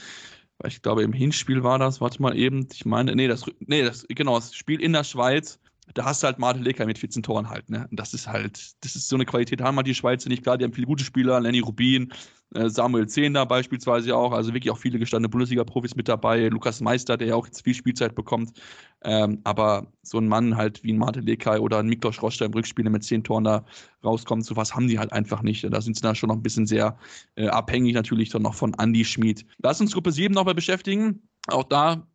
ich 0.64 0.80
glaube 0.82 1.02
im 1.02 1.12
Hinspiel 1.12 1.62
war 1.62 1.78
das, 1.78 2.00
warte 2.00 2.22
mal 2.22 2.36
eben, 2.36 2.66
ich 2.72 2.86
meine, 2.86 3.14
nee, 3.14 3.28
das, 3.28 3.44
nee, 3.60 3.82
das, 3.82 4.06
genau, 4.08 4.36
das 4.36 4.54
Spiel 4.54 4.80
in 4.80 4.92
der 4.92 5.04
Schweiz, 5.04 5.58
da 5.92 6.04
hast 6.06 6.22
du 6.22 6.26
halt 6.26 6.38
Martin 6.38 6.62
Lecker 6.62 6.86
mit 6.86 6.98
14 6.98 7.22
Toren 7.22 7.50
halt, 7.50 7.68
ne? 7.68 7.86
Und 7.90 8.00
das 8.00 8.14
ist 8.14 8.26
halt, 8.26 8.72
das 8.82 8.96
ist 8.96 9.08
so 9.08 9.16
eine 9.16 9.26
Qualität, 9.26 9.60
haben 9.60 9.76
halt 9.76 9.86
die 9.86 9.94
Schweizer 9.94 10.28
nicht. 10.28 10.42
Klar, 10.42 10.56
die 10.56 10.64
haben 10.64 10.72
viele 10.72 10.86
gute 10.86 11.04
Spieler, 11.04 11.40
Lenny 11.40 11.60
Rubin, 11.60 12.12
äh, 12.54 12.70
Samuel 12.70 13.06
Zehner 13.06 13.44
beispielsweise 13.44 14.16
auch, 14.16 14.32
also 14.32 14.54
wirklich 14.54 14.70
auch 14.70 14.78
viele 14.78 14.98
gestandene 14.98 15.28
Bundesliga-Profis 15.28 15.94
mit 15.96 16.08
dabei, 16.08 16.48
Lukas 16.48 16.80
Meister, 16.80 17.16
der 17.16 17.28
ja 17.28 17.34
auch 17.34 17.46
jetzt 17.46 17.62
viel 17.62 17.74
Spielzeit 17.74 18.14
bekommt. 18.14 18.52
Ähm, 19.02 19.40
aber 19.44 19.92
so 20.02 20.18
ein 20.18 20.28
Mann 20.28 20.56
halt 20.56 20.82
wie 20.82 20.92
ein 20.92 20.98
Martin 20.98 21.24
Lekay 21.24 21.58
oder 21.58 21.78
ein 21.78 21.86
Miklos 21.88 22.22
Roster 22.22 22.46
im 22.46 22.52
Rückspiel, 22.54 22.88
mit 22.88 23.04
10 23.04 23.24
Toren 23.24 23.44
da 23.44 23.66
rauskommt, 24.02 24.46
so 24.46 24.56
was 24.56 24.74
haben 24.74 24.88
die 24.88 24.98
halt 24.98 25.12
einfach 25.12 25.42
nicht. 25.42 25.64
Da 25.64 25.80
sind 25.80 25.96
sie 25.96 26.02
da 26.02 26.14
schon 26.14 26.28
noch 26.28 26.36
ein 26.36 26.42
bisschen 26.42 26.66
sehr 26.66 26.96
äh, 27.36 27.48
abhängig 27.48 27.94
natürlich 27.94 28.30
dann 28.30 28.42
noch 28.42 28.54
von 28.54 28.74
Andy 28.78 29.04
Schmid. 29.04 29.44
Lass 29.58 29.80
uns 29.80 29.92
Gruppe 29.92 30.12
7 30.12 30.34
nochmal 30.34 30.54
beschäftigen. 30.54 31.28
Auch 31.48 31.64
da 31.64 32.06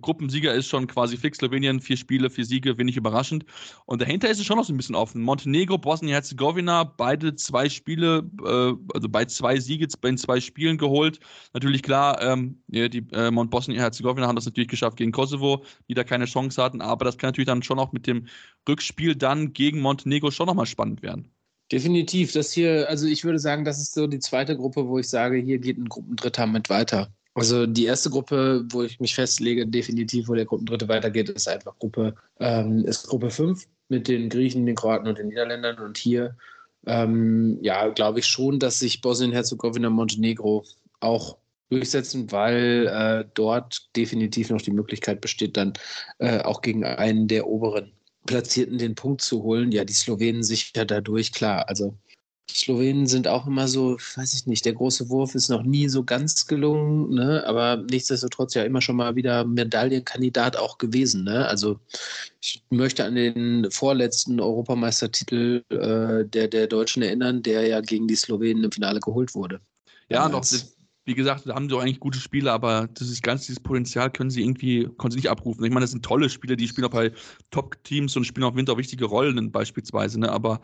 Gruppensieger 0.00 0.54
ist 0.54 0.68
schon 0.68 0.86
quasi 0.86 1.16
fix. 1.16 1.38
Slowenien, 1.38 1.80
vier 1.80 1.96
Spiele, 1.96 2.30
vier 2.30 2.44
Siege, 2.44 2.78
wenig 2.78 2.96
überraschend. 2.96 3.44
Und 3.84 4.00
dahinter 4.00 4.28
ist 4.28 4.38
es 4.38 4.46
schon 4.46 4.56
noch 4.56 4.64
so 4.64 4.72
ein 4.72 4.76
bisschen 4.76 4.94
offen. 4.94 5.22
Montenegro, 5.22 5.78
Bosnien-Herzegowina, 5.78 6.84
beide 6.84 7.34
zwei 7.36 7.68
Spiele, 7.68 8.28
äh, 8.44 8.74
also 8.94 9.08
bei 9.08 9.24
zwei 9.26 9.58
Siege 9.58 9.86
in 10.02 10.18
zwei 10.18 10.40
Spielen 10.40 10.78
geholt. 10.78 11.20
Natürlich 11.52 11.82
klar, 11.82 12.20
ähm, 12.22 12.62
die 12.68 13.04
äh, 13.12 13.30
Bosnien-Herzegowina 13.30 14.26
haben 14.26 14.36
das 14.36 14.46
natürlich 14.46 14.68
geschafft 14.68 14.96
gegen 14.96 15.12
Kosovo, 15.12 15.64
die 15.88 15.94
da 15.94 16.04
keine 16.04 16.24
Chance 16.24 16.62
hatten. 16.62 16.80
Aber 16.80 17.04
das 17.04 17.18
kann 17.18 17.28
natürlich 17.28 17.46
dann 17.48 17.62
schon 17.62 17.78
auch 17.78 17.92
mit 17.92 18.06
dem 18.06 18.26
Rückspiel 18.68 19.14
dann 19.14 19.52
gegen 19.52 19.80
Montenegro 19.80 20.30
schon 20.30 20.46
nochmal 20.46 20.66
spannend 20.66 21.02
werden. 21.02 21.30
Definitiv. 21.72 22.32
Das 22.32 22.52
hier, 22.52 22.88
also 22.88 23.06
ich 23.06 23.24
würde 23.24 23.40
sagen, 23.40 23.64
das 23.64 23.80
ist 23.80 23.94
so 23.94 24.06
die 24.06 24.20
zweite 24.20 24.56
Gruppe, 24.56 24.86
wo 24.86 24.98
ich 24.98 25.08
sage, 25.08 25.38
hier 25.38 25.58
geht 25.58 25.78
ein 25.78 25.88
Gruppendritter 25.88 26.46
mit 26.46 26.70
weiter. 26.70 27.12
Also 27.36 27.66
die 27.66 27.84
erste 27.84 28.08
Gruppe, 28.08 28.64
wo 28.70 28.82
ich 28.82 28.98
mich 28.98 29.14
festlege, 29.14 29.66
definitiv, 29.66 30.28
wo 30.28 30.34
der 30.34 30.46
Gruppendritte 30.46 30.88
weitergeht, 30.88 31.28
ist 31.28 31.46
einfach 31.46 31.78
Gruppe, 31.78 32.14
ähm, 32.40 32.86
ist 32.86 33.08
Gruppe 33.08 33.28
5 33.28 33.66
mit 33.90 34.08
den 34.08 34.30
Griechen, 34.30 34.64
den 34.64 34.74
Kroaten 34.74 35.06
und 35.06 35.18
den 35.18 35.28
Niederländern. 35.28 35.78
Und 35.78 35.98
hier, 35.98 36.34
ähm, 36.86 37.58
ja, 37.60 37.88
glaube 37.88 38.20
ich 38.20 38.26
schon, 38.26 38.58
dass 38.58 38.78
sich 38.78 39.02
Bosnien-Herzegowina 39.02 39.88
und 39.88 39.94
Montenegro 39.94 40.64
auch 41.00 41.36
durchsetzen, 41.68 42.32
weil 42.32 42.86
äh, 42.90 43.28
dort 43.34 43.94
definitiv 43.94 44.48
noch 44.48 44.62
die 44.62 44.70
Möglichkeit 44.70 45.20
besteht, 45.20 45.58
dann 45.58 45.74
äh, 46.16 46.40
auch 46.40 46.62
gegen 46.62 46.84
einen 46.84 47.28
der 47.28 47.46
oberen 47.48 47.92
Platzierten 48.24 48.78
den 48.78 48.94
Punkt 48.94 49.20
zu 49.20 49.42
holen. 49.42 49.72
Ja, 49.72 49.84
die 49.84 49.92
Slowenen 49.92 50.42
sicher 50.42 50.86
dadurch, 50.86 51.32
klar. 51.32 51.68
Also 51.68 51.98
Slowenen 52.50 53.06
sind 53.06 53.28
auch 53.28 53.46
immer 53.46 53.68
so, 53.68 53.96
weiß 54.16 54.34
ich 54.34 54.46
nicht, 54.46 54.64
der 54.64 54.72
große 54.72 55.08
Wurf 55.10 55.34
ist 55.34 55.48
noch 55.48 55.62
nie 55.62 55.88
so 55.88 56.04
ganz 56.04 56.46
gelungen, 56.46 57.14
ne? 57.14 57.44
aber 57.46 57.84
nichtsdestotrotz 57.90 58.54
ja 58.54 58.64
immer 58.64 58.80
schon 58.80 58.96
mal 58.96 59.16
wieder 59.16 59.44
Medaillenkandidat 59.44 60.56
auch 60.56 60.78
gewesen. 60.78 61.24
Ne? 61.24 61.46
Also 61.46 61.78
ich 62.40 62.62
möchte 62.70 63.04
an 63.04 63.16
den 63.16 63.70
vorletzten 63.70 64.40
Europameistertitel 64.40 65.62
äh, 65.70 66.24
der, 66.24 66.48
der 66.48 66.66
Deutschen 66.66 67.02
erinnern, 67.02 67.42
der 67.42 67.66
ja 67.66 67.80
gegen 67.80 68.06
die 68.06 68.16
Slowenen 68.16 68.64
im 68.64 68.72
Finale 68.72 69.00
geholt 69.00 69.34
wurde. 69.34 69.60
Ja, 70.08 70.28
noch, 70.28 70.44
wie 71.04 71.14
gesagt, 71.14 71.46
da 71.46 71.54
haben 71.54 71.68
sie 71.68 71.76
auch 71.76 71.80
eigentlich 71.80 72.00
gute 72.00 72.18
Spiele, 72.18 72.52
aber 72.52 72.88
dieses 72.98 73.22
ganze 73.22 73.46
dieses 73.46 73.60
Potenzial 73.60 74.10
können 74.10 74.30
sie 74.30 74.42
irgendwie, 74.42 74.88
können 74.98 75.12
sie 75.12 75.18
nicht 75.18 75.30
abrufen. 75.30 75.64
Ich 75.64 75.70
meine, 75.70 75.84
das 75.84 75.92
sind 75.92 76.04
tolle 76.04 76.28
Spiele, 76.28 76.56
die 76.56 76.66
spielen 76.66 76.86
auch 76.86 76.90
bei 76.90 77.12
Top-Teams 77.50 78.16
und 78.16 78.24
spielen 78.24 78.44
auch 78.44 78.50
im 78.50 78.56
Winter 78.56 78.72
auch 78.72 78.78
wichtige 78.78 79.04
Rollen 79.04 79.52
beispielsweise, 79.52 80.18
ne? 80.20 80.30
aber 80.30 80.60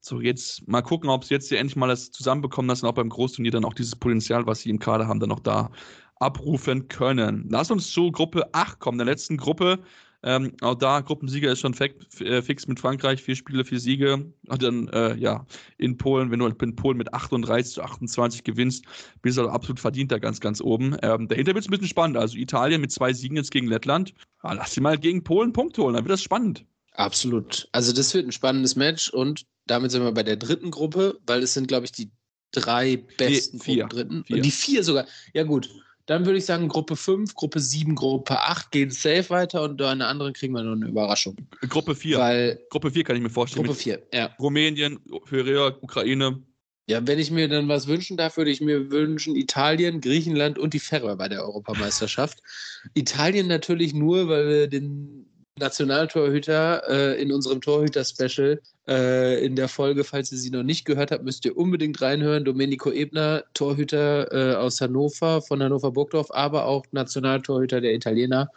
so, 0.00 0.20
jetzt 0.20 0.66
mal 0.66 0.82
gucken, 0.82 1.10
ob 1.10 1.24
sie 1.24 1.34
jetzt 1.34 1.48
hier 1.48 1.58
endlich 1.58 1.76
mal 1.76 1.88
das 1.88 2.10
zusammenbekommen, 2.10 2.68
dass 2.68 2.82
auch 2.84 2.92
beim 2.92 3.10
Großturnier 3.10 3.52
dann 3.52 3.64
auch 3.64 3.74
dieses 3.74 3.96
Potenzial, 3.96 4.46
was 4.46 4.60
sie 4.60 4.70
im 4.70 4.78
Kader 4.78 5.06
haben, 5.06 5.20
dann 5.20 5.32
auch 5.32 5.40
da 5.40 5.70
abrufen 6.16 6.88
können. 6.88 7.46
Lass 7.50 7.70
uns 7.70 7.90
zu 7.90 8.10
Gruppe 8.12 8.48
8 8.52 8.78
kommen, 8.78 8.98
der 8.98 9.06
letzten 9.06 9.36
Gruppe. 9.36 9.78
Ähm, 10.22 10.52
auch 10.60 10.74
da, 10.74 11.00
Gruppensieger 11.00 11.50
ist 11.50 11.60
schon 11.60 11.74
äh, 11.74 12.42
fix 12.42 12.66
mit 12.66 12.78
Frankreich, 12.78 13.22
vier 13.22 13.36
Spiele, 13.36 13.64
vier 13.64 13.80
Siege. 13.80 14.32
Und 14.48 14.62
dann, 14.62 14.88
äh, 14.88 15.16
ja, 15.16 15.46
in 15.78 15.96
Polen, 15.96 16.30
wenn 16.30 16.38
du 16.38 16.46
in 16.46 16.76
Polen 16.76 16.98
mit 16.98 17.14
38 17.14 17.74
zu 17.74 17.82
28 17.82 18.44
gewinnst, 18.44 18.84
bist 19.22 19.38
du 19.38 19.48
absolut 19.48 19.80
verdient 19.80 20.12
da 20.12 20.18
ganz, 20.18 20.40
ganz 20.40 20.60
oben. 20.60 20.96
Ähm, 21.02 21.26
dahinter 21.28 21.54
wird 21.54 21.64
es 21.64 21.68
ein 21.68 21.70
bisschen 21.70 21.88
spannend. 21.88 22.18
Also 22.18 22.36
Italien 22.36 22.82
mit 22.82 22.92
zwei 22.92 23.14
Siegen 23.14 23.36
jetzt 23.36 23.50
gegen 23.50 23.68
Lettland. 23.68 24.12
Ja, 24.44 24.52
lass 24.52 24.74
sie 24.74 24.82
mal 24.82 24.98
gegen 24.98 25.24
Polen 25.24 25.54
Punkt 25.54 25.78
holen, 25.78 25.94
dann 25.94 26.04
wird 26.04 26.12
das 26.12 26.22
spannend. 26.22 26.66
Absolut. 26.92 27.68
Also 27.72 27.94
das 27.94 28.12
wird 28.12 28.26
ein 28.26 28.32
spannendes 28.32 28.76
Match 28.76 29.08
und 29.08 29.46
damit 29.70 29.90
sind 29.92 30.02
wir 30.02 30.12
bei 30.12 30.22
der 30.22 30.36
dritten 30.36 30.70
Gruppe, 30.70 31.20
weil 31.26 31.42
es 31.42 31.54
sind, 31.54 31.68
glaube 31.68 31.86
ich, 31.86 31.92
die 31.92 32.10
drei 32.50 32.96
besten 33.16 33.60
vier, 33.60 33.86
dritten. 33.86 34.24
Vier. 34.24 34.42
Die 34.42 34.50
vier 34.50 34.82
sogar. 34.82 35.06
Ja, 35.32 35.44
gut. 35.44 35.70
Dann 36.06 36.26
würde 36.26 36.38
ich 36.38 36.44
sagen, 36.44 36.66
Gruppe 36.66 36.96
5, 36.96 37.34
Gruppe 37.34 37.60
7, 37.60 37.94
Gruppe 37.94 38.40
8 38.40 38.72
gehen 38.72 38.90
safe 38.90 39.30
weiter 39.30 39.62
und 39.62 39.80
in 39.80 40.00
der 40.00 40.08
anderen 40.08 40.32
kriegen 40.32 40.52
wir 40.54 40.64
nur 40.64 40.74
eine 40.74 40.88
Überraschung. 40.88 41.36
Gruppe 41.68 41.94
4. 41.94 42.18
Weil 42.18 42.60
Gruppe 42.70 42.90
4 42.90 43.04
kann 43.04 43.14
ich 43.14 43.22
mir 43.22 43.30
vorstellen. 43.30 43.64
Gruppe 43.64 43.78
4, 43.78 44.02
ja. 44.12 44.34
Rumänien, 44.40 44.98
Korea, 45.28 45.76
Ukraine. 45.80 46.42
Ja, 46.88 47.06
wenn 47.06 47.20
ich 47.20 47.30
mir 47.30 47.46
dann 47.46 47.68
was 47.68 47.86
wünschen 47.86 48.16
darf, 48.16 48.36
würde 48.36 48.50
ich 48.50 48.60
mir 48.60 48.90
wünschen 48.90 49.36
Italien, 49.36 50.00
Griechenland 50.00 50.58
und 50.58 50.74
die 50.74 50.80
Färöer 50.80 51.14
bei 51.14 51.28
der 51.28 51.44
Europameisterschaft. 51.44 52.40
Italien 52.94 53.46
natürlich 53.46 53.94
nur, 53.94 54.28
weil 54.28 54.48
wir 54.48 54.66
den 54.66 55.29
Nationaltorhüter 55.60 56.82
äh, 56.88 57.22
in 57.22 57.32
unserem 57.32 57.60
Torhüter-Special 57.60 58.60
äh, 58.88 59.44
in 59.44 59.54
der 59.54 59.68
Folge, 59.68 60.02
falls 60.02 60.32
ihr 60.32 60.38
sie 60.38 60.50
noch 60.50 60.64
nicht 60.64 60.84
gehört 60.84 61.12
habt, 61.12 61.22
müsst 61.22 61.44
ihr 61.44 61.56
unbedingt 61.56 62.00
reinhören. 62.02 62.44
Domenico 62.44 62.90
Ebner, 62.90 63.44
Torhüter 63.54 64.32
äh, 64.32 64.56
aus 64.56 64.80
Hannover, 64.80 65.42
von 65.42 65.62
Hannover 65.62 65.92
Burgdorf, 65.92 66.30
aber 66.30 66.64
auch 66.64 66.84
Nationaltorhüter 66.90 67.80
der 67.80 67.94
Italiener. 67.94 68.50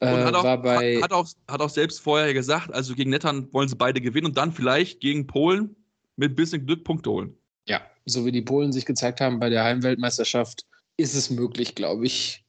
Äh, 0.00 0.08
hat 0.08 0.34
auch, 0.34 0.62
bei 0.62 1.00
hat, 1.00 1.12
auch, 1.12 1.26
hat 1.48 1.60
auch 1.62 1.70
selbst 1.70 2.00
vorher 2.00 2.34
gesagt, 2.34 2.74
also 2.74 2.94
gegen 2.94 3.10
Nettern 3.10 3.48
wollen 3.52 3.68
sie 3.68 3.76
beide 3.76 4.00
gewinnen 4.00 4.26
und 4.26 4.36
dann 4.36 4.52
vielleicht 4.52 5.00
gegen 5.00 5.26
Polen 5.26 5.76
mit 6.16 6.32
ein 6.32 6.36
bisschen 6.36 6.66
Glück 6.66 6.84
Punkte 6.84 7.10
holen. 7.10 7.34
Ja, 7.66 7.80
so 8.04 8.26
wie 8.26 8.32
die 8.32 8.42
Polen 8.42 8.72
sich 8.72 8.84
gezeigt 8.84 9.20
haben 9.20 9.40
bei 9.40 9.48
der 9.48 9.64
Heimweltmeisterschaft, 9.64 10.66
ist 10.96 11.14
es 11.14 11.30
möglich, 11.30 11.74
glaube 11.74 12.06
ich, 12.06 12.43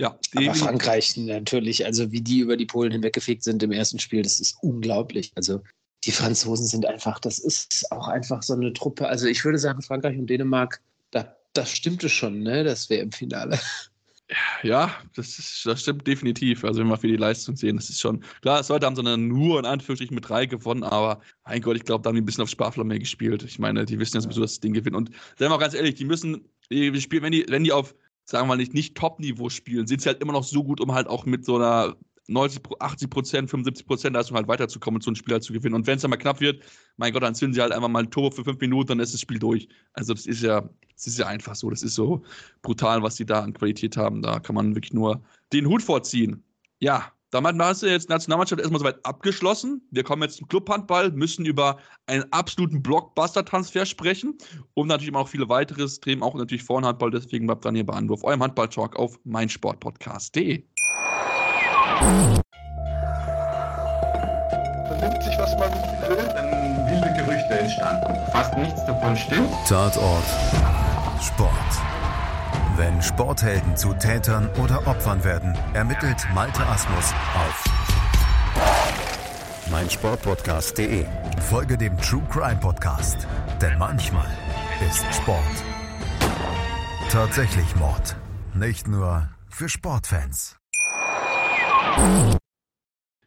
ja, 0.00 0.18
aber 0.34 0.54
Frankreich 0.54 1.14
natürlich, 1.18 1.84
also 1.84 2.10
wie 2.10 2.22
die 2.22 2.38
über 2.38 2.56
die 2.56 2.64
Polen 2.64 2.90
hinweggefegt 2.90 3.44
sind 3.44 3.62
im 3.62 3.70
ersten 3.70 3.98
Spiel, 3.98 4.22
das 4.22 4.40
ist 4.40 4.56
unglaublich. 4.62 5.30
Also 5.34 5.60
die 6.04 6.10
Franzosen 6.10 6.66
sind 6.66 6.86
einfach, 6.86 7.20
das 7.20 7.38
ist 7.38 7.92
auch 7.92 8.08
einfach 8.08 8.42
so 8.42 8.54
eine 8.54 8.72
Truppe. 8.72 9.06
Also 9.06 9.26
ich 9.26 9.44
würde 9.44 9.58
sagen, 9.58 9.82
Frankreich 9.82 10.18
und 10.18 10.30
Dänemark, 10.30 10.80
da, 11.10 11.36
das 11.52 11.72
stimmte 11.72 12.08
schon, 12.08 12.40
ne? 12.40 12.64
Das 12.64 12.88
wäre 12.88 13.02
im 13.02 13.12
Finale. 13.12 13.58
Ja, 14.62 14.94
das, 15.16 15.38
ist, 15.38 15.66
das 15.66 15.82
stimmt 15.82 16.06
definitiv. 16.06 16.64
Also 16.64 16.80
wenn 16.80 16.88
wir 16.88 16.96
für 16.96 17.08
die 17.08 17.16
Leistung 17.16 17.56
sehen, 17.56 17.76
das 17.76 17.90
ist 17.90 18.00
schon 18.00 18.20
klar. 18.40 18.58
Das 18.58 18.70
heute 18.70 18.86
haben 18.86 18.96
sie 18.96 19.02
dann 19.02 19.28
nur 19.28 19.58
in 19.58 19.66
Anführungsstrichen 19.66 20.14
mit 20.14 20.28
drei 20.28 20.46
gewonnen, 20.46 20.84
aber 20.84 21.20
mein 21.44 21.60
Gott, 21.60 21.76
ich 21.76 21.84
glaube, 21.84 22.02
da 22.02 22.08
haben 22.08 22.14
die 22.14 22.22
ein 22.22 22.26
bisschen 22.26 22.44
auf 22.44 22.48
Sparflamme 22.48 22.98
gespielt. 22.98 23.42
Ich 23.42 23.58
meine, 23.58 23.84
die 23.84 23.98
wissen 23.98 24.16
ja 24.16 24.20
sowieso, 24.20 24.40
dass 24.40 24.52
das 24.52 24.60
Ding 24.60 24.72
gewinnt. 24.72 24.94
Und 24.96 25.10
seien 25.36 25.46
wir 25.46 25.48
mal 25.50 25.58
ganz 25.58 25.74
ehrlich, 25.74 25.96
die 25.96 26.04
müssen, 26.04 26.48
die 26.70 26.98
spielen, 27.00 27.24
wenn 27.24 27.32
die, 27.32 27.44
wenn 27.48 27.64
die 27.64 27.72
auf 27.72 27.94
sagen 28.30 28.48
wir 28.48 28.56
nicht, 28.56 28.74
nicht 28.74 28.96
Top-Niveau 28.96 29.48
spielen, 29.48 29.86
sind 29.86 30.00
sie 30.00 30.08
halt 30.08 30.22
immer 30.22 30.32
noch 30.32 30.44
so 30.44 30.62
gut, 30.62 30.80
um 30.80 30.94
halt 30.94 31.08
auch 31.08 31.26
mit 31.26 31.44
so 31.44 31.56
einer 31.56 31.96
90, 32.28 32.62
80 32.78 33.10
Prozent, 33.10 33.50
75 33.50 33.86
Prozent 33.86 34.14
Leistung 34.14 34.36
halt 34.36 34.46
weiterzukommen 34.46 34.98
und 34.98 35.02
so 35.02 35.10
ein 35.10 35.16
Spiel 35.16 35.34
halt 35.34 35.42
zu 35.42 35.52
gewinnen. 35.52 35.74
Und 35.74 35.86
wenn 35.88 35.96
es 35.96 36.02
dann 36.02 36.10
mal 36.10 36.16
knapp 36.16 36.40
wird, 36.40 36.62
mein 36.96 37.12
Gott, 37.12 37.24
dann 37.24 37.34
zünden 37.34 37.54
sie 37.54 37.60
halt 37.60 37.72
einfach 37.72 37.88
mal 37.88 38.04
ein 38.04 38.10
Turbo 38.10 38.30
für 38.30 38.44
fünf 38.44 38.60
Minuten, 38.60 38.88
dann 38.88 39.00
ist 39.00 39.12
das 39.12 39.20
Spiel 39.20 39.40
durch. 39.40 39.68
Also 39.94 40.14
das 40.14 40.26
ist 40.26 40.42
ja, 40.42 40.60
das 40.94 41.08
ist 41.08 41.18
ja 41.18 41.26
einfach 41.26 41.56
so. 41.56 41.70
Das 41.70 41.82
ist 41.82 41.96
so 41.96 42.22
brutal, 42.62 43.02
was 43.02 43.16
sie 43.16 43.26
da 43.26 43.40
an 43.40 43.52
Qualität 43.52 43.96
haben. 43.96 44.22
Da 44.22 44.38
kann 44.38 44.54
man 44.54 44.76
wirklich 44.76 44.92
nur 44.92 45.22
den 45.52 45.66
Hut 45.66 45.82
vorziehen. 45.82 46.44
Ja, 46.78 47.12
damit 47.30 47.56
hast 47.60 47.82
du 47.82 47.86
jetzt 47.86 48.08
Nationalmannschaft 48.08 48.60
erstmal 48.60 48.80
soweit 48.80 49.04
abgeschlossen. 49.04 49.82
Wir 49.90 50.02
kommen 50.02 50.22
jetzt 50.22 50.38
zum 50.38 50.48
Clubhandball, 50.48 51.10
müssen 51.12 51.44
über 51.46 51.78
einen 52.06 52.24
absoluten 52.32 52.82
Blockbuster-Transfer 52.82 53.86
sprechen 53.86 54.36
und 54.74 54.88
natürlich 54.88 55.14
auch 55.14 55.28
viele 55.28 55.48
weitere 55.48 55.86
Themen, 55.86 56.22
auch 56.22 56.34
natürlich 56.34 56.64
Frauenhandball. 56.64 57.10
Deswegen 57.10 57.46
bleibt 57.46 57.64
dran 57.64 57.74
hier 57.74 57.86
bei 57.86 57.94
Anwurf, 57.94 58.24
eurem 58.24 58.42
Handball-Talk 58.42 58.96
auf 58.96 59.18
meinsportpodcast.de. 59.24 60.64
Vernimmt 64.88 65.22
sich, 65.22 65.38
was 65.38 65.56
man 65.58 65.70
will, 66.08 66.16
dann 66.16 66.50
wilde 66.90 67.14
Gerüchte 67.16 67.58
entstanden. 67.58 68.14
Fast 68.32 68.56
nichts 68.56 68.84
davon 68.86 69.16
stimmt. 69.16 69.50
Tatort. 69.68 70.24
Sport. 71.22 71.89
Wenn 72.80 73.02
Sporthelden 73.02 73.76
zu 73.76 73.92
Tätern 73.92 74.48
oder 74.54 74.86
Opfern 74.86 75.22
werden, 75.22 75.54
ermittelt 75.74 76.16
Malte 76.34 76.64
Asmus 76.64 77.12
auf 77.34 77.64
meinsportpodcast.de. 79.70 81.04
Folge 81.42 81.76
dem 81.76 81.94
True 81.98 82.26
Crime 82.30 82.58
Podcast, 82.58 83.28
denn 83.60 83.78
manchmal 83.78 84.30
ist 84.88 85.04
Sport 85.14 85.44
tatsächlich 87.10 87.76
Mord. 87.76 88.16
Nicht 88.54 88.88
nur 88.88 89.28
für 89.50 89.68
Sportfans. 89.68 90.56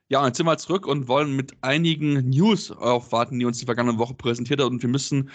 Ja, 0.10 0.20
und 0.20 0.26
jetzt 0.26 0.38
sind 0.38 0.46
wir 0.48 0.58
zurück 0.58 0.86
und 0.88 1.08
wollen 1.08 1.36
mit 1.36 1.54
einigen 1.62 2.30
News 2.30 2.72
aufwarten, 2.72 3.40
die 3.40 3.46
uns 3.46 3.60
die 3.60 3.66
vergangene 3.66 3.98
Woche 4.00 4.16
präsentiert 4.16 4.60
hat. 4.60 4.68
Und 4.68 4.82
wir 4.82 4.90
müssen 4.90 5.30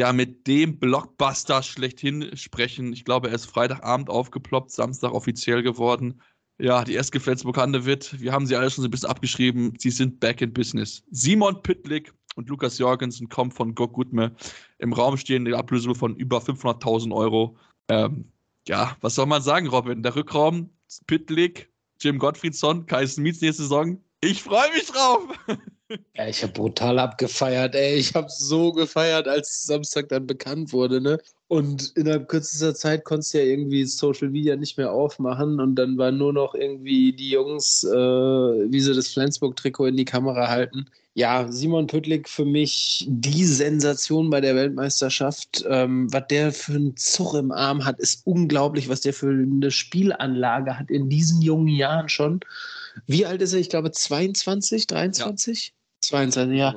ja 0.00 0.14
mit 0.14 0.46
dem 0.46 0.78
Blockbuster 0.78 1.62
schlechthin 1.62 2.34
sprechen. 2.34 2.94
Ich 2.94 3.04
glaube, 3.04 3.28
er 3.28 3.34
ist 3.34 3.44
Freitagabend 3.44 4.08
aufgeploppt, 4.08 4.70
Samstag 4.70 5.12
offiziell 5.12 5.62
geworden. 5.62 6.22
Ja, 6.58 6.84
die 6.84 6.94
erste 6.94 7.20
Flensburg-Hande 7.20 7.84
wird, 7.84 8.18
wir 8.18 8.32
haben 8.32 8.46
sie 8.46 8.56
alle 8.56 8.70
schon 8.70 8.80
so 8.80 8.88
ein 8.88 8.90
bisschen 8.90 9.10
abgeschrieben, 9.10 9.74
sie 9.78 9.90
sind 9.90 10.18
back 10.18 10.40
in 10.40 10.54
business. 10.54 11.02
Simon 11.10 11.62
Pittlik 11.62 12.14
und 12.34 12.48
Lukas 12.48 12.78
Jorgensen 12.78 13.28
kommen 13.28 13.50
von 13.50 13.74
Gok 13.74 13.92
Gutme. 13.92 14.34
Im 14.78 14.94
Raum 14.94 15.18
stehen 15.18 15.44
die 15.44 15.54
Ablöse 15.54 15.94
von 15.94 16.16
über 16.16 16.38
500.000 16.38 17.14
Euro. 17.14 17.58
Ähm, 17.88 18.24
ja, 18.66 18.96
was 19.02 19.16
soll 19.16 19.26
man 19.26 19.42
sagen, 19.42 19.66
Robin? 19.66 20.02
Der 20.02 20.16
Rückraum, 20.16 20.70
Pittlik, 21.06 21.70
Jim 22.00 22.18
Gottfriedson, 22.18 22.86
Kai 22.86 23.06
Smith 23.06 23.42
nächste 23.42 23.64
Saison. 23.64 24.02
Ich 24.22 24.42
freue 24.42 24.70
mich 24.72 24.86
drauf! 24.86 25.20
Ja, 26.14 26.28
ich 26.28 26.42
habe 26.42 26.52
brutal 26.52 26.98
abgefeiert, 26.98 27.74
ey. 27.74 27.96
Ich 27.96 28.14
habe 28.14 28.28
so 28.30 28.72
gefeiert, 28.72 29.26
als 29.26 29.64
Samstag 29.64 30.08
dann 30.08 30.26
bekannt 30.26 30.72
wurde, 30.72 31.00
ne? 31.00 31.18
Und 31.48 31.92
innerhalb 31.96 32.28
kürzester 32.28 32.76
Zeit 32.76 33.04
konntest 33.04 33.34
du 33.34 33.38
ja 33.38 33.44
irgendwie 33.44 33.84
Social 33.84 34.28
Media 34.28 34.54
nicht 34.54 34.78
mehr 34.78 34.92
aufmachen 34.92 35.58
und 35.58 35.74
dann 35.74 35.98
waren 35.98 36.16
nur 36.16 36.32
noch 36.32 36.54
irgendwie 36.54 37.12
die 37.12 37.30
Jungs, 37.30 37.82
äh, 37.82 37.90
wie 37.90 38.80
sie 38.80 38.94
das 38.94 39.08
Flensburg-Trikot 39.08 39.86
in 39.86 39.96
die 39.96 40.04
Kamera 40.04 40.46
halten. 40.48 40.86
Ja, 41.14 41.50
Simon 41.50 41.88
Püttlik 41.88 42.28
für 42.28 42.44
mich 42.44 43.04
die 43.08 43.44
Sensation 43.44 44.30
bei 44.30 44.40
der 44.40 44.54
Weltmeisterschaft. 44.54 45.64
Ähm, 45.68 46.12
was 46.12 46.28
der 46.28 46.52
für 46.52 46.74
einen 46.74 46.96
Zug 46.96 47.34
im 47.34 47.50
Arm 47.50 47.84
hat, 47.84 47.98
ist 47.98 48.24
unglaublich, 48.26 48.88
was 48.88 49.00
der 49.00 49.12
für 49.12 49.30
eine 49.30 49.72
Spielanlage 49.72 50.78
hat 50.78 50.88
in 50.88 51.08
diesen 51.08 51.42
jungen 51.42 51.66
Jahren 51.66 52.08
schon. 52.08 52.40
Wie 53.06 53.26
alt 53.26 53.42
ist 53.42 53.52
er? 53.54 53.60
Ich 53.60 53.70
glaube 53.70 53.90
22, 53.90 54.86
23? 54.86 55.66
Ja. 55.66 55.79
22, 56.02 56.58
ja. 56.58 56.74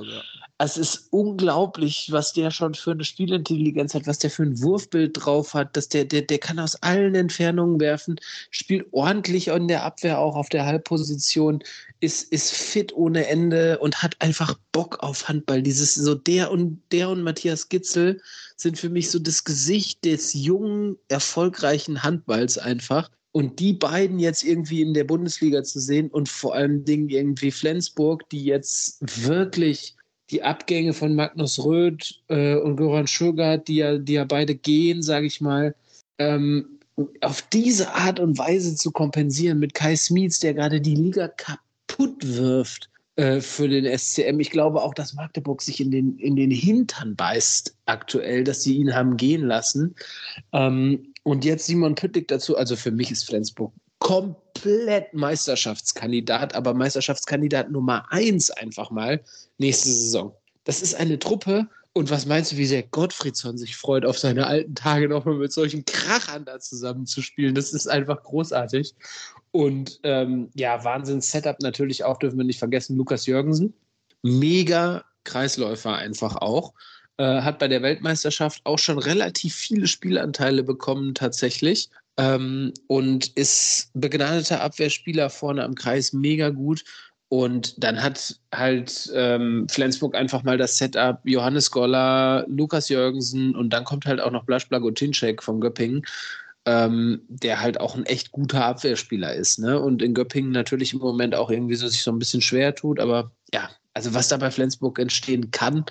Es 0.59 0.77
ist 0.77 1.07
unglaublich, 1.09 2.07
was 2.11 2.31
der 2.31 2.51
schon 2.51 2.73
für 2.73 2.91
eine 2.91 3.03
Spielintelligenz 3.03 3.95
hat, 3.95 4.07
was 4.07 4.19
der 4.19 4.29
für 4.29 4.43
ein 4.43 4.61
Wurfbild 4.61 5.11
drauf 5.13 5.53
hat, 5.55 5.75
dass 5.75 5.89
der, 5.89 6.05
der, 6.05 6.21
der 6.21 6.37
kann 6.37 6.59
aus 6.59 6.75
allen 6.83 7.15
Entfernungen 7.15 7.79
werfen, 7.79 8.19
spielt 8.51 8.85
ordentlich 8.91 9.47
in 9.47 9.67
der 9.67 9.83
Abwehr 9.83 10.19
auch 10.19 10.35
auf 10.35 10.49
der 10.49 10.65
Halbposition, 10.65 11.63
ist, 11.99 12.31
ist 12.31 12.53
fit 12.53 12.93
ohne 12.93 13.27
Ende 13.27 13.79
und 13.79 14.03
hat 14.03 14.15
einfach 14.19 14.55
Bock 14.71 15.01
auf 15.01 15.27
Handball. 15.27 15.63
Dieses, 15.63 15.95
so 15.95 16.15
der 16.15 16.51
und 16.51 16.81
der 16.91 17.09
und 17.09 17.23
Matthias 17.23 17.67
Gitzel 17.67 18.21
sind 18.55 18.77
für 18.77 18.89
mich 18.89 19.09
so 19.09 19.19
das 19.19 19.43
Gesicht 19.43 20.05
des 20.05 20.33
jungen, 20.33 20.97
erfolgreichen 21.09 22.03
Handballs 22.03 22.57
einfach. 22.57 23.09
Und 23.33 23.59
die 23.59 23.73
beiden 23.73 24.19
jetzt 24.19 24.43
irgendwie 24.43 24.81
in 24.81 24.93
der 24.93 25.05
Bundesliga 25.05 25.63
zu 25.63 25.79
sehen 25.79 26.09
und 26.09 26.29
vor 26.29 26.53
allem 26.53 26.85
Dingen 26.85 27.09
irgendwie 27.09 27.49
Flensburg, 27.49 28.29
die 28.29 28.45
jetzt 28.45 28.99
wirklich, 29.25 29.95
die 30.29 30.43
Abgänge 30.43 30.93
von 30.93 31.15
Magnus 31.15 31.63
Röth 31.63 32.21
äh, 32.29 32.55
und 32.55 32.77
Goran 32.77 33.07
Schugart, 33.07 33.67
die 33.67 33.77
ja, 33.77 33.97
die 33.97 34.13
ja 34.13 34.23
beide 34.23 34.55
gehen, 34.55 35.01
sage 35.01 35.25
ich 35.25 35.41
mal, 35.41 35.75
ähm, 36.19 36.79
auf 37.21 37.41
diese 37.51 37.93
Art 37.93 38.19
und 38.19 38.37
Weise 38.37 38.75
zu 38.75 38.91
kompensieren 38.91 39.59
mit 39.59 39.73
Kai 39.73 39.95
Smits, 39.95 40.39
der 40.39 40.53
gerade 40.53 40.79
die 40.79 40.95
Liga 40.95 41.27
kaputt 41.27 42.17
wirft 42.21 42.89
äh, 43.15 43.41
für 43.41 43.67
den 43.67 43.85
SCM. 43.97 44.39
Ich 44.39 44.51
glaube 44.51 44.81
auch, 44.81 44.93
dass 44.93 45.13
Magdeburg 45.13 45.61
sich 45.61 45.79
in 45.79 45.91
den, 45.91 46.17
in 46.17 46.35
den 46.35 46.51
Hintern 46.51 47.15
beißt 47.15 47.75
aktuell, 47.85 48.43
dass 48.43 48.63
sie 48.63 48.77
ihn 48.77 48.93
haben 48.93 49.17
gehen 49.17 49.43
lassen. 49.43 49.95
Ähm, 50.51 51.12
und 51.23 51.45
jetzt 51.45 51.65
Simon 51.65 51.95
Püttlik 51.95 52.27
dazu. 52.27 52.57
Also 52.57 52.75
für 52.75 52.91
mich 52.91 53.11
ist 53.11 53.25
Flensburg 53.25 53.73
komplett 53.99 55.13
Meisterschaftskandidat, 55.13 56.55
aber 56.55 56.73
Meisterschaftskandidat 56.73 57.71
Nummer 57.71 58.05
eins 58.11 58.51
einfach 58.51 58.91
mal 58.91 59.23
nächste 59.57 59.89
Saison. 59.89 60.35
Das 60.65 60.81
ist 60.81 60.95
eine 60.95 61.19
Truppe, 61.19 61.67
und 61.95 62.09
was 62.09 62.25
meinst 62.25 62.51
du, 62.51 62.57
wie 62.57 62.65
sehr 62.65 62.81
Gottfriedsson 62.81 63.57
sich 63.57 63.75
freut, 63.75 64.03
auf 64.03 64.17
seine 64.17 64.47
alten 64.47 64.73
Tage 64.73 65.07
nochmal 65.07 65.35
mit 65.35 65.53
solchen 65.53 65.85
Krachern 65.85 66.43
da 66.43 66.59
zusammenzuspielen? 66.59 67.53
Das 67.53 67.71
ist 67.71 67.87
einfach 67.87 68.23
großartig. 68.23 68.95
Und 69.51 69.99
ähm, 70.01 70.49
ja, 70.55 70.83
Wahnsinns-Setup 70.83 71.61
natürlich 71.61 72.03
auch, 72.03 72.17
dürfen 72.17 72.39
wir 72.39 72.45
nicht 72.45 72.57
vergessen, 72.57 72.97
Lukas 72.97 73.27
Jürgensen. 73.27 73.75
Mega 74.23 75.05
Kreisläufer 75.23 75.95
einfach 75.95 76.35
auch. 76.37 76.73
Äh, 77.17 77.41
hat 77.41 77.59
bei 77.59 77.67
der 77.67 77.83
Weltmeisterschaft 77.83 78.61
auch 78.63 78.79
schon 78.79 78.97
relativ 78.97 79.53
viele 79.53 79.87
Spielanteile 79.87 80.63
bekommen, 80.63 81.13
tatsächlich. 81.13 81.89
Ähm, 82.17 82.73
und 82.87 83.27
ist 83.37 83.91
begnadeter 83.93 84.61
Abwehrspieler 84.61 85.29
vorne 85.29 85.63
am 85.63 85.75
Kreis, 85.75 86.13
mega 86.13 86.49
gut. 86.49 86.83
Und 87.29 87.83
dann 87.83 88.01
hat 88.01 88.39
halt 88.53 89.11
ähm, 89.15 89.67
Flensburg 89.69 90.15
einfach 90.15 90.43
mal 90.43 90.57
das 90.57 90.77
Setup 90.77 91.19
Johannes 91.23 91.71
Goller, 91.71 92.45
Lukas 92.47 92.89
Jürgensen 92.89 93.55
und 93.55 93.71
dann 93.71 93.85
kommt 93.85 94.05
halt 94.05 94.21
auch 94.21 94.29
noch 94.31 94.45
Blasch 94.45 94.69
Blagotinczek 94.69 95.41
von 95.41 95.59
Göppingen, 95.59 96.03
ähm, 96.65 97.21
der 97.27 97.59
halt 97.61 97.79
auch 97.79 97.95
ein 97.95 98.05
echt 98.05 98.31
guter 98.31 98.65
Abwehrspieler 98.65 99.33
ist. 99.33 99.57
Ne? 99.57 99.79
Und 99.79 100.03
in 100.03 100.13
Göppingen 100.13 100.51
natürlich 100.51 100.93
im 100.93 100.99
Moment 100.99 101.33
auch 101.33 101.49
irgendwie 101.49 101.75
so 101.75 101.87
sich 101.87 102.03
so 102.03 102.11
ein 102.11 102.19
bisschen 102.19 102.41
schwer 102.41 102.75
tut. 102.75 102.99
Aber 102.99 103.31
ja, 103.51 103.69
also 103.95 104.13
was 104.13 104.27
da 104.27 104.37
bei 104.37 104.51
Flensburg 104.51 104.99
entstehen 104.99 105.49
kann, 105.49 105.85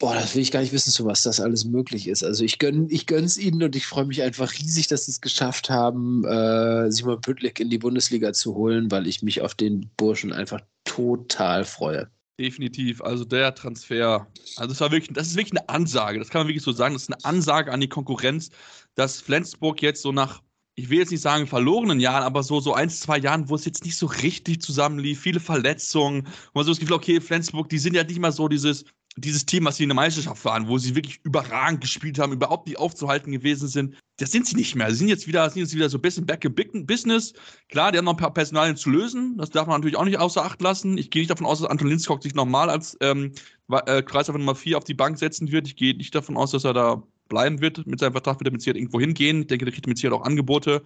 Boah, 0.00 0.14
das 0.14 0.34
will 0.34 0.42
ich 0.42 0.50
gar 0.50 0.60
nicht 0.60 0.72
wissen, 0.72 0.90
zu 0.90 1.04
was 1.04 1.22
das 1.22 1.40
alles 1.40 1.64
möglich 1.64 2.08
ist. 2.08 2.24
Also 2.24 2.44
ich 2.44 2.58
gönne 2.58 2.88
ich 2.90 3.06
gönn's 3.06 3.38
ihnen 3.38 3.62
und 3.62 3.76
ich 3.76 3.86
freue 3.86 4.04
mich 4.04 4.22
einfach 4.22 4.52
riesig, 4.52 4.88
dass 4.88 5.06
sie 5.06 5.12
es 5.12 5.20
geschafft 5.20 5.70
haben, 5.70 6.24
äh, 6.24 6.90
Simon 6.90 7.20
Püttlik 7.20 7.60
in 7.60 7.70
die 7.70 7.78
Bundesliga 7.78 8.32
zu 8.32 8.54
holen, 8.54 8.90
weil 8.90 9.06
ich 9.06 9.22
mich 9.22 9.40
auf 9.40 9.54
den 9.54 9.90
Burschen 9.96 10.32
einfach 10.32 10.60
total 10.84 11.64
freue. 11.64 12.10
Definitiv. 12.40 13.00
Also 13.00 13.24
der 13.24 13.54
Transfer, 13.54 14.26
also 14.56 14.68
das 14.68 14.80
war 14.80 14.90
wirklich, 14.90 15.14
das 15.14 15.28
ist 15.28 15.36
wirklich 15.36 15.60
eine 15.60 15.68
Ansage. 15.68 16.18
Das 16.18 16.30
kann 16.30 16.40
man 16.40 16.48
wirklich 16.48 16.64
so 16.64 16.72
sagen. 16.72 16.94
Das 16.94 17.04
ist 17.04 17.12
eine 17.12 17.24
Ansage 17.24 17.70
an 17.70 17.80
die 17.80 17.88
Konkurrenz, 17.88 18.50
dass 18.96 19.20
Flensburg 19.20 19.80
jetzt 19.82 20.02
so 20.02 20.10
nach, 20.10 20.42
ich 20.74 20.90
will 20.90 20.98
jetzt 20.98 21.12
nicht 21.12 21.20
sagen 21.20 21.46
verlorenen 21.46 22.00
Jahren, 22.00 22.24
aber 22.24 22.42
so, 22.42 22.58
so 22.58 22.74
ein, 22.74 22.90
zwei 22.90 23.18
Jahren, 23.18 23.48
wo 23.48 23.54
es 23.54 23.64
jetzt 23.64 23.84
nicht 23.84 23.96
so 23.96 24.06
richtig 24.06 24.60
zusammenlief, 24.60 25.20
viele 25.20 25.38
Verletzungen, 25.38 26.26
wo 26.52 26.58
man 26.58 26.64
so 26.64 26.72
das 26.72 26.80
Gefühl, 26.80 26.96
okay, 26.96 27.20
Flensburg, 27.20 27.68
die 27.68 27.78
sind 27.78 27.94
ja 27.94 28.02
nicht 28.02 28.18
mal 28.18 28.32
so 28.32 28.48
dieses 28.48 28.84
dieses 29.16 29.46
Team, 29.46 29.64
was 29.64 29.76
sie 29.76 29.84
in 29.84 29.90
der 29.90 29.96
Meisterschaft 29.96 30.44
waren, 30.44 30.66
wo 30.66 30.78
sie 30.78 30.94
wirklich 30.94 31.20
überragend 31.22 31.80
gespielt 31.80 32.18
haben, 32.18 32.32
überhaupt 32.32 32.66
nicht 32.66 32.78
aufzuhalten 32.78 33.30
gewesen 33.30 33.68
sind, 33.68 33.96
das 34.18 34.32
sind 34.32 34.46
sie 34.46 34.56
nicht 34.56 34.74
mehr. 34.74 34.90
Sie 34.90 34.96
sind 34.96 35.08
jetzt 35.08 35.26
wieder, 35.26 35.48
sind 35.50 35.62
jetzt 35.62 35.74
wieder 35.74 35.88
so 35.88 35.98
ein 35.98 36.02
bisschen 36.02 36.26
back 36.26 36.44
in 36.44 36.86
Business. 36.86 37.32
Klar, 37.68 37.92
die 37.92 37.98
haben 37.98 38.04
noch 38.04 38.14
ein 38.14 38.18
paar 38.18 38.34
Personalien 38.34 38.76
zu 38.76 38.90
lösen. 38.90 39.36
Das 39.38 39.50
darf 39.50 39.66
man 39.66 39.80
natürlich 39.80 39.96
auch 39.96 40.04
nicht 40.04 40.18
außer 40.18 40.44
Acht 40.44 40.60
lassen. 40.62 40.98
Ich 40.98 41.10
gehe 41.10 41.22
nicht 41.22 41.30
davon 41.30 41.46
aus, 41.46 41.60
dass 41.60 41.70
Anton 41.70 41.88
Linskog 41.88 42.22
sich 42.22 42.34
nochmal 42.34 42.70
als 42.70 42.96
ähm, 43.00 43.32
äh, 43.70 44.02
Kreisläufer 44.02 44.38
Nummer 44.38 44.54
4 44.54 44.78
auf 44.78 44.84
die 44.84 44.94
Bank 44.94 45.18
setzen 45.18 45.50
wird. 45.52 45.66
Ich 45.66 45.76
gehe 45.76 45.96
nicht 45.96 46.14
davon 46.14 46.36
aus, 46.36 46.50
dass 46.50 46.64
er 46.64 46.74
da 46.74 47.02
bleiben 47.28 47.60
wird. 47.60 47.86
Mit 47.86 48.00
seinem 48.00 48.12
Vertrag 48.12 48.38
wird 48.40 48.48
er 48.48 48.52
mit 48.52 48.62
Sicherheit 48.62 48.78
irgendwo 48.78 49.00
hingehen. 49.00 49.42
Ich 49.42 49.46
denke, 49.46 49.64
der 49.64 49.72
kriegt 49.72 49.86
mit 49.86 49.96
Sicherheit 49.96 50.18
auch 50.18 50.24
Angebote. 50.24 50.82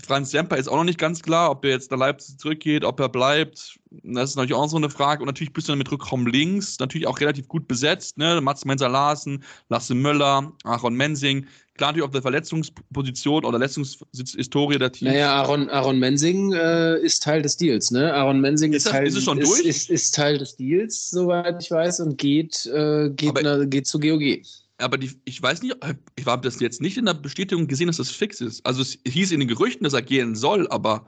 Franz 0.00 0.30
Semper 0.30 0.56
ist 0.56 0.68
auch 0.68 0.76
noch 0.76 0.84
nicht 0.84 0.98
ganz 0.98 1.22
klar, 1.22 1.50
ob 1.50 1.64
er 1.64 1.72
jetzt 1.72 1.90
nach 1.90 1.98
Leipzig 1.98 2.38
zurückgeht, 2.38 2.84
ob 2.84 2.98
er 2.98 3.08
bleibt. 3.08 3.78
Das 4.02 4.30
ist 4.30 4.36
natürlich 4.36 4.54
auch 4.54 4.68
so 4.68 4.78
eine 4.78 4.88
Frage. 4.88 5.22
Und 5.22 5.26
natürlich 5.26 5.52
bist 5.52 5.68
du 5.68 5.72
dann 5.72 5.78
mit 5.78 5.92
Rückraum 5.92 6.26
links 6.26 6.78
natürlich 6.78 7.06
auch 7.06 7.20
relativ 7.20 7.46
gut 7.46 7.68
besetzt. 7.68 8.16
Ne? 8.16 8.40
Mats 8.40 8.64
Menser 8.64 8.88
Larsen, 8.88 9.44
Lasse 9.68 9.94
Möller, 9.94 10.50
Aaron 10.64 10.94
Mensing. 10.94 11.46
Klar, 11.76 11.90
natürlich 11.90 12.06
auf 12.06 12.12
der 12.12 12.22
Verletzungsposition 12.22 13.44
oder 13.44 13.58
Verletzungshistorie 13.58 14.78
der 14.78 14.92
Teams. 14.92 15.12
Naja, 15.12 15.34
Aaron, 15.34 15.68
Aaron 15.68 15.98
Mensing 15.98 16.52
äh, 16.52 16.98
ist 16.98 17.22
Teil 17.22 17.42
des 17.42 17.56
Deals. 17.56 17.90
Ne? 17.90 18.12
Aaron 18.14 18.40
Mensing 18.40 18.72
ist, 18.72 18.86
das, 18.86 18.92
Teil, 18.92 19.06
ist, 19.06 19.16
es 19.16 19.24
schon 19.24 19.38
ist, 19.38 19.48
durch? 19.48 19.64
Ist, 19.64 19.90
ist, 19.90 20.14
Teil 20.14 20.38
des 20.38 20.56
Deals, 20.56 21.10
soweit 21.10 21.62
ich 21.62 21.70
weiß, 21.70 22.00
und 22.00 22.18
geht, 22.18 22.66
äh, 22.66 23.10
geht, 23.10 23.38
na, 23.42 23.64
geht 23.64 23.86
zu 23.86 24.00
GOG 24.00 24.42
aber 24.82 24.98
die, 24.98 25.12
ich 25.24 25.42
weiß 25.42 25.62
nicht, 25.62 25.76
ich 26.16 26.26
habe 26.26 26.42
das 26.42 26.60
jetzt 26.60 26.80
nicht 26.80 26.98
in 26.98 27.06
der 27.06 27.14
Bestätigung 27.14 27.66
gesehen, 27.66 27.86
dass 27.86 27.96
das 27.96 28.10
fix 28.10 28.40
ist. 28.40 28.64
Also 28.66 28.82
es 28.82 28.98
hieß 29.06 29.32
in 29.32 29.40
den 29.40 29.48
Gerüchten, 29.48 29.84
dass 29.84 29.92
er 29.92 30.02
gehen 30.02 30.34
soll, 30.34 30.68
aber. 30.68 31.06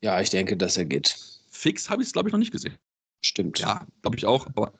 Ja, 0.00 0.20
ich 0.20 0.30
denke, 0.30 0.56
dass 0.56 0.76
er 0.76 0.84
geht. 0.84 1.16
Fix 1.50 1.90
habe 1.90 2.02
ich 2.02 2.08
es, 2.08 2.12
glaube 2.12 2.28
ich, 2.28 2.32
noch 2.32 2.38
nicht 2.38 2.52
gesehen. 2.52 2.74
Stimmt. 3.22 3.58
Ja, 3.58 3.86
glaube 4.02 4.16
ich 4.16 4.26
auch, 4.26 4.46
aber. 4.46 4.72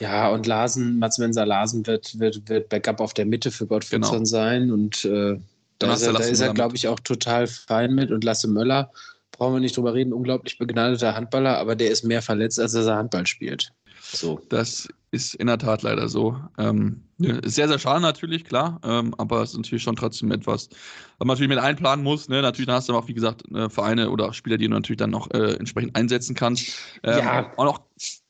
Ja, 0.00 0.30
und 0.30 0.46
Larsen, 0.46 0.98
Mats 0.98 1.18
Menser 1.18 1.44
Larsen 1.44 1.86
wird, 1.86 2.18
wird, 2.18 2.48
wird 2.48 2.68
Backup 2.68 3.00
auf 3.00 3.12
der 3.12 3.26
Mitte 3.26 3.50
für 3.50 3.66
Gottfriedson 3.66 4.12
genau. 4.12 4.24
sein 4.24 4.70
und 4.70 5.04
äh, 5.04 5.38
da 5.78 5.94
ist 5.94 6.02
er, 6.02 6.12
da 6.12 6.20
ist 6.20 6.40
er 6.40 6.54
glaube 6.54 6.76
ich, 6.76 6.88
auch 6.88 7.00
total 7.00 7.46
fein 7.46 7.94
mit. 7.94 8.10
Und 8.10 8.24
Lasse 8.24 8.48
Möller, 8.48 8.92
brauchen 9.32 9.54
wir 9.54 9.60
nicht 9.60 9.76
drüber 9.76 9.94
reden, 9.94 10.12
unglaublich 10.12 10.58
begnadeter 10.58 11.14
Handballer, 11.14 11.58
aber 11.58 11.74
der 11.74 11.90
ist 11.90 12.04
mehr 12.04 12.22
verletzt, 12.22 12.60
als 12.60 12.72
dass 12.72 12.86
er 12.86 12.96
Handball 12.96 13.26
spielt. 13.26 13.72
So. 14.12 14.40
Das 14.48 14.88
ist 15.12 15.34
in 15.34 15.46
der 15.46 15.58
Tat 15.58 15.82
leider 15.82 16.08
so. 16.08 16.36
Ähm, 16.58 17.02
sehr, 17.18 17.68
sehr 17.68 17.78
schade 17.78 18.00
natürlich, 18.00 18.44
klar, 18.44 18.80
ähm, 18.82 19.14
aber 19.18 19.42
es 19.42 19.50
ist 19.50 19.58
natürlich 19.58 19.82
schon 19.82 19.94
trotzdem 19.94 20.32
etwas, 20.32 20.70
was 20.70 21.26
man 21.26 21.28
natürlich 21.28 21.50
mit 21.50 21.58
einplanen 21.58 22.02
muss. 22.02 22.28
Ne? 22.28 22.40
Natürlich 22.40 22.66
dann 22.66 22.76
hast 22.76 22.88
du 22.88 22.96
auch, 22.96 23.06
wie 23.08 23.14
gesagt, 23.14 23.44
äh, 23.52 23.68
Vereine 23.68 24.10
oder 24.10 24.32
Spieler, 24.32 24.56
die 24.56 24.66
du 24.66 24.70
natürlich 24.70 24.98
dann 24.98 25.10
noch 25.10 25.30
äh, 25.30 25.54
entsprechend 25.54 25.94
einsetzen 25.94 26.34
kannst. 26.34 26.72
Ähm, 27.02 27.18
ja, 27.18 27.52
auch 27.56 27.64
noch, 27.64 27.80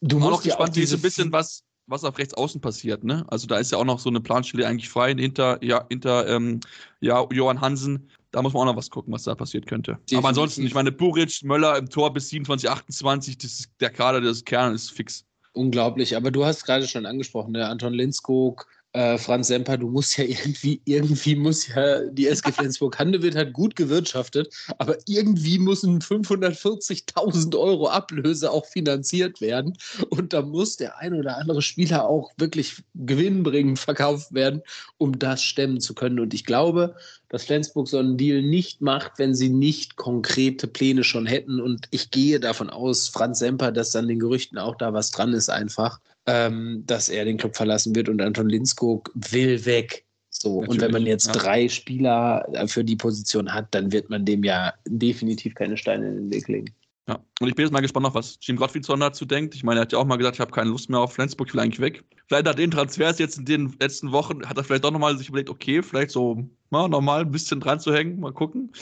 du 0.01 0.18
musst 0.18 0.26
auch 0.26 0.30
noch 0.33 0.43
gespannt, 0.43 0.76
wie 0.76 0.85
so 0.85 0.97
ein 0.97 1.03
bisschen 1.03 1.33
was, 1.33 1.62
was 1.87 2.05
auf 2.05 2.18
rechts 2.18 2.35
außen 2.35 2.61
passiert. 2.61 3.05
Ne? 3.05 3.24
Also 3.28 3.47
da 3.47 3.57
ist 3.59 3.70
ja 3.70 3.78
auch 3.78 3.85
noch 3.85 4.01
so 4.01 4.11
eine 4.11 4.20
Planstelle 4.20 4.66
eigentlich 4.66 4.89
frei 4.89 5.14
hinter, 5.14 5.62
ja, 5.62 5.87
hinter 5.89 6.26
ähm, 6.28 6.61
ja, 7.01 7.24
Johann 7.30 7.61
Hansen. 7.61 8.09
Da 8.33 8.43
muss 8.43 8.53
man 8.55 8.62
auch 8.62 8.72
noch 8.72 8.76
was 8.76 8.91
gucken, 8.91 9.12
was 9.12 9.22
da 9.22 9.35
passiert 9.35 9.66
könnte. 9.66 9.93
Definitiv. 9.93 10.18
Aber 10.18 10.28
ansonsten, 10.28 10.62
ich 10.64 10.74
meine, 10.74 10.91
Buric, 10.91 11.43
Möller 11.45 11.78
im 11.78 11.89
Tor 11.89 12.12
bis 12.12 12.28
27, 12.30 12.68
28, 12.68 13.39
das 13.39 13.61
ist, 13.61 13.70
der 13.80 13.91
Kader 13.91 14.20
des 14.20 14.45
Kerns 14.45 14.85
ist 14.85 14.91
fix. 14.91 15.24
Unglaublich, 15.53 16.16
aber 16.16 16.30
du 16.30 16.44
hast 16.44 16.64
gerade 16.64 16.88
schon 16.88 17.05
angesprochen, 17.05 17.53
der 17.53 17.68
Anton 17.68 17.92
Linskog, 17.92 18.66
äh, 18.94 19.16
Franz 19.16 19.48
Semper, 19.48 19.78
du 19.78 19.88
musst 19.88 20.18
ja 20.18 20.24
irgendwie, 20.24 20.80
irgendwie 20.84 21.34
muss 21.34 21.66
ja 21.68 22.07
die 22.07 22.26
SG 22.26 22.53
Flensburg-Handewitt 22.53 23.34
hat 23.34 23.53
gut 23.53 23.74
gewirtschaftet, 23.76 24.53
aber 24.78 24.96
irgendwie 25.07 25.59
müssen 25.59 26.00
540.000 26.00 27.59
Euro 27.59 27.88
Ablöse 27.88 28.50
auch 28.50 28.66
finanziert 28.66 29.40
werden. 29.40 29.76
Und 30.11 30.32
da 30.32 30.42
muss 30.42 30.76
der 30.76 30.98
ein 30.98 31.14
oder 31.14 31.38
andere 31.38 31.62
Spieler 31.62 32.07
auch 32.07 32.32
wirklich 32.36 32.82
gewinnbringend 32.94 33.78
verkauft 33.78 34.32
werden, 34.34 34.62
um 34.98 35.18
das 35.18 35.42
stemmen 35.42 35.80
zu 35.80 35.94
können. 35.94 36.20
Und 36.20 36.34
ich 36.34 36.44
glaube, 36.44 36.94
dass 37.33 37.45
Flensburg 37.45 37.89
so 37.89 37.99
einen 37.99 38.16
Deal 38.16 38.43
nicht 38.43 38.80
macht, 38.80 39.12
wenn 39.16 39.35
sie 39.35 39.49
nicht 39.49 39.97
konkrete 39.97 40.68
Pläne 40.68 41.03
schon 41.03 41.26
hätten. 41.26 41.61
Und 41.61 41.89
ich 41.91 42.11
gehe 42.11 42.39
davon 42.39 42.70
aus, 42.70 43.09
Franz 43.09 43.41
Semper, 43.41 43.72
dass 43.72 43.91
dann 43.91 44.07
den 44.07 44.20
Gerüchten 44.20 44.59
auch 44.59 44.76
da 44.76 44.93
was 44.93 45.11
dran 45.11 45.33
ist, 45.33 45.49
einfach 45.49 45.99
ähm, 46.26 46.85
dass 46.87 47.09
er 47.09 47.24
den 47.24 47.37
Club 47.37 47.57
verlassen 47.57 47.95
wird 47.95 48.09
und 48.09 48.20
Anton 48.20 48.49
Linskog 48.49 49.11
will 49.14 49.64
weg. 49.64 50.05
So, 50.30 50.61
Natürlich, 50.61 50.70
und 50.70 50.80
wenn 50.80 50.93
man 50.93 51.07
jetzt 51.07 51.26
ja. 51.26 51.33
drei 51.33 51.68
Spieler 51.68 52.47
für 52.66 52.85
die 52.85 52.97
Position 52.97 53.53
hat, 53.53 53.74
dann 53.74 53.93
wird 53.93 54.09
man 54.09 54.24
dem 54.24 54.45
ja 54.45 54.72
definitiv 54.87 55.55
keine 55.55 55.76
Steine 55.76 56.09
in 56.09 56.16
den 56.16 56.33
Weg 56.33 56.49
legen. 56.49 56.74
Ja, 57.09 57.18
und 57.41 57.49
ich 57.49 57.55
bin 57.55 57.64
jetzt 57.64 57.72
mal 57.72 57.80
gespannt, 57.80 58.07
auf 58.07 58.14
was 58.14 58.39
Jim 58.41 58.57
Gottfriedson 58.57 59.01
dazu 59.01 59.24
denkt. 59.24 59.55
Ich 59.55 59.64
meine, 59.64 59.80
er 59.80 59.83
hat 59.83 59.93
ja 59.93 59.99
auch 59.99 60.05
mal 60.05 60.16
gesagt, 60.16 60.37
ich 60.37 60.41
habe 60.41 60.53
keine 60.53 60.70
Lust 60.70 60.89
mehr 60.89 61.01
auf 61.01 61.12
Flensburg, 61.12 61.49
ich 61.49 61.55
will 61.55 61.61
eigentlich 61.61 61.80
weg. 61.80 62.05
Vielleicht 62.28 62.47
hat 62.47 62.59
den 62.59 62.70
Transfers 62.70 63.18
jetzt 63.18 63.39
in 63.39 63.45
den 63.45 63.74
letzten 63.80 64.12
Wochen, 64.12 64.47
hat 64.49 64.57
er 64.57 64.64
vielleicht 64.64 64.85
auch 64.85 64.93
nochmal 64.93 65.18
sich 65.18 65.28
überlegt, 65.28 65.51
okay, 65.51 65.83
vielleicht 65.83 66.12
so 66.12 66.49
ja, 66.73 66.89
nochmal 66.89 67.20
ein 67.23 67.31
bisschen 67.31 67.61
dran 67.61 67.81
zu 67.81 67.95
hängen, 67.95 68.20
mal 68.20 68.33
gucken. 68.33 68.73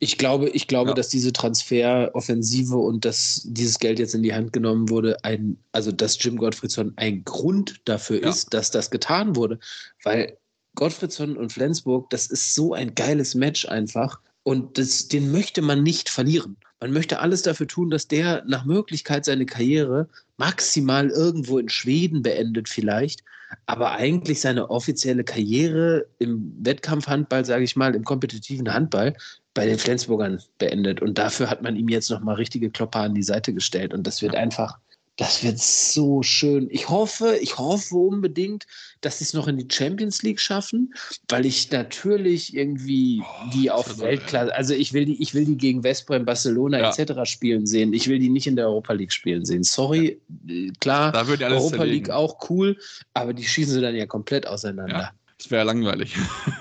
Ich 0.00 0.18
glaube, 0.18 0.48
ich 0.50 0.66
glaube, 0.66 0.90
ja. 0.90 0.94
dass 0.94 1.08
diese 1.08 1.32
Transferoffensive 1.32 2.76
und 2.76 3.04
dass 3.04 3.42
dieses 3.44 3.78
Geld 3.78 3.98
jetzt 3.98 4.14
in 4.14 4.22
die 4.22 4.34
Hand 4.34 4.52
genommen 4.52 4.90
wurde, 4.90 5.22
ein, 5.24 5.56
also 5.72 5.92
dass 5.92 6.22
Jim 6.22 6.36
Gottfriedson 6.36 6.92
ein 6.96 7.24
Grund 7.24 7.80
dafür 7.84 8.22
ja. 8.22 8.28
ist, 8.28 8.52
dass 8.52 8.70
das 8.70 8.90
getan 8.90 9.36
wurde. 9.36 9.58
Weil 10.02 10.36
Gottfriedson 10.74 11.36
und 11.36 11.52
Flensburg, 11.52 12.10
das 12.10 12.26
ist 12.26 12.54
so 12.54 12.74
ein 12.74 12.94
geiles 12.94 13.34
Match 13.34 13.66
einfach. 13.66 14.20
Und 14.42 14.78
das, 14.78 15.08
den 15.08 15.32
möchte 15.32 15.62
man 15.62 15.82
nicht 15.82 16.08
verlieren. 16.08 16.56
Man 16.80 16.92
möchte 16.92 17.18
alles 17.18 17.42
dafür 17.42 17.66
tun, 17.66 17.90
dass 17.90 18.08
der 18.08 18.44
nach 18.46 18.64
Möglichkeit 18.64 19.24
seine 19.24 19.46
Karriere 19.46 20.08
maximal 20.36 21.10
irgendwo 21.10 21.58
in 21.58 21.68
Schweden 21.68 22.22
beendet 22.22 22.68
vielleicht, 22.68 23.24
aber 23.66 23.92
eigentlich 23.92 24.40
seine 24.40 24.70
offizielle 24.70 25.24
Karriere 25.24 26.06
im 26.18 26.54
Wettkampfhandball, 26.60 27.44
sage 27.44 27.64
ich 27.64 27.76
mal, 27.76 27.94
im 27.94 28.04
kompetitiven 28.04 28.72
Handball 28.72 29.14
bei 29.54 29.66
den 29.66 29.78
Flensburgern 29.78 30.40
beendet. 30.58 31.02
Und 31.02 31.18
dafür 31.18 31.50
hat 31.50 31.62
man 31.62 31.76
ihm 31.76 31.88
jetzt 31.88 32.10
nochmal 32.10 32.36
richtige 32.36 32.70
Klopper 32.70 33.00
an 33.00 33.14
die 33.14 33.22
Seite 33.22 33.54
gestellt. 33.54 33.94
Und 33.94 34.06
das 34.06 34.22
wird 34.22 34.34
einfach 34.34 34.78
Das 35.18 35.42
wird 35.42 35.58
so 35.58 36.22
schön. 36.22 36.68
Ich 36.70 36.88
hoffe, 36.88 37.36
ich 37.40 37.58
hoffe 37.58 37.96
unbedingt, 37.96 38.66
dass 39.00 39.18
sie 39.18 39.24
es 39.24 39.34
noch 39.34 39.48
in 39.48 39.58
die 39.58 39.66
Champions 39.68 40.22
League 40.22 40.38
schaffen, 40.40 40.94
weil 41.28 41.44
ich 41.44 41.70
natürlich 41.72 42.54
irgendwie 42.54 43.20
Oh, 43.24 43.50
die 43.52 43.68
auf 43.70 43.98
Weltklasse, 43.98 44.54
also 44.54 44.74
ich 44.74 44.92
will 44.92 45.04
die, 45.06 45.20
ich 45.20 45.34
will 45.34 45.44
die 45.44 45.56
gegen 45.56 45.82
Westbrem, 45.82 46.24
Barcelona 46.24 46.78
Ja. 46.78 46.90
etc. 46.94 47.28
spielen 47.28 47.66
sehen. 47.66 47.92
Ich 47.92 48.06
will 48.06 48.20
die 48.20 48.28
nicht 48.30 48.46
in 48.46 48.54
der 48.54 48.66
Europa 48.68 48.92
League 48.92 49.12
spielen 49.12 49.44
sehen. 49.44 49.64
Sorry, 49.64 50.20
äh, 50.48 50.70
klar, 50.78 51.10
Da 51.10 51.26
würde 51.26 51.46
alles 51.46 51.64
Europa 51.64 51.82
League 51.82 52.06
zerlegen. 52.06 52.12
auch 52.12 52.48
cool, 52.48 52.78
aber 53.12 53.34
die 53.34 53.44
schießen 53.44 53.74
sie 53.74 53.80
dann 53.80 53.96
ja 53.96 54.06
komplett 54.06 54.46
auseinander. 54.46 55.10
Das 55.36 55.50
wäre 55.50 55.64
langweilig. 55.64 56.14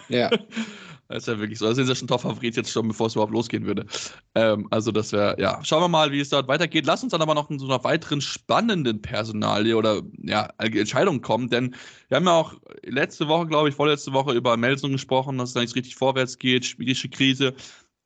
Ja. 0.09 0.31
Das 1.09 1.19
ist 1.19 1.27
ja 1.27 1.39
wirklich 1.39 1.59
so. 1.59 1.65
Da 1.65 1.73
sind 1.73 1.87
ja 1.87 1.95
schon 1.95 2.07
Top-Favorit 2.07 2.57
jetzt 2.57 2.71
schon, 2.71 2.87
bevor 2.87 3.07
es 3.07 3.15
überhaupt 3.15 3.33
losgehen 3.33 3.65
würde. 3.65 3.85
Ähm, 4.35 4.67
also, 4.71 4.91
das 4.91 5.11
wäre, 5.11 5.39
ja. 5.39 5.63
Schauen 5.63 5.81
wir 5.81 5.87
mal, 5.87 6.11
wie 6.11 6.19
es 6.19 6.29
dort 6.29 6.47
weitergeht. 6.47 6.85
Lass 6.85 7.03
uns 7.03 7.11
dann 7.11 7.21
aber 7.21 7.33
noch 7.33 7.49
in 7.49 7.59
so 7.59 7.65
einer 7.65 7.83
weiteren 7.83 8.19
spannenden 8.21 9.01
Personalie 9.01 9.75
oder 9.75 10.01
ja, 10.21 10.49
Entscheidung 10.57 11.21
kommen, 11.21 11.49
denn 11.49 11.75
wir 12.09 12.17
haben 12.17 12.25
ja 12.25 12.33
auch 12.33 12.53
letzte 12.83 13.27
Woche, 13.27 13.47
glaube 13.47 13.69
ich, 13.69 13.75
vorletzte 13.75 14.13
Woche 14.13 14.33
über 14.33 14.57
Melsung 14.57 14.91
gesprochen, 14.91 15.37
dass 15.37 15.49
es 15.49 15.53
da 15.53 15.61
nicht 15.61 15.75
richtig 15.75 15.95
vorwärts 15.95 16.37
geht, 16.37 16.65
schwierige 16.65 17.09
Krise. 17.09 17.53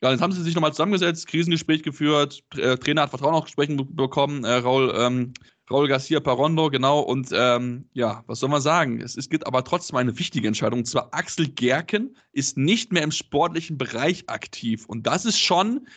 Ja, 0.04 0.12
jetzt 0.12 0.22
haben 0.22 0.32
sie 0.32 0.42
sich 0.42 0.56
nochmal 0.56 0.72
zusammengesetzt, 0.72 1.28
Krisengespräch 1.28 1.84
geführt, 1.84 2.44
äh, 2.58 2.76
Trainer 2.78 3.04
hat 3.04 3.12
Vertrauen 3.12 3.36
auch 3.36 3.46
Gesprächen 3.46 3.78
be 3.78 3.86
bekommen, 3.86 4.44
äh, 4.44 4.54
Raul, 4.54 4.92
ähm, 4.98 5.34
Raul 5.72 5.88
Garcia 5.88 6.20
Parondo, 6.20 6.70
genau. 6.70 7.00
Und 7.00 7.30
ähm, 7.34 7.86
ja, 7.94 8.24
was 8.28 8.40
soll 8.40 8.50
man 8.50 8.62
sagen? 8.62 9.02
Es, 9.02 9.16
es 9.16 9.30
gibt 9.30 9.48
aber 9.48 9.64
trotzdem 9.64 9.98
eine 9.98 10.18
wichtige 10.20 10.48
Entscheidung. 10.48 10.80
Und 10.80 10.86
zwar 10.86 11.14
Axel 11.14 11.48
Gerken 11.48 12.16
ist 12.32 12.58
nicht 12.58 12.92
mehr 12.92 13.04
im 13.04 13.12
sportlichen 13.12 13.78
Bereich 13.78 14.30
aktiv. 14.30 14.86
Und 14.86 15.08
das 15.08 15.26
ist 15.26 15.40
schon, 15.40 15.88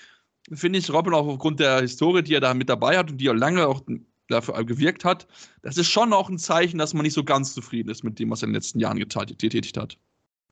finde 0.53 0.79
ich, 0.79 0.93
Robin, 0.93 1.15
auch 1.15 1.27
aufgrund 1.27 1.61
der 1.61 1.81
Historie, 1.81 2.23
die 2.23 2.35
er 2.35 2.41
da 2.41 2.55
mit 2.55 2.69
dabei 2.69 2.99
hat 2.99 3.11
und 3.11 3.19
die 3.19 3.27
er 3.27 3.35
lange 3.35 3.67
auch 3.67 3.83
dafür 4.29 4.65
gewirkt 4.65 5.05
hat, 5.05 5.27
das 5.63 5.77
ist 5.77 5.89
schon 5.89 6.13
auch 6.13 6.29
ein 6.29 6.39
Zeichen, 6.39 6.79
dass 6.79 6.95
man 6.95 7.03
nicht 7.03 7.13
so 7.13 7.25
ganz 7.25 7.53
zufrieden 7.55 7.91
ist 7.91 8.05
mit 8.05 8.19
dem, 8.19 8.31
was 8.31 8.43
er 8.43 8.47
in 8.47 8.53
den 8.53 8.57
letzten 8.57 8.81
Jahren 8.81 8.99
getätigt 8.99 9.77
hat. 9.77 9.99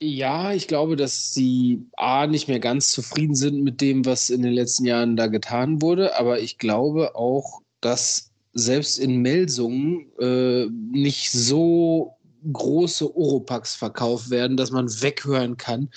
Ja, 0.00 0.52
ich 0.52 0.66
glaube, 0.66 0.96
dass 0.96 1.32
sie 1.32 1.86
A 1.96 2.26
nicht 2.26 2.48
mehr 2.48 2.58
ganz 2.58 2.90
zufrieden 2.90 3.36
sind 3.36 3.62
mit 3.62 3.80
dem, 3.80 4.04
was 4.04 4.30
in 4.30 4.42
den 4.42 4.52
letzten 4.52 4.84
Jahren 4.84 5.14
da 5.14 5.28
getan 5.28 5.80
wurde, 5.80 6.18
aber 6.18 6.40
ich 6.40 6.58
glaube 6.58 7.14
auch, 7.14 7.62
dass 7.80 8.31
selbst 8.52 8.98
in 8.98 9.22
Melsungen 9.22 10.06
äh, 10.18 10.66
nicht 10.66 11.30
so 11.30 12.16
große 12.52 13.16
Oropax 13.16 13.74
verkauft 13.74 14.30
werden, 14.30 14.56
dass 14.56 14.70
man 14.70 14.88
weghören 14.88 15.56
kann, 15.56 15.88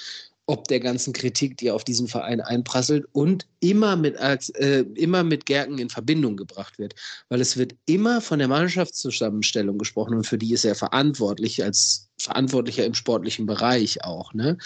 ob 0.48 0.68
der 0.68 0.80
ganzen 0.80 1.12
Kritik, 1.12 1.58
die 1.58 1.72
auf 1.72 1.84
diesen 1.84 2.08
Verein 2.08 2.40
einprasselt 2.40 3.06
und 3.14 3.48
immer 3.62 3.96
mit, 3.96 4.16
äh, 4.18 4.82
immer 4.96 5.24
mit 5.24 5.46
Gerken 5.48 5.80
in 5.80 5.90
Verbindung 5.90 6.38
gebracht 6.38 6.78
wird. 6.78 6.94
Weil 7.30 7.42
es 7.42 7.58
wird 7.58 7.76
immer 7.88 8.22
von 8.22 8.40
der 8.40 8.48
Mannschaftszusammenstellung 8.48 9.78
gesprochen 9.78 10.16
und 10.16 10.28
für 10.28 10.38
die 10.38 10.54
ist 10.54 10.66
er 10.66 10.76
verantwortlich 10.76 11.64
als 11.64 12.10
Verantwortlicher 12.20 12.86
im 12.86 12.94
sportlichen 12.94 13.48
Bereich 13.48 14.04
auch. 14.04 14.34
Ne? 14.34 14.58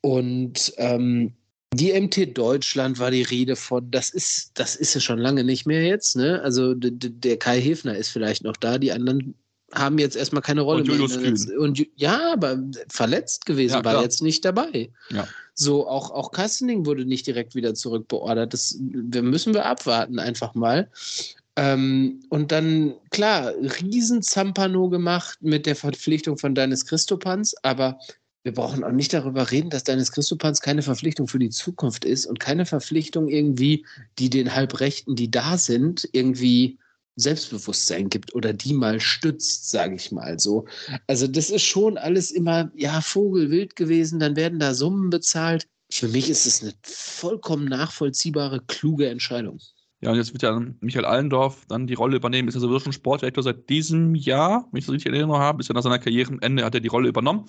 Und 0.00 0.72
ähm, 0.78 1.34
die 1.72 1.98
MT 1.98 2.36
Deutschland 2.36 2.98
war 2.98 3.10
die 3.10 3.22
Rede 3.22 3.54
von, 3.54 3.90
das 3.90 4.10
ist, 4.10 4.52
das 4.54 4.74
ist 4.74 4.94
ja 4.94 5.00
schon 5.00 5.18
lange 5.18 5.44
nicht 5.44 5.66
mehr 5.66 5.84
jetzt. 5.84 6.16
Ne? 6.16 6.40
Also 6.42 6.74
der 6.74 7.36
Kai 7.38 7.60
Hefner 7.60 7.96
ist 7.96 8.10
vielleicht 8.10 8.42
noch 8.42 8.56
da, 8.56 8.78
die 8.78 8.92
anderen 8.92 9.34
haben 9.72 9.98
jetzt 9.98 10.16
erstmal 10.16 10.42
keine 10.42 10.62
Rolle 10.62 10.80
Und 10.80 10.88
Julius 10.88 11.16
mehr. 11.16 11.32
Kühn. 11.32 11.58
Und 11.58 11.86
ja, 11.94 12.32
aber 12.32 12.58
verletzt 12.88 13.46
gewesen, 13.46 13.74
Ja, 13.74 13.84
war 13.84 14.02
jetzt 14.02 14.20
nicht 14.20 14.44
dabei. 14.44 14.90
Ja. 15.10 15.28
So, 15.54 15.86
auch, 15.86 16.10
auch 16.10 16.32
Kastening 16.32 16.86
wurde 16.86 17.04
nicht 17.04 17.26
direkt 17.26 17.54
wieder 17.54 17.74
zurückbeordert. 17.74 18.52
Das 18.52 18.76
wir 18.80 19.22
müssen 19.22 19.54
wir 19.54 19.66
abwarten, 19.66 20.18
einfach 20.18 20.54
mal. 20.54 20.90
Ähm, 21.56 22.20
und 22.30 22.52
dann, 22.52 22.94
klar, 23.10 23.52
riesen 23.80 24.22
Zampano 24.22 24.88
gemacht 24.88 25.38
mit 25.40 25.66
der 25.66 25.76
Verpflichtung 25.76 26.38
von 26.38 26.54
Deines 26.54 26.86
Christopans, 26.86 27.54
aber 27.62 27.98
wir 28.42 28.52
brauchen 28.52 28.84
auch 28.84 28.92
nicht 28.92 29.12
darüber 29.12 29.50
reden, 29.50 29.70
dass 29.70 29.84
Deines 29.84 30.12
Christopans 30.12 30.60
keine 30.60 30.82
Verpflichtung 30.82 31.28
für 31.28 31.38
die 31.38 31.50
Zukunft 31.50 32.04
ist 32.04 32.26
und 32.26 32.40
keine 32.40 32.64
Verpflichtung 32.64 33.28
irgendwie, 33.28 33.84
die 34.18 34.30
den 34.30 34.54
Halbrechten, 34.54 35.14
die 35.14 35.30
da 35.30 35.58
sind, 35.58 36.08
irgendwie 36.12 36.78
Selbstbewusstsein 37.16 38.08
gibt 38.08 38.34
oder 38.34 38.52
die 38.52 38.72
mal 38.72 38.98
stützt, 38.98 39.70
sage 39.70 39.94
ich 39.94 40.10
mal 40.10 40.38
so. 40.38 40.64
Also 41.06 41.26
das 41.26 41.50
ist 41.50 41.64
schon 41.64 41.98
alles 41.98 42.30
immer, 42.30 42.70
ja, 42.74 43.00
Vogelwild 43.00 43.76
gewesen, 43.76 44.20
dann 44.20 44.36
werden 44.36 44.58
da 44.58 44.74
Summen 44.74 45.10
bezahlt. 45.10 45.66
Für 45.92 46.08
mich 46.08 46.30
ist 46.30 46.46
es 46.46 46.62
eine 46.62 46.72
vollkommen 46.82 47.66
nachvollziehbare, 47.66 48.62
kluge 48.66 49.08
Entscheidung. 49.08 49.58
Ja, 50.02 50.12
und 50.12 50.16
jetzt 50.16 50.32
wird 50.32 50.42
ja 50.42 50.58
Michael 50.80 51.04
Allendorf 51.04 51.66
dann 51.68 51.86
die 51.86 51.94
Rolle 51.94 52.16
übernehmen. 52.16 52.48
Ist 52.48 52.54
ja 52.54 52.60
sowieso 52.60 52.80
schon 52.80 52.92
Sportdirektor 52.94 53.42
seit 53.42 53.68
diesem 53.68 54.14
Jahr, 54.14 54.66
wenn 54.70 54.78
ich 54.78 54.86
das 54.86 54.94
richtig 54.94 55.08
in 55.08 55.14
Erinnerung 55.14 55.42
habe. 55.42 55.60
Ist 55.60 55.68
ja 55.68 55.74
nach 55.74 55.82
seiner 55.82 55.98
Karriereende 55.98 56.64
hat 56.64 56.74
er 56.74 56.80
die 56.80 56.88
Rolle 56.88 57.08
übernommen. 57.08 57.44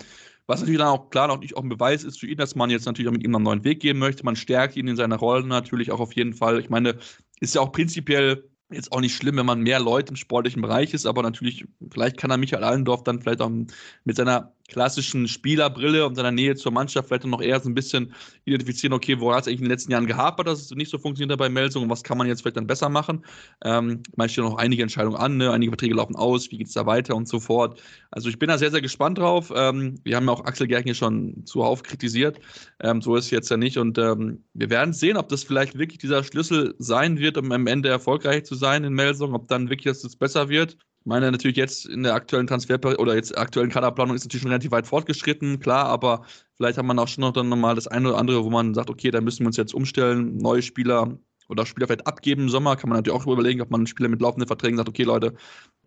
Was 0.47 0.59
natürlich 0.59 0.79
dann 0.79 0.89
auch 0.89 1.09
klar 1.09 1.27
noch 1.27 1.39
nicht 1.39 1.55
auch 1.55 1.63
ein 1.63 1.69
Beweis 1.69 2.03
ist 2.03 2.19
für 2.19 2.27
ihn, 2.27 2.37
dass 2.37 2.55
man 2.55 2.69
jetzt 2.69 2.85
natürlich 2.85 3.07
auch 3.07 3.13
mit 3.13 3.23
ihm 3.23 3.35
einen 3.35 3.43
neuen 3.43 3.63
Weg 3.63 3.79
gehen 3.79 3.97
möchte. 3.97 4.25
Man 4.25 4.35
stärkt 4.35 4.75
ihn 4.75 4.87
in 4.87 4.95
seiner 4.95 5.17
Rolle 5.17 5.45
natürlich 5.47 5.91
auch 5.91 5.99
auf 5.99 6.13
jeden 6.13 6.33
Fall. 6.33 6.59
Ich 6.59 6.69
meine, 6.69 6.97
ist 7.39 7.55
ja 7.55 7.61
auch 7.61 7.71
prinzipiell 7.71 8.49
jetzt 8.71 8.91
auch 8.91 9.01
nicht 9.01 9.15
schlimm, 9.15 9.37
wenn 9.37 9.45
man 9.45 9.61
mehr 9.61 9.79
Leute 9.79 10.11
im 10.11 10.15
sportlichen 10.15 10.61
Bereich 10.61 10.93
ist, 10.93 11.05
aber 11.05 11.23
natürlich, 11.23 11.65
vielleicht 11.91 12.17
kann 12.17 12.31
er 12.31 12.37
Michael 12.37 12.63
Allendorf 12.63 13.03
dann 13.03 13.19
vielleicht 13.21 13.41
auch 13.41 13.49
mit 13.49 14.15
seiner 14.15 14.53
klassischen 14.71 15.27
Spielerbrille 15.27 16.05
und 16.07 16.15
seiner 16.15 16.31
Nähe 16.31 16.55
zur 16.55 16.71
Mannschaft 16.71 17.09
vielleicht 17.09 17.25
noch 17.25 17.41
eher 17.41 17.59
so 17.59 17.69
ein 17.69 17.75
bisschen 17.75 18.13
identifizieren, 18.45 18.93
okay, 18.93 19.19
wo 19.19 19.33
hat 19.33 19.41
es 19.41 19.47
eigentlich 19.47 19.59
in 19.59 19.65
den 19.65 19.71
letzten 19.71 19.91
Jahren 19.91 20.07
gehapert, 20.07 20.47
dass 20.47 20.61
es 20.61 20.71
nicht 20.71 20.89
so 20.89 20.97
funktioniert 20.97 21.33
hat 21.33 21.39
bei 21.39 21.49
Melsung 21.49 21.83
und 21.83 21.89
was 21.89 22.03
kann 22.03 22.17
man 22.17 22.27
jetzt 22.27 22.41
vielleicht 22.41 22.55
dann 22.55 22.67
besser 22.67 22.87
machen. 22.87 23.25
Ähm, 23.65 24.01
man 24.15 24.29
stehen 24.29 24.45
noch 24.45 24.55
einige 24.55 24.81
Entscheidungen 24.81 25.17
an, 25.17 25.35
ne? 25.37 25.51
einige 25.51 25.71
Verträge 25.71 25.95
laufen 25.95 26.15
aus, 26.15 26.49
wie 26.51 26.57
geht 26.57 26.67
es 26.67 26.73
da 26.73 26.85
weiter 26.85 27.15
und 27.15 27.27
so 27.27 27.41
fort. 27.41 27.81
Also 28.11 28.29
ich 28.29 28.39
bin 28.39 28.47
da 28.47 28.57
sehr, 28.57 28.71
sehr 28.71 28.81
gespannt 28.81 29.17
drauf. 29.17 29.51
Ähm, 29.53 29.99
wir 30.05 30.15
haben 30.15 30.25
ja 30.25 30.31
auch 30.31 30.45
Axel 30.45 30.67
Gerken 30.67 30.85
hier 30.85 30.95
schon 30.95 31.45
zuhauf 31.45 31.83
kritisiert. 31.83 32.39
Ähm, 32.79 33.01
so 33.01 33.17
ist 33.17 33.25
es 33.25 33.31
jetzt 33.31 33.51
ja 33.51 33.57
nicht 33.57 33.77
und 33.77 33.97
ähm, 33.97 34.45
wir 34.53 34.69
werden 34.69 34.93
sehen, 34.93 35.17
ob 35.17 35.27
das 35.27 35.43
vielleicht 35.43 35.77
wirklich 35.77 35.99
dieser 35.99 36.23
Schlüssel 36.23 36.75
sein 36.79 37.19
wird, 37.19 37.37
um 37.37 37.51
am 37.51 37.67
Ende 37.67 37.89
erfolgreich 37.89 38.45
zu 38.45 38.55
sein 38.55 38.85
in 38.85 38.93
Melsung, 38.93 39.33
ob 39.33 39.49
dann 39.49 39.69
wirklich 39.69 39.93
das 40.01 40.15
besser 40.15 40.47
wird. 40.47 40.77
Ich 41.03 41.07
meine, 41.07 41.31
natürlich 41.31 41.57
jetzt 41.57 41.87
in 41.87 42.03
der 42.03 42.13
aktuellen 42.13 42.45
Transferperiode 42.45 43.01
oder 43.01 43.15
jetzt 43.15 43.35
aktuellen 43.35 43.71
Kaderplanung 43.71 44.15
ist 44.15 44.23
natürlich 44.23 44.43
schon 44.43 44.51
relativ 44.51 44.69
weit 44.71 44.85
fortgeschritten, 44.85 45.59
klar, 45.59 45.85
aber 45.87 46.25
vielleicht 46.57 46.77
hat 46.77 46.85
man 46.85 46.99
auch 46.99 47.07
schon 47.07 47.21
noch 47.23 47.33
dann 47.33 47.49
nochmal 47.49 47.73
das 47.73 47.87
eine 47.87 48.09
oder 48.09 48.19
andere, 48.19 48.43
wo 48.43 48.51
man 48.51 48.75
sagt, 48.75 48.91
okay, 48.91 49.09
da 49.09 49.19
müssen 49.19 49.39
wir 49.39 49.47
uns 49.47 49.57
jetzt 49.57 49.73
umstellen, 49.73 50.37
neue 50.37 50.61
Spieler 50.61 51.17
oder 51.49 51.65
Spieler 51.65 51.87
vielleicht 51.87 52.05
abgeben 52.05 52.43
im 52.43 52.49
Sommer, 52.49 52.75
kann 52.75 52.89
man 52.89 52.99
natürlich 52.99 53.19
auch 53.19 53.25
überlegen, 53.25 53.61
ob 53.61 53.71
man 53.71 53.87
Spieler 53.87 54.09
mit 54.09 54.21
laufenden 54.21 54.47
Verträgen 54.47 54.77
sagt, 54.77 54.89
okay, 54.89 55.01
Leute, 55.01 55.33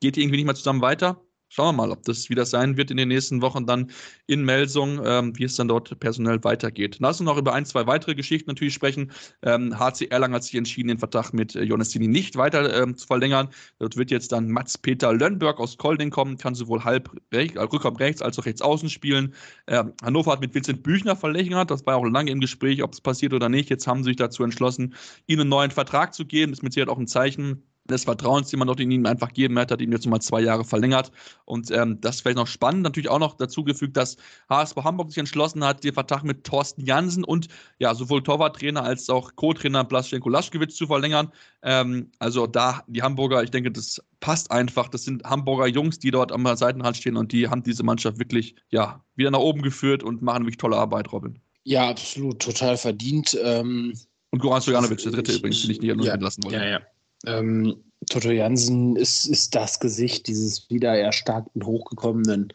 geht 0.01 0.17
irgendwie 0.17 0.37
nicht 0.39 0.47
mehr 0.47 0.57
zusammen 0.57 0.83
weiter? 0.83 1.23
Schauen 1.55 1.77
wir 1.77 1.87
mal, 1.87 1.93
ob 1.93 2.03
das 2.03 2.29
wie 2.31 2.35
das 2.35 2.51
sein 2.51 2.77
wird 2.77 2.91
in 2.91 2.97
den 2.97 3.07
nächsten 3.07 3.41
Wochen 3.41 3.65
dann 3.65 3.93
in 4.27 4.45
Melsung, 4.45 5.01
ähm, 5.05 5.39
wie 5.39 5.45
es 5.45 5.55
dann 5.55 5.69
dort 5.69 5.97
personell 6.01 6.43
weitergeht. 6.43 6.97
Lass 6.99 7.21
uns 7.21 7.27
noch 7.29 7.37
über 7.37 7.55
ein, 7.55 7.65
zwei 7.65 7.87
weitere 7.87 8.17
Geschichten 8.17 8.51
natürlich 8.51 8.75
sprechen. 8.75 9.13
Ähm, 9.43 9.79
HC 9.79 10.07
Erlangen 10.07 10.35
hat 10.35 10.43
sich 10.43 10.57
entschieden, 10.57 10.89
den 10.89 10.99
Vertrag 10.99 11.33
mit 11.33 11.55
äh, 11.55 11.63
Jonestini 11.63 12.09
nicht 12.09 12.35
weiter 12.35 12.83
ähm, 12.83 12.97
zu 12.97 13.07
verlängern. 13.07 13.51
Dort 13.79 13.97
wird 13.97 14.11
jetzt 14.11 14.33
dann 14.33 14.51
Mats-Peter 14.51 15.13
Lönnberg 15.13 15.61
aus 15.61 15.79
Kolding 15.79 16.11
kommen, 16.11 16.39
kann 16.39 16.57
sowohl 16.57 16.83
halb 16.83 17.09
rechts, 17.33 17.57
äh, 17.57 17.61
Rückraum 17.61 17.95
rechts 17.95 18.21
als 18.21 18.37
auch 18.37 18.47
rechts 18.47 18.61
außen 18.61 18.91
spielen. 18.91 19.33
Ähm, 19.69 19.93
Hannover 20.03 20.33
hat 20.33 20.41
mit 20.41 20.57
Vincent 20.57 20.83
Büchner 20.83 21.15
verlängert, 21.15 21.71
das 21.71 21.87
war 21.87 21.95
auch 21.95 22.05
lange 22.05 22.33
im 22.33 22.41
Gespräch, 22.41 22.83
ob 22.83 22.95
es 22.95 23.01
passiert 23.01 23.33
oder 23.33 23.49
nicht. 23.49 23.71
Jetzt 23.71 23.87
haben 23.87 24.03
sie 24.03 24.11
sich 24.11 24.17
dazu 24.17 24.43
entschlossen, 24.43 24.97
ihm 25.29 25.39
einen 25.39 25.51
neuen 25.51 25.71
Vertrag 25.71 26.15
zu 26.15 26.25
geben. 26.25 26.53
Ist 26.53 26.65
mit 26.65 26.73
Sicherheit 26.73 26.89
auch 26.89 26.99
ein 26.99 27.07
Zeichen 27.07 27.63
des 27.85 28.05
Vertrauens, 28.05 28.49
den 28.49 28.59
man 28.59 28.69
dort 28.69 28.81
in 28.81 28.91
ihm 28.91 29.05
einfach 29.05 29.33
geben 29.33 29.59
hat, 29.59 29.71
hat 29.71 29.81
ihm 29.81 29.93
jetzt 29.93 30.07
nochmal 30.07 30.23
zwei 30.23 30.41
Jahre 30.41 30.65
verlängert. 30.65 31.13
Und 31.45 31.71
ähm, 31.71 32.01
das 32.01 32.17
ist 32.17 32.21
vielleicht 32.23 32.39
noch 32.39 32.47
spannend. 32.47 32.83
Natürlich 32.83 33.11
auch 33.11 33.19
noch 33.19 33.37
dazu 33.37 33.63
gefügt, 33.63 33.97
dass 33.97 34.17
HSV 34.49 34.77
Hamburg 34.77 35.11
sich 35.11 35.19
entschlossen 35.19 35.63
hat, 35.65 35.85
den 35.85 35.93
Vertrag 35.93 36.25
mit 36.25 36.45
Thorsten 36.45 36.85
Jansen 36.85 37.25
und 37.25 37.49
ja, 37.79 37.95
sowohl 37.95 38.23
Torwarttrainer 38.23 38.83
als 38.83 39.11
auch 39.11 39.37
Co-Trainer 39.37 39.85
Blaschenko 39.85 40.29
Laschkewitz 40.29 40.77
zu 40.77 40.87
verlängern. 40.87 41.31
Ähm, 41.63 42.11
also 42.19 42.47
da 42.47 42.83
die 42.87 43.03
Hamburger, 43.03 43.43
ich 43.43 43.51
denke, 43.51 43.71
das 43.71 44.03
passt 44.21 44.51
einfach. 44.51 44.89
Das 44.89 45.05
sind 45.05 45.23
Hamburger 45.25 45.67
Jungs, 45.67 45.99
die 45.99 46.11
dort 46.11 46.33
am 46.33 46.45
Seitenrand 46.57 46.97
stehen 46.97 47.17
und 47.17 47.33
die 47.33 47.49
haben 47.49 47.63
diese 47.63 47.83
Mannschaft 47.83 48.19
wirklich 48.19 48.57
ja, 48.71 49.05
wieder 49.15 49.31
nach 49.31 49.41
oben 49.41 49.61
geführt 49.61 50.03
und 50.03 50.23
machen 50.23 50.45
wirklich 50.45 50.57
tolle 50.57 50.77
Arbeit, 50.77 51.13
Robin. 51.13 51.39
Ja, 51.65 51.89
absolut, 51.91 52.41
total 52.41 52.77
verdient. 52.79 53.37
Ähm, 53.43 53.95
und 54.31 54.41
Goran 54.41 54.63
Stojanovic, 54.63 54.99
der 55.03 55.13
dritte 55.13 55.33
übrigens, 55.33 55.63
den 55.63 55.71
ich 55.71 55.81
nicht 55.81 56.05
ja, 56.05 56.15
entlassen 56.15 56.45
wollte. 56.45 56.59
Ja, 56.59 56.65
ja. 56.65 56.81
Ähm, 57.27 57.77
Toto 58.11 58.31
Jansen 58.31 58.97
ist, 58.97 59.27
ist 59.27 59.55
das 59.55 59.81
Gesicht 59.81 60.27
dieses 60.27 60.69
wieder 60.71 60.97
erstarkten, 60.97 61.65
hochgekommenen 61.65 62.53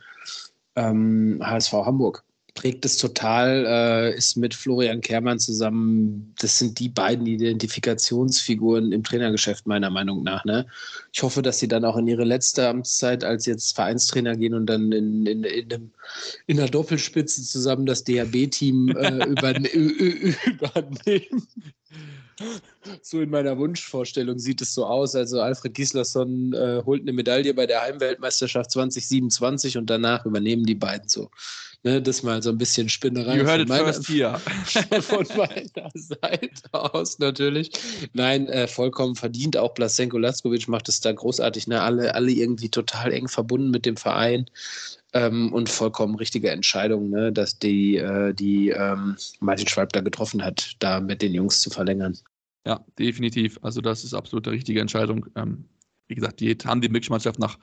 ähm, 0.76 1.40
HSV 1.44 1.74
Hamburg. 1.74 2.24
Prägt 2.56 2.84
es 2.84 2.98
total, 2.98 3.66
äh, 3.66 4.18
ist 4.18 4.36
mit 4.36 4.54
Florian 4.54 5.00
Kehrmann 5.00 5.40
zusammen, 5.40 6.34
das 6.40 6.60
sind 6.60 6.80
die 6.80 6.90
beiden 6.90 7.26
Identifikationsfiguren 7.26 8.92
im 8.92 9.04
Trainergeschäft, 9.04 9.66
meiner 9.66 9.90
Meinung 9.90 10.24
nach. 10.24 10.44
Ne? 10.44 10.66
Ich 11.14 11.24
hoffe, 11.24 11.42
dass 11.42 11.60
sie 11.60 11.70
dann 11.70 11.86
auch 11.86 11.96
in 11.96 12.08
ihre 12.08 12.26
letzte 12.26 12.68
Amtszeit 12.68 13.24
als 13.24 13.46
jetzt 13.46 13.76
Vereinstrainer 13.76 14.36
gehen 14.36 14.54
und 14.54 14.66
dann 14.66 14.92
in, 14.92 15.26
in, 15.26 15.44
in, 15.46 15.72
einem, 15.72 15.92
in 16.48 16.58
der 16.58 16.68
Doppelspitze 16.68 17.44
zusammen 17.44 17.86
das 17.86 18.04
DHB-Team 18.04 18.90
äh, 18.90 19.26
überne 19.30 19.70
übernehmen. 19.70 21.48
So 23.02 23.22
in 23.22 23.30
meiner 23.30 23.58
Wunschvorstellung 23.58 24.40
sieht 24.40 24.62
es 24.62 24.74
so 24.74 24.86
aus. 24.86 25.16
Also 25.16 25.42
Alfred 25.42 25.74
Gislason 25.74 26.54
äh, 26.54 26.82
holt 26.86 27.02
eine 27.02 27.14
Medaille 27.14 27.54
bei 27.54 27.66
der 27.66 27.82
Heimweltmeisterschaft 27.82 28.72
2027 28.72 29.78
und 29.78 29.90
danach 29.90 30.26
übernehmen 30.26 30.66
die 30.66 30.76
beiden 30.76 31.08
so. 31.08 31.30
Ne, 31.84 32.02
das 32.02 32.24
mal 32.24 32.44
so 32.44 32.50
ein 32.50 32.58
bisschen 32.58 32.90
Spinnerei. 32.90 33.38
You 33.38 33.46
heard 33.46 33.52
von 33.52 33.62
it 33.62 33.70
meiner, 33.70 33.86
first 33.86 34.10
here. 34.10 34.38
von 35.02 35.26
meiner 35.38 35.90
Seite 35.94 36.74
aus 36.74 37.20
natürlich. 37.20 37.72
Nein, 38.12 38.48
äh, 38.48 38.68
vollkommen 38.68 39.16
verdient. 39.16 39.56
Auch 39.56 39.74
Blasenko 39.74 40.18
Laskovic 40.18 40.68
macht 40.68 40.90
es 40.90 41.00
da 41.00 41.14
großartig. 41.14 41.68
Ne? 41.68 41.82
Alle, 41.82 42.14
alle 42.16 42.32
irgendwie 42.32 42.68
total 42.68 43.14
eng 43.14 43.30
verbunden 43.30 43.72
mit 43.72 43.86
dem 43.86 43.96
Verein. 43.96 44.46
Ähm, 45.14 45.54
und 45.54 45.70
vollkommen 45.70 46.16
richtige 46.16 46.52
Entscheidung, 46.52 47.10
ne? 47.10 47.32
dass 47.32 47.58
die, 47.58 47.96
äh, 47.96 48.34
die 48.34 48.70
ähm, 48.70 49.16
Martin 49.40 49.68
Schwalb 49.68 49.94
da 49.94 50.02
getroffen 50.02 50.44
hat, 50.44 50.76
da 50.80 51.00
mit 51.00 51.22
den 51.22 51.34
Jungs 51.34 51.62
zu 51.62 51.70
verlängern. 51.70 52.18
Ja, 52.66 52.86
definitiv. 52.98 53.60
Also 53.62 53.82
das 53.82 54.04
ist 54.04 54.14
absolut 54.14 54.48
eine 54.48 54.56
richtige 54.56 54.82
Entscheidung. 54.82 55.26
Ähm, 55.36 55.66
wie 56.08 56.16
gesagt, 56.16 56.40
die 56.40 56.58
haben 56.66 56.82
die 56.82 56.90
Mixmannschaft 56.90 57.40
nach, 57.40 57.58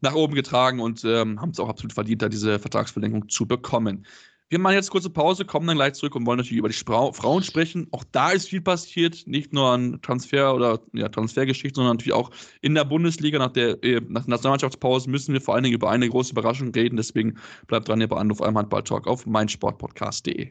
nach 0.00 0.14
oben 0.14 0.34
getragen 0.34 0.80
und 0.80 1.04
ähm, 1.04 1.40
haben 1.40 1.50
es 1.50 1.60
auch 1.60 1.68
absolut 1.68 1.92
verdient, 1.92 2.22
da 2.22 2.28
diese 2.28 2.58
Vertragsverlängerung 2.58 3.28
zu 3.28 3.46
bekommen. 3.46 4.06
Wir 4.48 4.58
machen 4.58 4.74
jetzt 4.74 4.90
kurze 4.90 5.10
Pause, 5.10 5.44
kommen 5.44 5.68
dann 5.68 5.76
gleich 5.76 5.92
zurück 5.92 6.16
und 6.16 6.26
wollen 6.26 6.38
natürlich 6.38 6.58
über 6.58 6.68
die 6.68 6.74
Spra 6.74 7.12
Frauen 7.12 7.44
sprechen. 7.44 7.86
Auch 7.92 8.02
da 8.10 8.30
ist 8.30 8.48
viel 8.48 8.60
passiert, 8.60 9.24
nicht 9.28 9.52
nur 9.52 9.70
an 9.70 10.00
Transfer 10.02 10.56
oder 10.56 10.80
ja, 10.92 11.08
Transfergeschichte, 11.08 11.76
sondern 11.76 11.98
natürlich 11.98 12.14
auch 12.14 12.32
in 12.60 12.74
der 12.74 12.84
Bundesliga. 12.84 13.38
Nach 13.38 13.52
der, 13.52 13.82
äh, 13.84 14.00
nach 14.08 14.24
der 14.24 14.30
Nationalmannschaftspause 14.30 15.08
müssen 15.08 15.34
wir 15.34 15.40
vor 15.40 15.54
allen 15.54 15.62
Dingen 15.62 15.76
über 15.76 15.88
eine 15.88 16.08
große 16.08 16.32
Überraschung 16.32 16.72
reden. 16.72 16.96
Deswegen 16.96 17.38
bleibt 17.68 17.86
dran 17.86 18.00
hier 18.00 18.08
bei 18.08 18.16
Anruf 18.16 18.42
einmal 18.42 18.62
Handball-Talk 18.62 19.06
auf 19.06 19.24
meinsportpodcast.de. 19.24 20.50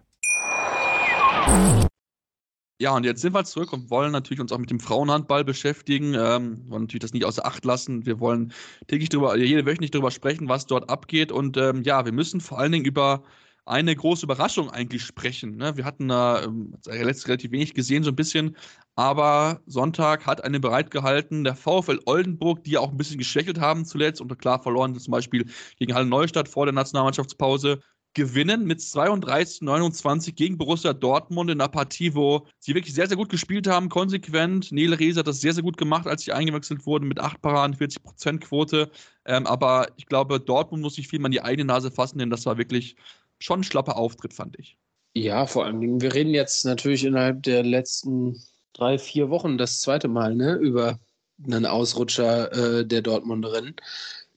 Ja, 2.81 2.95
und 2.95 3.03
jetzt 3.03 3.21
sind 3.21 3.35
wir 3.35 3.43
zurück 3.43 3.73
und 3.73 3.91
wollen 3.91 4.11
natürlich 4.11 4.39
uns 4.39 4.51
auch 4.51 4.57
mit 4.57 4.71
dem 4.71 4.79
Frauenhandball 4.79 5.43
beschäftigen. 5.43 6.15
Ähm, 6.15 6.67
wollen 6.67 6.83
natürlich 6.83 7.01
das 7.01 7.13
nicht 7.13 7.25
außer 7.25 7.45
Acht 7.45 7.63
lassen. 7.63 8.07
Wir 8.07 8.19
wollen 8.19 8.53
täglich 8.87 9.09
drüber, 9.09 9.37
jede 9.37 9.67
wöchentlich 9.67 9.91
darüber 9.91 10.09
sprechen, 10.09 10.49
was 10.49 10.65
dort 10.65 10.89
abgeht. 10.89 11.31
Und 11.31 11.57
ähm, 11.57 11.83
ja, 11.83 12.05
wir 12.05 12.11
müssen 12.11 12.41
vor 12.41 12.57
allen 12.57 12.71
Dingen 12.71 12.85
über 12.85 13.21
eine 13.65 13.95
große 13.95 14.25
Überraschung 14.25 14.71
eigentlich 14.71 15.03
sprechen. 15.03 15.57
Ne? 15.57 15.77
Wir 15.77 15.85
hatten 15.85 16.07
da 16.07 16.43
ähm, 16.43 16.73
relativ 16.87 17.51
wenig 17.51 17.75
gesehen, 17.75 18.03
so 18.03 18.09
ein 18.09 18.15
bisschen. 18.15 18.57
Aber 18.95 19.61
Sonntag 19.67 20.25
hat 20.25 20.43
eine 20.43 20.59
bereitgehalten. 20.59 21.43
Der 21.43 21.55
VfL 21.55 21.99
Oldenburg, 22.05 22.63
die 22.63 22.71
ja 22.71 22.79
auch 22.79 22.89
ein 22.89 22.97
bisschen 22.97 23.19
geschwächelt 23.19 23.59
haben 23.59 23.85
zuletzt 23.85 24.21
und 24.21 24.35
klar 24.39 24.59
verloren, 24.61 24.97
zum 24.99 25.11
Beispiel 25.11 25.45
gegen 25.77 25.93
Halle 25.93 26.07
Neustadt 26.07 26.49
vor 26.49 26.65
der 26.65 26.73
Nationalmannschaftspause 26.73 27.79
gewinnen 28.13 28.65
mit 28.65 28.81
32, 28.81 29.61
29 29.61 30.35
gegen 30.35 30.57
Borussia 30.57 30.93
Dortmund 30.93 31.49
in 31.49 31.61
einer 31.61 31.69
Partie, 31.69 32.13
wo 32.13 32.45
sie 32.59 32.75
wirklich 32.75 32.93
sehr, 32.93 33.07
sehr 33.07 33.17
gut 33.17 33.29
gespielt 33.29 33.67
haben, 33.67 33.89
konsequent. 33.89 34.71
Nele 34.71 34.99
Reese 34.99 35.19
hat 35.19 35.27
das 35.27 35.41
sehr, 35.41 35.53
sehr 35.53 35.63
gut 35.63 35.77
gemacht, 35.77 36.07
als 36.07 36.23
sie 36.23 36.33
eingewechselt 36.33 36.85
wurden 36.85 37.07
mit 37.07 37.19
8 37.19 37.41
Paraden, 37.41 37.75
40 37.75 38.03
Prozent 38.03 38.41
Quote. 38.41 38.91
Ähm, 39.25 39.47
aber 39.47 39.87
ich 39.97 40.05
glaube, 40.07 40.39
Dortmund 40.39 40.83
muss 40.83 40.95
sich 40.95 41.07
viel 41.07 41.19
mal 41.19 41.27
in 41.27 41.33
die 41.33 41.41
eigene 41.41 41.65
Nase 41.65 41.91
fassen, 41.91 42.19
denn 42.19 42.29
das 42.29 42.45
war 42.45 42.57
wirklich 42.57 42.95
schon 43.39 43.61
ein 43.61 43.63
schlapper 43.63 43.95
Auftritt, 43.95 44.33
fand 44.33 44.59
ich. 44.59 44.77
Ja, 45.13 45.45
vor 45.45 45.65
allen 45.65 45.81
Dingen, 45.81 46.01
wir 46.01 46.13
reden 46.13 46.33
jetzt 46.33 46.65
natürlich 46.65 47.03
innerhalb 47.03 47.43
der 47.43 47.63
letzten 47.63 48.41
drei, 48.73 48.97
vier 48.97 49.29
Wochen 49.29 49.57
das 49.57 49.79
zweite 49.79 50.07
Mal 50.07 50.35
ne, 50.35 50.55
über 50.55 50.99
einen 51.45 51.65
Ausrutscher 51.65 52.51
äh, 52.79 52.85
der 52.85 53.01
Dortmunderin 53.01 53.75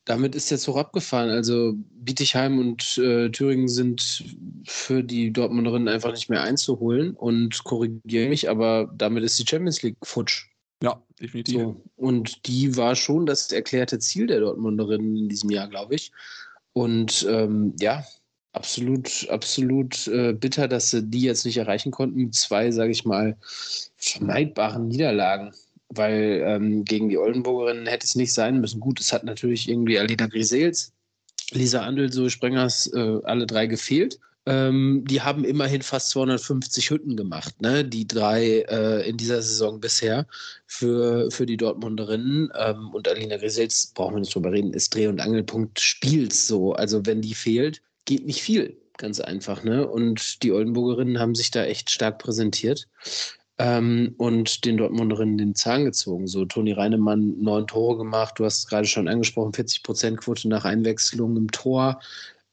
damit 0.04 0.34
ist 0.34 0.50
der 0.50 0.58
Zug 0.58 0.76
abgefahren. 0.76 1.30
Also 1.30 1.74
Bietigheim 1.76 2.58
und 2.58 2.98
äh, 2.98 3.30
Thüringen 3.30 3.68
sind 3.68 4.24
für 4.64 5.02
die 5.02 5.32
Dortmunderinnen 5.32 5.88
einfach 5.88 6.12
nicht 6.12 6.28
mehr 6.28 6.42
einzuholen 6.42 7.14
und 7.14 7.64
korrigiere 7.64 8.28
mich, 8.28 8.48
aber 8.48 8.90
damit 8.96 9.24
ist 9.24 9.38
die 9.38 9.46
Champions 9.46 9.82
League 9.82 9.96
futsch. 10.02 10.46
Ja, 10.82 11.02
definitiv. 11.20 11.54
So. 11.54 11.82
Und 11.96 12.46
die 12.46 12.76
war 12.76 12.94
schon 12.94 13.24
das 13.24 13.50
erklärte 13.52 13.98
Ziel 13.98 14.26
der 14.26 14.40
Dortmunderinnen 14.40 15.16
in 15.16 15.28
diesem 15.28 15.50
Jahr, 15.50 15.68
glaube 15.68 15.94
ich. 15.94 16.12
Und 16.74 17.26
ähm, 17.30 17.74
ja, 17.80 18.04
absolut, 18.52 19.28
absolut 19.30 20.06
äh, 20.08 20.34
bitter, 20.34 20.68
dass 20.68 20.90
sie 20.90 21.02
die 21.02 21.22
jetzt 21.22 21.46
nicht 21.46 21.56
erreichen 21.56 21.90
konnten. 21.90 22.32
Zwei, 22.32 22.70
sage 22.70 22.90
ich 22.90 23.04
mal, 23.06 23.38
vermeidbaren 23.96 24.88
Niederlagen 24.88 25.52
weil 25.94 26.42
ähm, 26.46 26.84
gegen 26.84 27.08
die 27.08 27.18
Oldenburgerinnen 27.18 27.86
hätte 27.86 28.06
es 28.06 28.14
nicht 28.14 28.32
sein 28.32 28.60
müssen. 28.60 28.80
Gut, 28.80 29.00
es 29.00 29.12
hat 29.12 29.24
natürlich 29.24 29.68
irgendwie 29.68 29.98
Alina 29.98 30.26
Grisels, 30.26 30.92
Lisa 31.52 31.82
Andel, 31.82 32.12
so 32.12 32.28
Sprengers, 32.28 32.86
äh, 32.94 33.18
alle 33.24 33.46
drei 33.46 33.66
gefehlt. 33.66 34.18
Ähm, 34.46 35.04
die 35.08 35.22
haben 35.22 35.42
immerhin 35.44 35.80
fast 35.80 36.10
250 36.10 36.90
Hütten 36.90 37.16
gemacht, 37.16 37.62
ne? 37.62 37.82
die 37.82 38.06
drei 38.06 38.60
äh, 38.68 39.08
in 39.08 39.16
dieser 39.16 39.40
Saison 39.40 39.80
bisher 39.80 40.26
für, 40.66 41.30
für 41.30 41.46
die 41.46 41.56
Dortmunderinnen. 41.56 42.50
Ähm, 42.54 42.90
und 42.92 43.08
Alina 43.08 43.38
Grisels, 43.38 43.92
brauchen 43.94 44.16
wir 44.16 44.20
nicht 44.20 44.34
drüber 44.34 44.52
reden, 44.52 44.74
ist 44.74 44.94
Dreh- 44.94 45.06
und 45.06 45.20
Angelpunkt 45.20 45.80
Spiels 45.80 46.46
so. 46.46 46.74
Also 46.74 47.06
wenn 47.06 47.22
die 47.22 47.34
fehlt, 47.34 47.80
geht 48.04 48.26
nicht 48.26 48.42
viel, 48.42 48.76
ganz 48.98 49.18
einfach. 49.18 49.64
Ne? 49.64 49.88
Und 49.88 50.42
die 50.42 50.52
Oldenburgerinnen 50.52 51.18
haben 51.18 51.34
sich 51.34 51.50
da 51.50 51.64
echt 51.64 51.88
stark 51.88 52.18
präsentiert 52.18 52.86
ähm, 53.58 54.14
und 54.18 54.64
den 54.64 54.76
Dortmunderinnen 54.76 55.38
den 55.38 55.54
Zahn 55.54 55.84
gezogen. 55.84 56.26
So, 56.26 56.44
Toni 56.44 56.72
Reinemann 56.72 57.40
neun 57.40 57.66
Tore 57.66 57.98
gemacht, 57.98 58.38
du 58.38 58.44
hast 58.44 58.58
es 58.58 58.66
gerade 58.66 58.86
schon 58.86 59.08
angesprochen, 59.08 59.52
40 59.52 59.82
Prozent 59.82 60.18
Quote 60.18 60.48
nach 60.48 60.64
Einwechslung 60.64 61.36
im 61.36 61.50
Tor. 61.50 62.00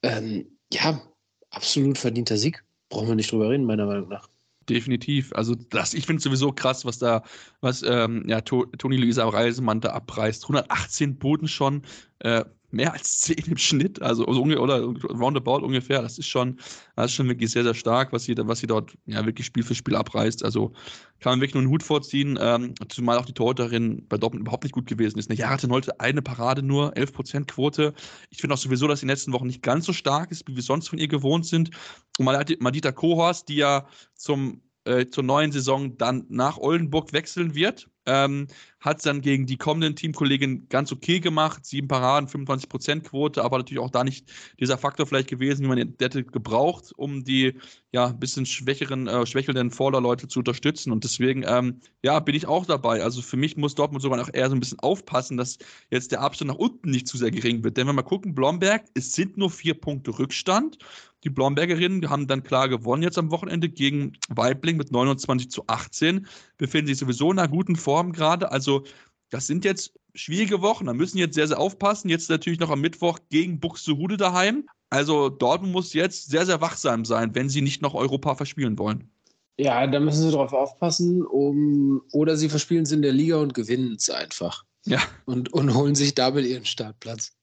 Ähm, 0.03 0.45
ja, 0.71 1.01
absolut 1.49 1.97
verdienter 1.97 2.37
Sieg. 2.37 2.63
Brauchen 2.89 3.07
wir 3.07 3.15
nicht 3.15 3.31
drüber 3.31 3.49
reden, 3.49 3.65
meiner 3.65 3.85
Meinung 3.85 4.09
nach. 4.09 4.27
Definitiv. 4.69 5.33
Also 5.33 5.55
das, 5.55 5.93
ich 5.93 6.05
finde 6.05 6.19
es 6.19 6.23
sowieso 6.23 6.51
krass, 6.51 6.85
was 6.85 6.99
da, 6.99 7.23
was 7.61 7.83
ähm, 7.83 8.23
ja, 8.27 8.41
to 8.41 8.65
Toni 8.77 8.95
Luisa 8.97 9.27
Reisemann 9.27 9.81
da 9.81 9.91
abreißt. 9.91 10.43
118 10.43 11.17
Boden 11.17 11.47
schon. 11.47 11.81
Äh, 12.19 12.45
mehr 12.73 12.93
als 12.93 13.21
10 13.21 13.37
im 13.47 13.57
Schnitt, 13.57 14.01
also, 14.01 14.25
also 14.25 14.41
oder 14.41 14.81
roundabout 14.81 15.65
ungefähr. 15.65 16.01
Das 16.01 16.17
ist 16.17 16.27
schon, 16.27 16.59
das 16.95 17.07
ist 17.07 17.13
schon 17.13 17.27
wirklich 17.27 17.51
sehr, 17.51 17.63
sehr 17.63 17.73
stark, 17.73 18.13
was 18.13 18.23
sie, 18.23 18.35
was 18.37 18.59
sie 18.59 18.67
dort 18.67 18.97
ja 19.05 19.25
wirklich 19.25 19.45
Spiel 19.45 19.63
für 19.63 19.75
Spiel 19.75 19.95
abreißt. 19.95 20.43
Also 20.43 20.73
kann 21.19 21.33
man 21.33 21.41
wirklich 21.41 21.53
nur 21.53 21.63
einen 21.63 21.71
Hut 21.71 21.83
vorziehen, 21.83 22.37
ähm, 22.41 22.73
zumal 22.89 23.17
auch 23.17 23.25
die 23.25 23.33
Torhüterin 23.33 24.05
bei 24.07 24.17
Dortmund 24.17 24.41
überhaupt 24.41 24.63
nicht 24.63 24.73
gut 24.73 24.87
gewesen 24.87 25.19
ist. 25.19 25.31
Ja, 25.33 25.49
hatte 25.49 25.69
heute 25.69 25.99
eine 25.99 26.21
Parade 26.21 26.63
nur, 26.63 26.93
11% 26.95 27.45
Quote. 27.45 27.93
Ich 28.29 28.39
finde 28.39 28.55
auch 28.55 28.59
sowieso, 28.59 28.87
dass 28.87 28.99
sie 28.99 29.03
in 29.03 29.07
den 29.07 29.15
letzten 29.15 29.33
Wochen 29.33 29.47
nicht 29.47 29.61
ganz 29.61 29.85
so 29.85 29.93
stark 29.93 30.31
ist, 30.31 30.47
wie 30.47 30.55
wir 30.55 30.63
sonst 30.63 30.89
von 30.89 30.99
ihr 30.99 31.07
gewohnt 31.07 31.45
sind. 31.45 31.71
Und 32.17 32.25
Madita 32.59 32.91
Kohorst, 32.91 33.49
die 33.49 33.55
ja 33.55 33.87
zum 34.15 34.61
äh, 34.83 35.07
zur 35.07 35.23
neuen 35.23 35.51
Saison 35.51 35.95
dann 35.97 36.25
nach 36.29 36.57
Oldenburg 36.57 37.13
wechseln 37.13 37.53
wird. 37.53 37.87
Ähm, 38.05 38.47
hat 38.79 38.97
es 38.97 39.03
dann 39.03 39.21
gegen 39.21 39.45
die 39.45 39.57
kommenden 39.57 39.95
Teamkollegen 39.95 40.67
ganz 40.67 40.91
okay 40.91 41.19
gemacht. 41.19 41.65
Sieben 41.65 41.87
Paraden, 41.87 42.27
25% 42.27 43.01
Quote, 43.01 43.43
aber 43.43 43.59
natürlich 43.59 43.79
auch 43.79 43.91
da 43.91 44.03
nicht 44.03 44.31
dieser 44.59 44.77
Faktor 44.77 45.05
vielleicht 45.05 45.29
gewesen, 45.29 45.63
wie 45.63 45.67
man 45.67 45.95
hätte 45.99 46.23
gebraucht, 46.23 46.91
um 46.97 47.23
die 47.23 47.53
ja 47.91 48.07
ein 48.07 48.19
bisschen 48.19 48.45
schwächeren, 48.45 49.07
äh, 49.07 49.25
schwächelnden 49.25 49.69
Vorderleute 49.69 50.27
zu 50.27 50.39
unterstützen. 50.39 50.91
Und 50.91 51.03
deswegen, 51.03 51.43
ähm, 51.47 51.79
ja, 52.01 52.19
bin 52.19 52.33
ich 52.33 52.47
auch 52.47 52.65
dabei. 52.65 53.03
Also 53.03 53.21
für 53.21 53.37
mich 53.37 53.55
muss 53.55 53.75
Dortmund 53.75 54.01
sogar 54.01 54.17
noch 54.17 54.33
eher 54.33 54.49
so 54.49 54.55
ein 54.55 54.59
bisschen 54.59 54.79
aufpassen, 54.79 55.37
dass 55.37 55.59
jetzt 55.91 56.11
der 56.11 56.21
Abstand 56.21 56.49
nach 56.49 56.57
unten 56.57 56.89
nicht 56.89 57.07
zu 57.07 57.17
sehr 57.17 57.31
gering 57.31 57.63
wird. 57.63 57.77
Denn 57.77 57.87
wenn 57.87 57.95
wir 57.95 58.01
mal 58.01 58.09
gucken, 58.09 58.33
Blomberg, 58.33 58.83
es 58.95 59.13
sind 59.13 59.37
nur 59.37 59.51
vier 59.51 59.75
Punkte 59.75 60.17
Rückstand. 60.17 60.79
Die 61.23 61.29
Blombergerinnen 61.29 62.09
haben 62.09 62.25
dann 62.25 62.41
klar 62.41 62.67
gewonnen 62.67 63.03
jetzt 63.03 63.17
am 63.17 63.29
Wochenende 63.29 63.69
gegen 63.69 64.13
Weibling 64.29 64.77
mit 64.77 64.91
29 64.91 65.51
zu 65.51 65.63
18, 65.67 66.25
befinden 66.57 66.87
sich 66.87 66.97
sowieso 66.97 67.31
in 67.31 67.37
einer 67.37 67.47
guten 67.47 67.75
Form 67.75 68.00
gerade. 68.09 68.51
Also 68.51 68.83
das 69.29 69.47
sind 69.47 69.63
jetzt 69.65 69.93
schwierige 70.13 70.61
Wochen. 70.61 70.85
Da 70.85 70.93
müssen 70.93 71.17
jetzt 71.17 71.35
sehr, 71.35 71.47
sehr 71.47 71.59
aufpassen. 71.59 72.09
Jetzt 72.09 72.29
natürlich 72.29 72.59
noch 72.59 72.69
am 72.69 72.81
Mittwoch 72.81 73.19
gegen 73.29 73.59
Buxtehude 73.59 74.17
daheim. 74.17 74.67
Also 74.89 75.29
Dortmund 75.29 75.71
muss 75.71 75.93
jetzt 75.93 76.29
sehr, 76.29 76.45
sehr 76.45 76.59
wachsam 76.59 77.05
sein, 77.05 77.33
wenn 77.33 77.49
sie 77.49 77.61
nicht 77.61 77.81
noch 77.81 77.93
Europa 77.93 78.35
verspielen 78.35 78.77
wollen. 78.77 79.09
Ja, 79.57 79.85
da 79.87 79.99
müssen 79.99 80.23
sie 80.23 80.31
drauf 80.31 80.53
aufpassen. 80.53 81.25
Um, 81.25 82.01
oder 82.11 82.35
sie 82.35 82.49
verspielen 82.49 82.83
es 82.83 82.91
in 82.91 83.01
der 83.01 83.13
Liga 83.13 83.37
und 83.37 83.53
gewinnen 83.53 83.95
es 83.95 84.09
einfach. 84.09 84.65
Ja. 84.85 84.99
Und, 85.25 85.53
und 85.53 85.73
holen 85.75 85.95
sich 85.95 86.15
damit 86.15 86.45
ihren 86.45 86.65
Startplatz. 86.65 87.33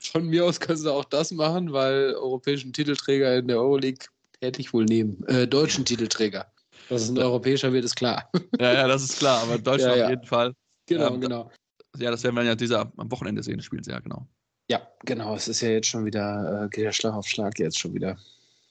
Von 0.00 0.28
mir 0.28 0.44
aus 0.44 0.60
können 0.60 0.78
sie 0.78 0.92
auch 0.92 1.04
das 1.04 1.32
machen, 1.32 1.72
weil 1.72 2.14
europäischen 2.14 2.72
Titelträger 2.72 3.36
in 3.36 3.48
der 3.48 3.58
Euroleague 3.58 4.06
hätte 4.40 4.60
ich 4.60 4.72
wohl 4.72 4.84
nehmen. 4.84 5.22
Äh, 5.26 5.46
deutschen 5.46 5.84
Titelträger. 5.84 6.46
Dass 6.88 7.02
es 7.02 7.10
ein 7.10 7.18
europäischer 7.18 7.72
wird, 7.72 7.84
ist 7.84 7.96
klar. 7.96 8.30
Ja, 8.60 8.72
ja, 8.72 8.88
das 8.88 9.02
ist 9.02 9.18
klar, 9.18 9.42
aber 9.42 9.58
Deutschland 9.58 9.94
Ja, 9.94 9.96
ja. 9.96 10.04
auf 10.04 10.10
jeden 10.10 10.26
Fall. 10.26 10.54
Genau, 10.86 11.14
Ähm, 11.14 11.20
genau. 11.20 11.50
Ja, 11.96 12.10
das 12.10 12.22
werden 12.22 12.36
wir 12.36 12.44
ja 12.44 12.54
dieser 12.54 12.90
am 12.96 13.10
Wochenende 13.10 13.42
sehen, 13.42 13.56
das 13.56 13.66
Spiel 13.66 13.82
sehr, 13.82 14.00
genau. 14.00 14.26
Ja, 14.70 14.86
genau. 15.04 15.34
Es 15.34 15.48
ist 15.48 15.60
ja 15.60 15.70
jetzt 15.70 15.88
schon 15.88 16.04
wieder, 16.04 16.64
äh, 16.64 16.68
geht 16.68 16.84
ja 16.84 16.92
Schlag 16.92 17.14
auf 17.14 17.26
Schlag 17.26 17.58
jetzt 17.58 17.78
schon 17.78 17.94
wieder. 17.94 18.16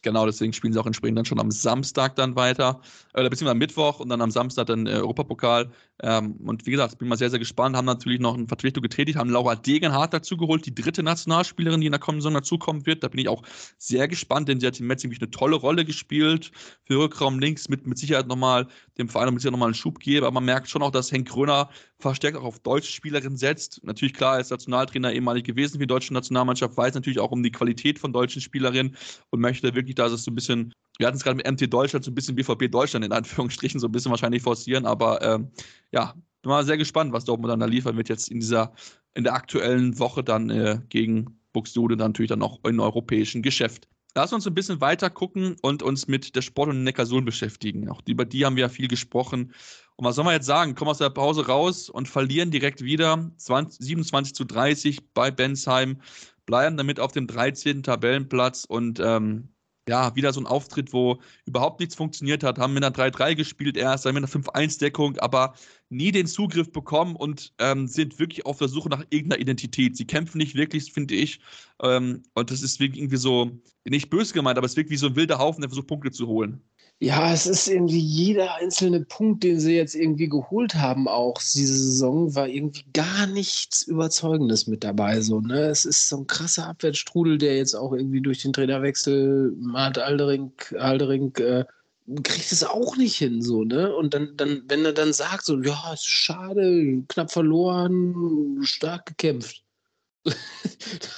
Genau, 0.03 0.25
deswegen 0.25 0.53
spielen 0.53 0.73
sie 0.73 0.79
auch 0.79 0.85
entsprechend 0.85 1.17
dann 1.17 1.25
schon 1.25 1.39
am 1.39 1.51
Samstag 1.51 2.15
dann 2.15 2.35
weiter, 2.35 2.81
äh, 3.13 3.23
beziehungsweise 3.23 3.51
am 3.51 3.57
Mittwoch 3.57 3.99
und 3.99 4.09
dann 4.09 4.21
am 4.21 4.31
Samstag 4.31 4.67
dann 4.67 4.85
äh, 4.85 4.91
Europapokal. 4.91 5.71
Ähm, 6.03 6.35
und 6.45 6.65
wie 6.65 6.71
gesagt, 6.71 6.97
bin 6.99 7.07
mal 7.07 7.17
sehr, 7.17 7.29
sehr 7.29 7.39
gespannt. 7.39 7.75
Haben 7.75 7.85
natürlich 7.85 8.19
noch 8.19 8.35
eine 8.35 8.47
Vertretung 8.47 8.83
getätigt, 8.83 9.17
haben 9.17 9.29
Laura 9.29 9.55
Degenhardt 9.55 10.13
dazu 10.13 10.37
geholt, 10.37 10.65
die 10.65 10.75
dritte 10.75 11.03
Nationalspielerin, 11.03 11.81
die 11.81 11.87
in 11.87 11.91
der 11.91 11.99
kommenden 11.99 12.21
Saison 12.21 12.35
dazukommen 12.35 12.85
wird. 12.85 13.03
Da 13.03 13.07
bin 13.07 13.19
ich 13.19 13.29
auch 13.29 13.43
sehr 13.77 14.07
gespannt, 14.07 14.47
denn 14.47 14.59
sie 14.59 14.67
hat 14.67 14.79
im 14.79 14.87
Match 14.87 15.03
nämlich 15.03 15.21
eine 15.21 15.31
tolle 15.31 15.55
Rolle 15.55 15.85
gespielt 15.85 16.51
für 16.83 16.99
Rückraum 16.99 17.39
links, 17.39 17.69
mit, 17.69 17.87
mit 17.87 17.97
Sicherheit 17.97 18.27
nochmal 18.27 18.67
dem 18.97 19.09
Verein 19.09 19.33
mit 19.33 19.41
Sicherheit 19.41 19.53
nochmal 19.53 19.67
einen 19.67 19.75
Schub 19.75 19.99
geben. 19.99 20.25
Aber 20.25 20.33
man 20.33 20.45
merkt 20.45 20.69
schon 20.69 20.81
auch, 20.81 20.91
dass 20.91 21.11
Henk 21.11 21.27
Gröner 21.29 21.69
verstärkt 21.99 22.37
auch 22.37 22.43
auf 22.43 22.59
deutsche 22.59 22.91
Spielerinnen 22.91 23.37
setzt. 23.37 23.83
Natürlich 23.83 24.13
klar, 24.13 24.35
er 24.35 24.41
ist 24.41 24.51
Nationaltrainer 24.51 25.13
ehemalig 25.13 25.45
gewesen 25.45 25.73
für 25.73 25.79
die 25.79 25.87
deutsche 25.87 26.13
Nationalmannschaft, 26.13 26.77
weiß 26.77 26.93
natürlich 26.93 27.19
auch 27.19 27.31
um 27.31 27.41
die 27.41 27.51
Qualität 27.51 27.99
von 27.99 28.13
deutschen 28.13 28.41
Spielerinnen 28.41 28.95
und 29.31 29.39
möchte 29.39 29.73
wirklich, 29.73 29.95
dass 29.95 30.11
es 30.11 30.23
so 30.23 30.31
ein 30.31 30.35
bisschen, 30.35 30.73
wir 30.97 31.07
hatten 31.07 31.17
es 31.17 31.23
gerade 31.23 31.37
mit 31.37 31.49
MT 31.49 31.71
Deutschland, 31.71 32.05
so 32.05 32.11
ein 32.11 32.15
bisschen 32.15 32.35
BVB 32.35 32.71
Deutschland 32.71 33.05
in 33.05 33.11
Anführungsstrichen, 33.11 33.79
so 33.79 33.87
ein 33.87 33.91
bisschen 33.91 34.11
wahrscheinlich 34.11 34.41
forcieren, 34.41 34.85
aber 34.85 35.21
ähm, 35.21 35.51
ja, 35.91 36.13
bin 36.41 36.51
mal 36.51 36.65
sehr 36.65 36.77
gespannt, 36.77 37.13
was 37.13 37.25
Dortmund 37.25 37.51
dann 37.51 37.59
da 37.59 37.65
liefern 37.65 37.97
wird 37.97 38.09
jetzt 38.09 38.29
in 38.29 38.39
dieser, 38.39 38.73
in 39.13 39.23
der 39.23 39.33
aktuellen 39.33 39.99
Woche 39.99 40.23
dann 40.23 40.49
äh, 40.49 40.79
gegen 40.89 41.39
Buxtehude 41.53 41.97
dann 41.97 42.11
natürlich 42.11 42.29
dann 42.29 42.41
auch 42.41 42.63
im 42.63 42.79
europäischen 42.79 43.41
Geschäft. 43.41 43.87
Lass 44.15 44.33
uns 44.33 44.47
ein 44.47 44.55
bisschen 44.55 44.81
weiter 44.81 45.09
gucken 45.09 45.57
und 45.61 45.83
uns 45.83 46.07
mit 46.07 46.35
der 46.35 46.41
Sport- 46.41 46.69
und 46.69 46.83
Neckarsulm 46.83 47.25
beschäftigen. 47.25 47.89
Auch 47.89 48.01
über 48.07 48.25
die 48.25 48.45
haben 48.45 48.55
wir 48.55 48.61
ja 48.61 48.69
viel 48.69 48.87
gesprochen. 48.87 49.53
Und 49.95 50.05
was 50.05 50.15
soll 50.15 50.25
man 50.25 50.33
jetzt 50.33 50.45
sagen? 50.47 50.73
Kommen 50.73 50.89
aus 50.89 50.97
der 50.97 51.09
Pause 51.09 51.45
raus 51.45 51.89
und 51.89 52.07
verlieren 52.07 52.49
direkt 52.49 52.83
wieder 52.83 53.29
20, 53.37 53.85
27 53.85 54.33
zu 54.33 54.45
30 54.45 55.13
bei 55.13 55.29
Bensheim, 55.29 56.01
bleiben 56.45 56.77
damit 56.77 56.99
auf 56.99 57.11
dem 57.11 57.27
13. 57.27 57.83
Tabellenplatz 57.83 58.65
und 58.65 58.99
ähm, 58.99 59.49
ja, 59.87 60.15
wieder 60.15 60.33
so 60.33 60.41
ein 60.41 60.45
Auftritt, 60.45 60.93
wo 60.93 61.19
überhaupt 61.45 61.79
nichts 61.79 61.95
funktioniert 61.95 62.43
hat, 62.43 62.59
haben 62.59 62.73
mit 62.73 62.83
einer 62.83 62.95
3-3 62.95 63.35
gespielt 63.35 63.77
erst, 63.77 64.05
dann 64.05 64.13
mit 64.13 64.23
einer 64.23 64.31
5-1-Deckung, 64.31 65.17
aber 65.19 65.53
nie 65.89 66.11
den 66.11 66.27
Zugriff 66.27 66.71
bekommen 66.71 67.15
und 67.15 67.53
ähm, 67.59 67.87
sind 67.87 68.19
wirklich 68.19 68.45
auf 68.45 68.57
der 68.57 68.67
Suche 68.67 68.89
nach 68.89 69.03
irgendeiner 69.09 69.41
Identität. 69.41 69.95
Sie 69.95 70.05
kämpfen 70.05 70.37
nicht 70.37 70.55
wirklich, 70.55 70.91
finde 70.91 71.15
ich. 71.15 71.39
Ähm, 71.81 72.23
und 72.33 72.51
das 72.51 72.61
ist 72.61 72.79
wirklich 72.79 73.01
irgendwie 73.01 73.17
so, 73.17 73.51
nicht 73.85 74.09
böse 74.09 74.33
gemeint, 74.33 74.57
aber 74.57 74.65
es 74.65 74.75
wirkt 74.75 74.89
wie 74.89 74.97
so 74.97 75.07
ein 75.07 75.15
wilder 75.15 75.39
Haufen, 75.39 75.61
der 75.61 75.69
versucht, 75.69 75.87
Punkte 75.87 76.11
zu 76.11 76.27
holen. 76.27 76.61
Ja, 76.99 77.31
es 77.31 77.45
ist 77.45 77.67
irgendwie 77.67 77.99
jeder 77.99 78.55
einzelne 78.55 79.01
Punkt, 79.05 79.43
den 79.43 79.59
sie 79.59 79.75
jetzt 79.75 79.93
irgendwie 79.93 80.27
geholt 80.29 80.73
haben, 80.75 81.07
auch 81.07 81.37
diese 81.37 81.77
Saison, 81.77 82.33
war 82.33 82.47
irgendwie 82.47 82.85
gar 82.91 83.27
nichts 83.27 83.83
Überzeugendes 83.83 84.65
mit 84.65 84.83
dabei. 84.83 85.21
So, 85.21 85.39
ne? 85.39 85.67
Es 85.67 85.85
ist 85.85 86.09
so 86.09 86.17
ein 86.17 86.27
krasser 86.27 86.67
Abwärtsstrudel, 86.67 87.37
der 87.37 87.55
jetzt 87.57 87.75
auch 87.75 87.93
irgendwie 87.93 88.21
durch 88.21 88.41
den 88.41 88.51
Trainerwechsel, 88.51 89.53
Mart 89.59 89.99
Aldering, 89.99 90.51
Aldering 90.75 91.35
äh, 91.35 91.65
kriegt 92.23 92.51
es 92.51 92.63
auch 92.63 92.97
nicht 92.97 93.17
hin, 93.17 93.41
so, 93.43 93.63
ne? 93.63 93.93
Und 93.95 94.13
dann, 94.15 94.35
dann, 94.37 94.63
wenn 94.67 94.85
er 94.85 94.93
dann 94.93 95.13
sagt, 95.13 95.45
so, 95.45 95.61
ja, 95.61 95.93
ist 95.93 96.07
schade, 96.07 97.03
knapp 97.09 97.31
verloren, 97.31 98.59
stark 98.63 99.05
gekämpft. 99.05 99.66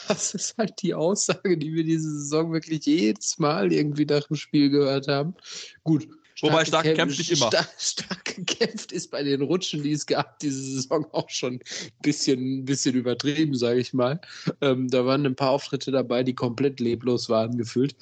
Das 0.08 0.34
ist 0.34 0.58
halt 0.58 0.82
die 0.82 0.94
Aussage, 0.94 1.58
die 1.58 1.74
wir 1.74 1.84
diese 1.84 2.10
Saison 2.10 2.52
wirklich 2.52 2.86
jedes 2.86 3.38
Mal 3.38 3.72
irgendwie 3.72 4.06
nach 4.06 4.28
dem 4.28 4.36
Spiel 4.36 4.70
gehört 4.70 5.08
haben. 5.08 5.36
Gut. 5.84 6.08
Wobei 6.42 6.64
stark 6.64 6.86
gekämpft 6.86 7.18
nicht 7.18 7.32
immer. 7.32 7.48
Stark, 7.48 7.70
stark 7.78 8.36
gekämpft 8.36 8.92
ist 8.92 9.12
bei 9.12 9.24
den 9.24 9.42
Rutschen, 9.42 9.84
die 9.84 9.92
es 9.92 10.06
gab, 10.06 10.40
diese 10.40 10.62
Saison 10.62 11.06
auch 11.12 11.30
schon 11.30 11.56
ein 11.56 11.60
bisschen, 12.02 12.60
ein 12.60 12.66
bisschen 12.66 12.96
übertrieben, 12.96 13.56
sage 13.56 13.80
ich 13.80 13.94
mal. 13.94 14.22
Ähm, 14.62 14.88
da 14.88 15.06
waren 15.06 15.26
ein 15.26 15.36
paar 15.36 15.52
Auftritte 15.52 15.92
dabei, 15.92 16.24
die 16.24 16.36
komplett 16.36 16.80
leblos 16.80 17.30
waren, 17.30 17.58
gefühlt. 17.58 17.96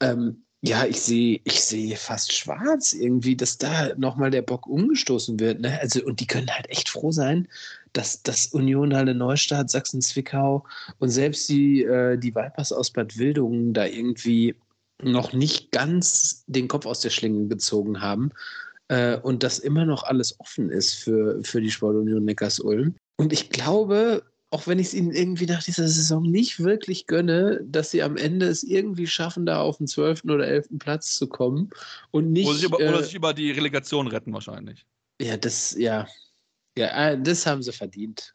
Ähm, 0.00 0.44
ja, 0.60 0.84
ich 0.86 1.00
sehe 1.00 1.40
ich 1.44 1.60
sehe 1.62 1.96
fast 1.96 2.32
schwarz 2.32 2.92
irgendwie, 2.92 3.36
dass 3.36 3.58
da 3.58 3.94
nochmal 3.96 4.30
der 4.30 4.42
Bock 4.42 4.66
umgestoßen 4.66 5.38
wird. 5.38 5.60
Ne? 5.60 5.78
Also, 5.80 6.04
und 6.04 6.20
die 6.20 6.26
können 6.26 6.50
halt 6.50 6.68
echt 6.68 6.88
froh 6.88 7.12
sein, 7.12 7.46
dass, 7.92 8.22
dass 8.22 8.48
Union 8.48 8.94
Halle 8.94 9.14
Neustadt, 9.14 9.70
Sachsen-Zwickau 9.70 10.64
und 10.98 11.10
selbst 11.10 11.48
die, 11.48 11.84
äh, 11.84 12.18
die 12.18 12.34
Vipers 12.34 12.72
aus 12.72 12.90
Bad 12.90 13.16
Wildungen 13.18 13.72
da 13.72 13.86
irgendwie 13.86 14.56
noch 15.00 15.32
nicht 15.32 15.70
ganz 15.70 16.44
den 16.48 16.66
Kopf 16.66 16.86
aus 16.86 17.00
der 17.00 17.10
Schlinge 17.10 17.46
gezogen 17.46 18.00
haben 18.00 18.32
äh, 18.88 19.16
und 19.16 19.44
dass 19.44 19.60
immer 19.60 19.84
noch 19.84 20.02
alles 20.02 20.40
offen 20.40 20.70
ist 20.70 20.94
für, 20.94 21.40
für 21.44 21.60
die 21.60 21.70
Sportunion 21.70 22.24
Neckars-Ulm. 22.24 22.96
Und 23.16 23.32
ich 23.32 23.50
glaube, 23.50 24.24
auch 24.50 24.66
wenn 24.66 24.78
ich 24.78 24.88
es 24.88 24.94
ihnen 24.94 25.10
irgendwie 25.10 25.46
nach 25.46 25.62
dieser 25.62 25.88
Saison 25.88 26.22
nicht 26.22 26.60
wirklich 26.60 27.06
gönne, 27.06 27.60
dass 27.64 27.90
sie 27.90 28.02
am 28.02 28.16
Ende 28.16 28.46
es 28.46 28.62
irgendwie 28.62 29.06
schaffen, 29.06 29.44
da 29.44 29.60
auf 29.60 29.78
den 29.78 29.86
12. 29.86 30.24
oder 30.24 30.46
11. 30.46 30.78
Platz 30.78 31.14
zu 31.16 31.28
kommen 31.28 31.70
und 32.10 32.32
nicht. 32.32 32.46
Oder 32.46 32.56
sich, 32.56 32.64
über, 32.64 32.80
äh, 32.80 32.88
oder 32.88 33.02
sich 33.02 33.14
über 33.14 33.34
die 33.34 33.50
Relegation 33.50 34.06
retten 34.06 34.32
wahrscheinlich. 34.32 34.86
ja, 35.20 35.36
das, 35.36 35.76
ja. 35.78 36.06
Ja, 36.78 37.10
äh, 37.10 37.20
das 37.20 37.44
haben 37.44 37.62
sie 37.62 37.72
verdient. 37.72 38.34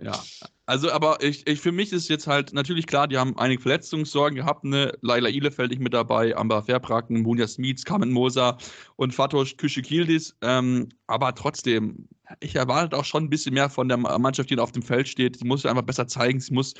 Ja, 0.00 0.20
also 0.66 0.90
aber 0.90 1.22
ich, 1.22 1.46
ich 1.46 1.60
für 1.60 1.72
mich 1.72 1.92
ist 1.92 2.08
jetzt 2.08 2.26
halt 2.26 2.52
natürlich 2.52 2.86
klar, 2.86 3.06
die 3.06 3.16
haben 3.16 3.38
einige 3.38 3.62
Verletzungssorgen 3.62 4.36
gehabt, 4.36 4.64
ne? 4.64 4.92
Laila 5.02 5.28
Ihlefeld 5.28 5.70
nicht 5.70 5.80
mit 5.80 5.94
dabei, 5.94 6.36
Amber 6.36 6.62
Verbracken, 6.62 7.22
Munja 7.22 7.46
Smits, 7.46 7.84
Carmen 7.84 8.10
Moser 8.10 8.58
und 8.96 9.14
Fatos 9.14 9.56
Küschikildis, 9.56 10.36
ähm, 10.42 10.88
aber 11.06 11.34
trotzdem, 11.34 12.08
ich 12.40 12.56
erwarte 12.56 12.96
auch 12.96 13.04
schon 13.04 13.24
ein 13.24 13.30
bisschen 13.30 13.54
mehr 13.54 13.70
von 13.70 13.88
der 13.88 13.98
Mannschaft, 13.98 14.50
die 14.50 14.58
auf 14.58 14.72
dem 14.72 14.82
Feld 14.82 15.06
steht. 15.08 15.36
Sie 15.36 15.46
muss 15.46 15.66
einfach 15.66 15.82
besser 15.82 16.08
zeigen, 16.08 16.40
sie 16.40 16.54
muss 16.54 16.74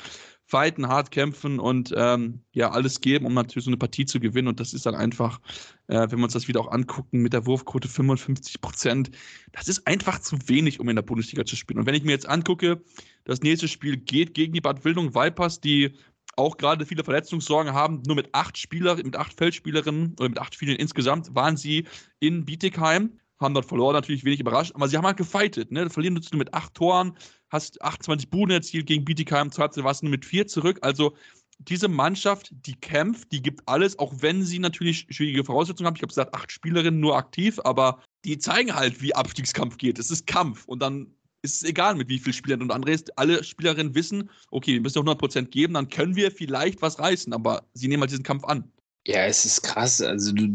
fighten, 0.47 0.87
hart 0.87 1.11
kämpfen 1.11 1.59
und 1.59 1.93
ähm, 1.97 2.41
ja, 2.51 2.69
alles 2.71 3.01
geben, 3.01 3.25
um 3.25 3.33
natürlich 3.33 3.65
so 3.65 3.69
eine 3.69 3.77
Partie 3.77 4.05
zu 4.05 4.19
gewinnen. 4.19 4.47
Und 4.47 4.59
das 4.59 4.73
ist 4.73 4.85
dann 4.85 4.95
einfach, 4.95 5.39
äh, 5.87 6.07
wenn 6.09 6.19
wir 6.19 6.25
uns 6.25 6.33
das 6.33 6.47
wieder 6.47 6.61
auch 6.61 6.71
angucken, 6.71 7.21
mit 7.21 7.33
der 7.33 7.45
Wurfquote 7.45 7.87
55 7.87 8.61
Prozent, 8.61 9.11
das 9.51 9.67
ist 9.67 9.87
einfach 9.87 10.19
zu 10.19 10.37
wenig, 10.47 10.79
um 10.79 10.87
in 10.89 10.95
der 10.95 11.03
Bundesliga 11.03 11.45
zu 11.45 11.55
spielen. 11.55 11.79
Und 11.79 11.87
wenn 11.87 11.95
ich 11.95 12.03
mir 12.03 12.11
jetzt 12.11 12.29
angucke, 12.29 12.81
das 13.23 13.41
nächste 13.41 13.67
Spiel 13.67 13.97
geht 13.97 14.35
gegen 14.35 14.53
die 14.53 14.61
Bad 14.61 14.85
Wildung 14.85 15.15
Vipers, 15.15 15.61
die 15.61 15.93
auch 16.37 16.57
gerade 16.57 16.85
viele 16.85 17.03
Verletzungssorgen 17.03 17.73
haben. 17.73 18.03
Nur 18.05 18.15
mit 18.15 18.29
acht 18.33 18.57
Spieler, 18.57 18.95
mit 18.95 19.15
acht 19.15 19.33
Feldspielerinnen 19.33 20.15
oder 20.19 20.29
mit 20.29 20.39
acht 20.39 20.53
Spielern 20.53 20.75
insgesamt 20.75 21.33
waren 21.33 21.57
sie 21.57 21.85
in 22.19 22.45
Bietigheim 22.45 23.19
haben 23.39 23.53
dort 23.53 23.65
verloren, 23.65 23.93
natürlich 23.93 24.23
wenig 24.23 24.39
überrascht, 24.39 24.73
aber 24.75 24.87
sie 24.87 24.97
haben 24.97 25.05
halt 25.05 25.17
gefightet, 25.17 25.71
ne? 25.71 25.89
Verlieren 25.89 26.15
du 26.15 26.37
mit 26.37 26.53
acht 26.53 26.73
Toren, 26.73 27.17
hast 27.49 27.81
28 27.81 28.29
Buden 28.29 28.51
erzielt 28.51 28.85
gegen 28.87 29.05
zur 29.51 29.63
Halbzeit 29.63 29.83
warst 29.83 30.03
du 30.03 30.07
mit 30.07 30.25
vier 30.25 30.47
zurück. 30.47 30.79
Also 30.81 31.15
diese 31.59 31.87
Mannschaft, 31.87 32.49
die 32.51 32.75
kämpft, 32.75 33.31
die 33.31 33.41
gibt 33.41 33.61
alles, 33.67 33.97
auch 33.99 34.13
wenn 34.19 34.43
sie 34.43 34.59
natürlich 34.59 35.07
schwierige 35.09 35.43
Voraussetzungen 35.43 35.87
haben. 35.87 35.95
Ich 35.95 36.01
habe 36.01 36.09
gesagt, 36.09 36.33
acht 36.33 36.51
Spielerinnen 36.51 36.99
nur 36.99 37.15
aktiv, 37.15 37.59
aber 37.63 38.01
die 38.25 38.37
zeigen 38.37 38.75
halt, 38.75 39.01
wie 39.01 39.15
Abstiegskampf 39.15 39.77
geht. 39.77 39.99
Es 39.99 40.11
ist 40.11 40.27
Kampf 40.27 40.65
und 40.65 40.81
dann 40.81 41.07
ist 41.41 41.57
es 41.57 41.63
egal, 41.63 41.95
mit 41.95 42.09
wie 42.09 42.19
vielen 42.19 42.33
Spielern 42.33 42.61
und 42.61 42.71
Andres, 42.71 43.05
alle 43.15 43.43
Spielerinnen 43.43 43.93
wissen, 43.95 44.29
okay, 44.49 44.73
wir 44.73 44.81
müssen 44.81 45.07
100% 45.07 45.45
geben, 45.45 45.75
dann 45.75 45.89
können 45.89 46.15
wir 46.15 46.31
vielleicht 46.31 46.81
was 46.81 46.99
reißen, 46.99 47.31
aber 47.33 47.63
sie 47.73 47.87
nehmen 47.87 48.01
halt 48.01 48.11
diesen 48.11 48.23
Kampf 48.23 48.43
an. 48.45 48.71
Ja, 49.07 49.25
es 49.25 49.45
ist 49.45 49.61
krass. 49.61 50.01
Also 50.01 50.31
du, 50.31 50.51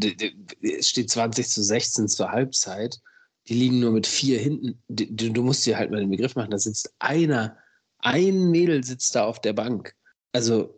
es 0.61 0.89
steht 0.89 1.11
20 1.11 1.49
zu 1.49 1.63
16 1.63 2.09
zur 2.09 2.31
Halbzeit. 2.31 3.01
Die 3.49 3.55
liegen 3.55 3.81
nur 3.81 3.93
mit 3.93 4.07
vier 4.07 4.39
hinten. 4.39 4.83
Du, 4.89 5.31
du 5.31 5.43
musst 5.43 5.65
dir 5.67 5.79
halt 5.79 5.91
mal 5.91 6.01
den 6.01 6.11
Begriff 6.11 6.35
machen, 6.35 6.51
da 6.51 6.59
sitzt 6.59 6.95
einer, 6.99 7.57
ein 7.99 8.51
Mädel 8.51 8.85
sitzt 8.85 9.15
da 9.15 9.25
auf 9.25 9.41
der 9.41 9.53
Bank. 9.53 9.95
Also 10.33 10.75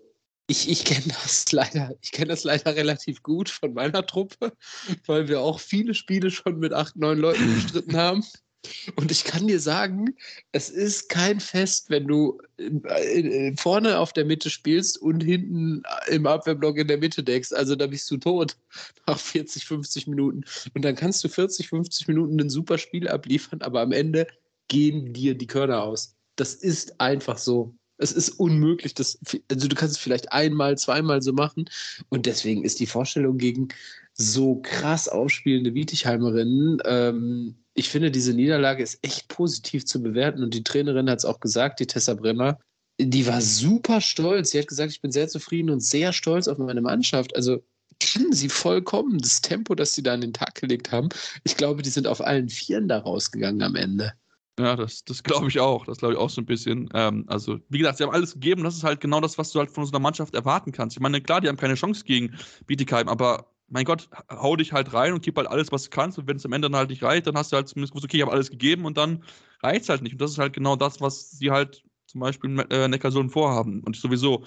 ich, 0.46 0.68
ich 0.68 0.84
kenne 0.84 1.14
das 1.22 1.50
leider, 1.52 1.94
ich 2.00 2.12
kenne 2.12 2.28
das 2.28 2.44
leider 2.44 2.76
relativ 2.76 3.22
gut 3.22 3.48
von 3.48 3.74
meiner 3.74 4.06
Truppe, 4.06 4.52
weil 5.06 5.28
wir 5.28 5.40
auch 5.40 5.60
viele 5.60 5.94
Spiele 5.94 6.30
schon 6.30 6.58
mit 6.58 6.72
acht, 6.72 6.96
neun 6.96 7.18
Leuten 7.18 7.54
bestritten 7.54 7.96
haben. 7.96 8.24
Und 8.96 9.10
ich 9.10 9.24
kann 9.24 9.48
dir 9.48 9.58
sagen, 9.58 10.14
es 10.52 10.70
ist 10.70 11.08
kein 11.08 11.40
Fest, 11.40 11.90
wenn 11.90 12.06
du 12.06 12.40
äh, 12.58 12.68
äh, 12.68 13.56
vorne 13.56 13.98
auf 13.98 14.12
der 14.12 14.24
Mitte 14.24 14.50
spielst 14.50 14.98
und 14.98 15.22
hinten 15.22 15.82
im 16.08 16.26
Abwehrblock 16.26 16.78
in 16.78 16.86
der 16.86 16.98
Mitte 16.98 17.22
deckst. 17.24 17.54
Also 17.54 17.74
da 17.74 17.88
bist 17.88 18.10
du 18.10 18.18
tot 18.18 18.56
nach 19.06 19.18
40, 19.18 19.66
50 19.66 20.06
Minuten. 20.06 20.44
Und 20.74 20.84
dann 20.84 20.94
kannst 20.94 21.24
du 21.24 21.28
40, 21.28 21.68
50 21.68 22.08
Minuten 22.08 22.40
ein 22.40 22.50
super 22.50 22.78
Spiel 22.78 23.08
abliefern, 23.08 23.62
aber 23.62 23.80
am 23.80 23.92
Ende 23.92 24.26
gehen 24.68 25.12
dir 25.12 25.34
die 25.36 25.46
Körner 25.46 25.82
aus. 25.82 26.14
Das 26.36 26.54
ist 26.54 27.00
einfach 27.00 27.38
so. 27.38 27.74
Es 27.98 28.12
ist 28.12 28.30
unmöglich. 28.30 28.94
Das, 28.94 29.18
also 29.50 29.68
du 29.68 29.76
kannst 29.76 29.96
es 29.96 30.02
vielleicht 30.02 30.32
einmal, 30.32 30.78
zweimal 30.78 31.20
so 31.20 31.32
machen. 31.32 31.68
Und 32.08 32.26
deswegen 32.26 32.64
ist 32.64 32.80
die 32.80 32.86
Vorstellung 32.86 33.38
gegen 33.38 33.68
so 34.14 34.56
krass 34.56 35.08
aufspielende 35.08 35.74
Wietighheimerinnen, 35.74 36.78
ähm, 36.84 37.61
ich 37.74 37.88
finde, 37.88 38.10
diese 38.10 38.34
Niederlage 38.34 38.82
ist 38.82 38.98
echt 39.02 39.28
positiv 39.28 39.84
zu 39.84 40.02
bewerten. 40.02 40.42
Und 40.42 40.54
die 40.54 40.64
Trainerin 40.64 41.08
hat 41.08 41.18
es 41.18 41.24
auch 41.24 41.40
gesagt, 41.40 41.80
die 41.80 41.86
Tessa 41.86 42.14
Brenner, 42.14 42.58
die 43.00 43.26
war 43.26 43.40
super 43.40 44.00
stolz. 44.00 44.50
Sie 44.50 44.58
hat 44.58 44.68
gesagt, 44.68 44.92
ich 44.92 45.00
bin 45.00 45.12
sehr 45.12 45.28
zufrieden 45.28 45.70
und 45.70 45.80
sehr 45.80 46.12
stolz 46.12 46.48
auf 46.48 46.58
meine 46.58 46.82
Mannschaft. 46.82 47.34
Also 47.34 47.62
kennen 47.98 48.32
sie 48.32 48.48
vollkommen. 48.48 49.18
Das 49.18 49.40
Tempo, 49.40 49.74
das 49.74 49.94
sie 49.94 50.02
da 50.02 50.14
an 50.14 50.20
den 50.20 50.32
Tag 50.32 50.54
gelegt 50.56 50.92
haben. 50.92 51.08
Ich 51.44 51.56
glaube, 51.56 51.82
die 51.82 51.90
sind 51.90 52.06
auf 52.06 52.20
allen 52.20 52.48
Vieren 52.48 52.88
da 52.88 52.98
rausgegangen 52.98 53.62
am 53.62 53.76
Ende. 53.76 54.12
Ja, 54.58 54.76
das, 54.76 55.02
das 55.04 55.22
glaube 55.22 55.48
ich 55.48 55.60
auch. 55.60 55.86
Das 55.86 55.98
glaube 55.98 56.14
ich 56.14 56.20
auch 56.20 56.28
so 56.28 56.42
ein 56.42 56.46
bisschen. 56.46 56.90
Ähm, 56.92 57.24
also, 57.26 57.58
wie 57.70 57.78
gesagt, 57.78 57.98
sie 57.98 58.04
haben 58.04 58.12
alles 58.12 58.34
gegeben. 58.34 58.64
Das 58.64 58.76
ist 58.76 58.84
halt 58.84 59.00
genau 59.00 59.20
das, 59.20 59.38
was 59.38 59.50
du 59.50 59.58
halt 59.58 59.70
von 59.70 59.86
so 59.86 59.92
einer 59.92 60.00
Mannschaft 60.00 60.34
erwarten 60.34 60.72
kannst. 60.72 60.96
Ich 60.96 61.00
meine, 61.00 61.22
klar, 61.22 61.40
die 61.40 61.48
haben 61.48 61.56
keine 61.56 61.74
Chance 61.74 62.04
gegen 62.04 62.36
Bietigheim, 62.66 63.08
aber 63.08 63.51
mein 63.72 63.86
Gott, 63.86 64.08
hau 64.30 64.54
dich 64.54 64.72
halt 64.72 64.92
rein 64.92 65.14
und 65.14 65.22
gib 65.22 65.38
halt 65.38 65.48
alles, 65.48 65.72
was 65.72 65.84
du 65.84 65.90
kannst. 65.90 66.18
Und 66.18 66.28
wenn 66.28 66.36
es 66.36 66.44
am 66.44 66.52
Ende 66.52 66.68
dann 66.68 66.78
halt 66.78 66.90
nicht 66.90 67.02
reicht, 67.02 67.26
dann 67.26 67.36
hast 67.36 67.52
du 67.52 67.56
halt 67.56 67.68
zumindest 67.68 67.92
gewusst, 67.92 68.04
okay, 68.04 68.18
ich 68.18 68.22
habe 68.22 68.32
alles 68.32 68.50
gegeben 68.50 68.84
und 68.84 68.98
dann 68.98 69.24
reicht 69.62 69.84
es 69.84 69.88
halt 69.88 70.02
nicht. 70.02 70.12
Und 70.12 70.20
das 70.20 70.32
ist 70.32 70.38
halt 70.38 70.52
genau 70.52 70.76
das, 70.76 71.00
was 71.00 71.30
sie 71.30 71.50
halt 71.50 71.82
zum 72.06 72.20
Beispiel 72.20 72.60
äh, 72.68 72.86
Neckarsulm 72.86 73.30
vorhaben. 73.30 73.82
Und 73.82 73.96
sowieso, 73.96 74.44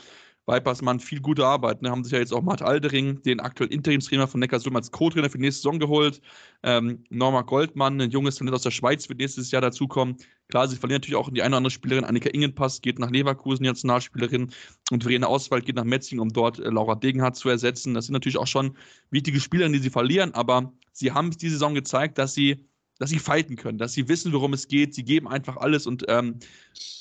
Vipers 0.48 0.82
viel 1.00 1.22
gute 1.22 1.46
Arbeit. 1.46 1.82
Ne? 1.82 1.90
Haben 1.90 2.04
sich 2.04 2.14
ja 2.14 2.20
jetzt 2.20 2.34
auch 2.34 2.42
Matt 2.42 2.62
Aldering, 2.62 3.22
den 3.24 3.40
aktuellen 3.40 3.72
Interimstrainer 3.72 4.28
von 4.28 4.40
Neckarsulm, 4.40 4.76
als 4.76 4.92
Co-Trainer 4.92 5.30
für 5.30 5.38
die 5.38 5.44
nächste 5.44 5.64
Saison 5.64 5.80
geholt. 5.80 6.22
Ähm, 6.64 7.04
Norma 7.10 7.42
Goldmann, 7.42 8.00
ein 8.00 8.12
junges 8.12 8.36
Talent 8.36 8.56
aus 8.56 8.62
der 8.62 8.72
Schweiz, 8.72 9.10
wird 9.10 9.20
nächstes 9.20 9.52
Jahr 9.52 9.62
dazukommen. 9.62 10.18
Klar, 10.50 10.68
sie 10.68 10.76
verlieren 10.76 11.02
natürlich 11.02 11.16
auch 11.16 11.30
die 11.32 11.42
eine 11.42 11.50
oder 11.50 11.58
andere 11.58 11.72
Spielerin. 11.72 12.04
Annika 12.04 12.30
Ingenpass 12.30 12.82
geht 12.82 13.00
nach 13.00 13.10
Leverkusen, 13.10 13.64
die 13.64 13.70
Nationalspielerin. 13.70 14.52
Und 14.92 15.04
Verena 15.04 15.28
Auswald 15.28 15.66
geht 15.66 15.76
nach 15.76 15.84
Metzing, 15.84 16.20
um 16.20 16.30
dort 16.30 16.60
äh, 16.60 16.70
Laura 16.70 16.96
Degenhardt 16.96 17.36
zu 17.36 17.50
ersetzen. 17.50 17.96
Das 17.96 18.06
sind 18.06 18.14
natürlich 18.14 18.38
auch 18.38 18.48
schon 18.48 18.78
wichtige 19.10 19.40
Spielerinnen, 19.40 19.74
die 19.74 19.84
sie 19.84 19.90
verlieren. 19.90 20.34
Aber 20.36 20.74
sie 20.92 21.12
haben 21.12 21.30
es 21.30 21.38
diese 21.38 21.54
Saison 21.54 21.74
gezeigt, 21.74 22.20
dass 22.20 22.36
sie 22.36 22.66
dass 23.00 23.10
sie 23.10 23.20
fighten 23.20 23.56
können, 23.56 23.78
dass 23.78 23.94
sie 23.94 24.08
wissen, 24.08 24.32
worum 24.32 24.54
es 24.54 24.68
geht. 24.68 24.94
Sie 24.94 25.04
geben 25.04 25.28
einfach 25.28 25.58
alles 25.58 25.86
und 25.86 26.06
ähm, 26.08 26.40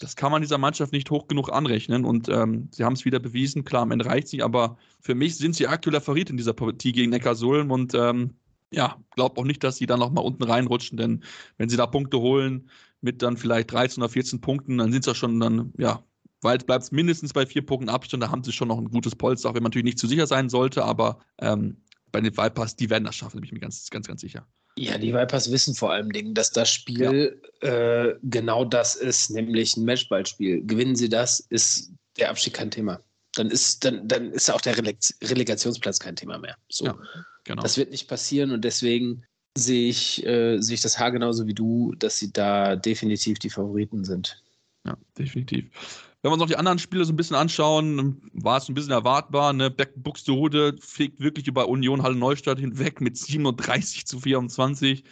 das 0.01 0.17
kann 0.17 0.33
man 0.33 0.43
dieser 0.43 0.59
Mannschaft 0.59 0.93
nicht 0.93 1.11
hoch 1.11 1.29
genug 1.29 1.53
anrechnen. 1.53 2.05
Und 2.05 2.29
ähm, 2.29 2.69
sie 2.73 2.85
haben 2.85 2.95
es 2.95 3.05
wieder 3.05 3.21
bewiesen. 3.21 3.65
Klar, 3.65 3.83
am 3.83 3.93
Ende 3.93 4.07
reicht 4.07 4.29
sie, 4.29 4.43
aber 4.43 4.77
für 5.01 5.15
mich 5.15 5.37
sind 5.37 5.55
sie 5.55 5.67
aktueller 5.67 6.01
Favorit 6.01 6.31
in 6.31 6.37
dieser 6.37 6.53
Partie 6.53 6.93
gegen 6.93 7.11
Neckarsulm 7.11 7.71
und 7.71 7.95
ähm, 7.95 8.35
ja, 8.73 8.97
glaube 9.15 9.41
auch 9.41 9.45
nicht, 9.45 9.63
dass 9.63 9.77
sie 9.77 9.87
dann 9.87 10.01
nochmal 10.01 10.25
unten 10.25 10.43
reinrutschen, 10.43 10.99
denn 10.99 11.23
wenn 11.59 11.69
sie 11.69 11.77
da 11.77 11.87
Punkte 11.87 12.19
holen 12.19 12.69
mit 13.01 13.23
dann 13.23 13.37
vielleicht 13.37 13.71
13 13.71 14.03
oder 14.03 14.11
14 14.11 14.41
Punkten, 14.41 14.79
dann 14.79 14.91
sind 14.91 15.01
es 15.01 15.07
ja 15.07 15.15
schon 15.15 15.39
dann, 15.39 15.73
ja, 15.79 16.03
weit 16.41 16.67
bleibt 16.67 16.85
es 16.85 16.93
mindestens 16.93 17.33
bei 17.33 17.47
vier 17.47 17.65
Punkten 17.65 17.89
Abstand, 17.89 18.23
da 18.23 18.31
haben 18.31 18.43
sie 18.43 18.53
schon 18.53 18.69
noch 18.69 18.79
ein 18.79 18.91
gutes 18.91 19.15
Polster, 19.15 19.49
auch 19.49 19.55
wenn 19.55 19.63
man 19.63 19.71
natürlich 19.71 19.85
nicht 19.85 19.99
zu 19.99 20.09
sicher 20.09 20.27
sein 20.27 20.49
sollte, 20.49 20.85
aber 20.85 21.19
ähm, 21.39 21.77
bei 22.11 22.21
den 22.21 22.37
Vipers, 22.37 22.77
die 22.77 22.91
werden 22.91 23.05
das 23.05 23.17
schaffen, 23.17 23.41
bin 23.41 23.45
ich 23.45 23.53
mir 23.53 23.61
ganz, 23.61 23.89
ganz, 23.91 24.07
ganz 24.07 24.21
sicher. 24.21 24.47
Ja, 24.77 24.99
die 24.99 25.15
Vipers 25.15 25.53
wissen 25.53 25.75
vor 25.75 25.93
allem 25.93 26.11
Dingen, 26.13 26.35
dass 26.35 26.51
das 26.51 26.71
Spiel 26.71 27.41
ja. 27.63 27.69
äh, 27.69 28.19
genau 28.23 28.65
das 28.65 28.97
ist, 28.97 29.31
nämlich 29.31 29.77
ein 29.77 29.85
Matchballspiel. 29.85 30.67
Gewinnen 30.67 30.97
sie 30.97 31.09
das, 31.09 31.41
ist 31.41 31.93
der 32.19 32.31
Abstieg 32.31 32.55
kein 32.55 32.71
Thema. 32.71 33.01
Dann 33.37 33.51
ist, 33.51 33.85
dann, 33.85 34.07
dann 34.09 34.33
ist 34.33 34.51
auch 34.51 34.61
der 34.61 34.77
Releg 34.77 34.99
Relegationsplatz 35.23 36.01
kein 36.01 36.17
Thema 36.17 36.39
mehr. 36.39 36.57
So. 36.69 36.87
Ja, 36.87 36.99
genau. 37.45 37.63
Das 37.63 37.77
wird 37.77 37.91
nicht 37.91 38.09
passieren 38.09 38.51
und 38.51 38.65
deswegen 38.65 39.25
sehe 39.57 39.89
ich, 39.89 40.25
äh, 40.27 40.61
sehe 40.61 40.75
ich 40.75 40.81
das 40.81 40.99
Haar 40.99 41.13
genauso 41.13 41.47
wie 41.47 41.55
du, 41.55 41.95
dass 41.97 42.19
sie 42.19 42.33
da 42.33 42.75
definitiv 42.75 43.39
die 43.39 43.51
Favoriten 43.51 44.05
sind. 44.05 44.43
Ja, 44.85 44.97
definitiv. 45.17 45.71
Wenn 46.25 46.31
wir 46.31 46.35
uns 46.37 46.41
noch 46.41 46.49
die 46.49 46.57
anderen 46.57 46.79
Spiele 46.79 47.05
so 47.05 47.13
ein 47.13 47.17
bisschen 47.17 47.37
anschauen, 47.37 48.31
war 48.33 48.57
es 48.57 48.67
ein 48.67 48.75
bisschen 48.75 48.93
erwartbar. 48.93 49.53
Ne? 49.53 49.71
Buxtehude 49.71 50.75
fliegt 50.81 51.21
wirklich 51.21 51.49
über 51.49 51.69
Union 51.69 52.03
Halle 52.03 52.15
Neustadt 52.15 52.59
hinweg 52.59 53.03
mit 53.03 53.19
37 53.19 54.07
zu 54.07 54.21
24. 54.21 55.05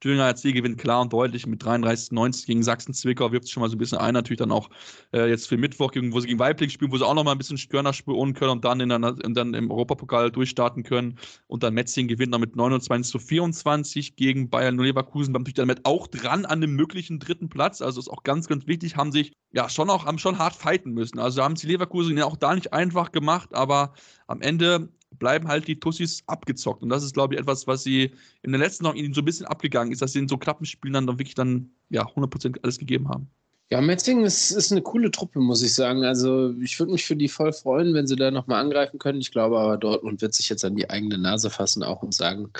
Thüringer 0.00 0.26
HC 0.26 0.52
gewinnt 0.52 0.78
klar 0.78 1.00
und 1.00 1.12
deutlich 1.12 1.46
mit 1.46 1.62
33-90 1.62 2.46
gegen 2.46 2.62
Sachsen-Zwickau, 2.62 3.32
wirft 3.32 3.44
sich 3.44 3.52
schon 3.52 3.62
mal 3.62 3.68
so 3.68 3.76
ein 3.76 3.78
bisschen 3.78 3.98
ein, 3.98 4.14
natürlich 4.14 4.38
dann 4.38 4.52
auch 4.52 4.70
äh, 5.12 5.28
jetzt 5.28 5.48
für 5.48 5.56
Mittwoch, 5.56 5.92
wo 5.94 6.20
sie 6.20 6.26
gegen 6.26 6.38
Weibling 6.38 6.70
spielen, 6.70 6.92
wo 6.92 6.96
sie 6.96 7.06
auch 7.06 7.14
noch 7.14 7.24
mal 7.24 7.32
ein 7.32 7.38
bisschen 7.38 7.58
Störner 7.58 7.92
spüren 7.92 8.34
können 8.34 8.52
und 8.52 8.64
dann, 8.64 8.80
in 8.80 8.88
der, 8.88 8.98
und 9.00 9.34
dann 9.34 9.54
im 9.54 9.70
Europapokal 9.70 10.30
durchstarten 10.30 10.82
können. 10.82 11.18
Und 11.46 11.62
dann 11.62 11.74
Metzing 11.74 12.08
gewinnt 12.08 12.32
noch 12.32 12.38
mit 12.38 12.56
29 12.56 13.10
zu 13.10 13.18
24 13.18 14.16
gegen 14.16 14.50
Bayern 14.50 14.78
Leverkusen, 14.78 15.32
war 15.34 15.40
natürlich 15.40 15.54
damit 15.54 15.84
auch 15.84 16.06
dran 16.06 16.44
an 16.44 16.60
dem 16.60 16.74
möglichen 16.74 17.18
dritten 17.18 17.48
Platz. 17.48 17.82
Also 17.82 18.00
ist 18.00 18.08
auch 18.08 18.22
ganz, 18.22 18.46
ganz 18.46 18.66
wichtig, 18.66 18.96
haben 18.96 19.12
sich 19.12 19.32
ja 19.52 19.68
schon 19.68 19.90
auch, 19.90 20.06
haben 20.06 20.18
schon 20.18 20.38
hart 20.38 20.54
fighten 20.54 20.92
müssen. 20.92 21.18
Also 21.18 21.42
haben 21.42 21.56
sie 21.56 21.66
Leverkusen 21.66 22.16
ja 22.16 22.24
auch 22.24 22.36
da 22.36 22.54
nicht 22.54 22.72
einfach 22.72 23.12
gemacht, 23.12 23.54
aber 23.54 23.94
am 24.26 24.40
Ende 24.40 24.88
bleiben 25.10 25.48
halt 25.48 25.68
die 25.68 25.80
Tussis 25.80 26.22
abgezockt. 26.26 26.82
Und 26.82 26.88
das 26.90 27.02
ist, 27.02 27.14
glaube 27.14 27.34
ich, 27.34 27.40
etwas, 27.40 27.66
was 27.66 27.82
sie 27.82 28.12
in 28.42 28.52
der 28.52 28.60
letzten 28.60 28.84
Saison 28.84 28.96
ihnen 28.96 29.14
so 29.14 29.22
ein 29.22 29.24
bisschen 29.24 29.46
abgegangen 29.46 29.92
ist, 29.92 30.02
dass 30.02 30.12
sie 30.12 30.18
in 30.18 30.28
so 30.28 30.36
knappen 30.36 30.66
Spielen 30.66 30.94
dann, 30.94 31.06
wirklich 31.06 31.34
dann 31.34 31.70
ja 31.90 32.06
100% 32.06 32.62
alles 32.62 32.78
gegeben 32.78 33.08
haben. 33.08 33.28
Ja, 33.70 33.82
Metzing 33.82 34.24
ist, 34.24 34.50
ist 34.50 34.72
eine 34.72 34.80
coole 34.80 35.10
Truppe, 35.10 35.40
muss 35.40 35.62
ich 35.62 35.74
sagen. 35.74 36.04
Also 36.04 36.54
ich 36.60 36.78
würde 36.78 36.92
mich 36.92 37.04
für 37.04 37.16
die 37.16 37.28
voll 37.28 37.52
freuen, 37.52 37.92
wenn 37.92 38.06
sie 38.06 38.16
da 38.16 38.30
nochmal 38.30 38.62
angreifen 38.62 38.98
können. 38.98 39.20
Ich 39.20 39.30
glaube 39.30 39.58
aber, 39.58 39.76
Dortmund 39.76 40.22
wird 40.22 40.34
sich 40.34 40.48
jetzt 40.48 40.64
an 40.64 40.76
die 40.76 40.88
eigene 40.88 41.18
Nase 41.18 41.50
fassen 41.50 41.82
auch 41.82 42.02
und 42.02 42.14
sagen, 42.14 42.50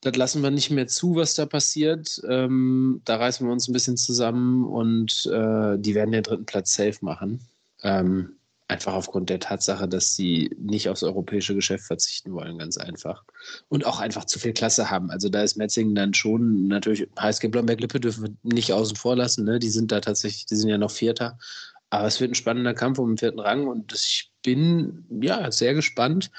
das 0.00 0.16
lassen 0.16 0.42
wir 0.42 0.50
nicht 0.50 0.70
mehr 0.70 0.86
zu, 0.86 1.16
was 1.16 1.34
da 1.34 1.44
passiert. 1.44 2.20
Ähm, 2.28 3.02
da 3.04 3.16
reißen 3.16 3.46
wir 3.46 3.52
uns 3.52 3.68
ein 3.68 3.74
bisschen 3.74 3.96
zusammen 3.96 4.64
und 4.64 5.26
äh, 5.26 5.78
die 5.78 5.94
werden 5.94 6.12
den 6.12 6.22
dritten 6.22 6.46
Platz 6.46 6.74
safe 6.74 6.98
machen. 7.02 7.40
Ähm, 7.82 8.36
Einfach 8.72 8.94
aufgrund 8.94 9.28
der 9.28 9.38
Tatsache, 9.38 9.86
dass 9.86 10.16
sie 10.16 10.50
nicht 10.58 10.88
aufs 10.88 11.02
europäische 11.02 11.54
Geschäft 11.54 11.84
verzichten 11.84 12.32
wollen, 12.32 12.56
ganz 12.56 12.78
einfach. 12.78 13.22
Und 13.68 13.84
auch 13.84 14.00
einfach 14.00 14.24
zu 14.24 14.38
viel 14.38 14.54
Klasse 14.54 14.90
haben. 14.90 15.10
Also 15.10 15.28
da 15.28 15.42
ist 15.42 15.56
Metzingen 15.56 15.94
dann 15.94 16.14
schon 16.14 16.68
natürlich, 16.68 17.06
HSG 17.18 17.48
Blomberg-Lippe 17.48 18.00
dürfen 18.00 18.24
wir 18.24 18.54
nicht 18.54 18.72
außen 18.72 18.96
vor 18.96 19.14
lassen. 19.14 19.44
Ne? 19.44 19.58
Die 19.58 19.68
sind 19.68 19.92
da 19.92 20.00
tatsächlich, 20.00 20.46
die 20.46 20.56
sind 20.56 20.70
ja 20.70 20.78
noch 20.78 20.90
Vierter. 20.90 21.38
Aber 21.90 22.06
es 22.06 22.18
wird 22.20 22.30
ein 22.30 22.34
spannender 22.34 22.72
Kampf 22.72 22.98
um 22.98 23.10
den 23.10 23.18
vierten 23.18 23.40
Rang 23.40 23.66
und 23.66 23.92
ich 23.92 24.32
bin 24.42 25.04
ja 25.20 25.52
sehr 25.52 25.74
gespannt, 25.74 26.30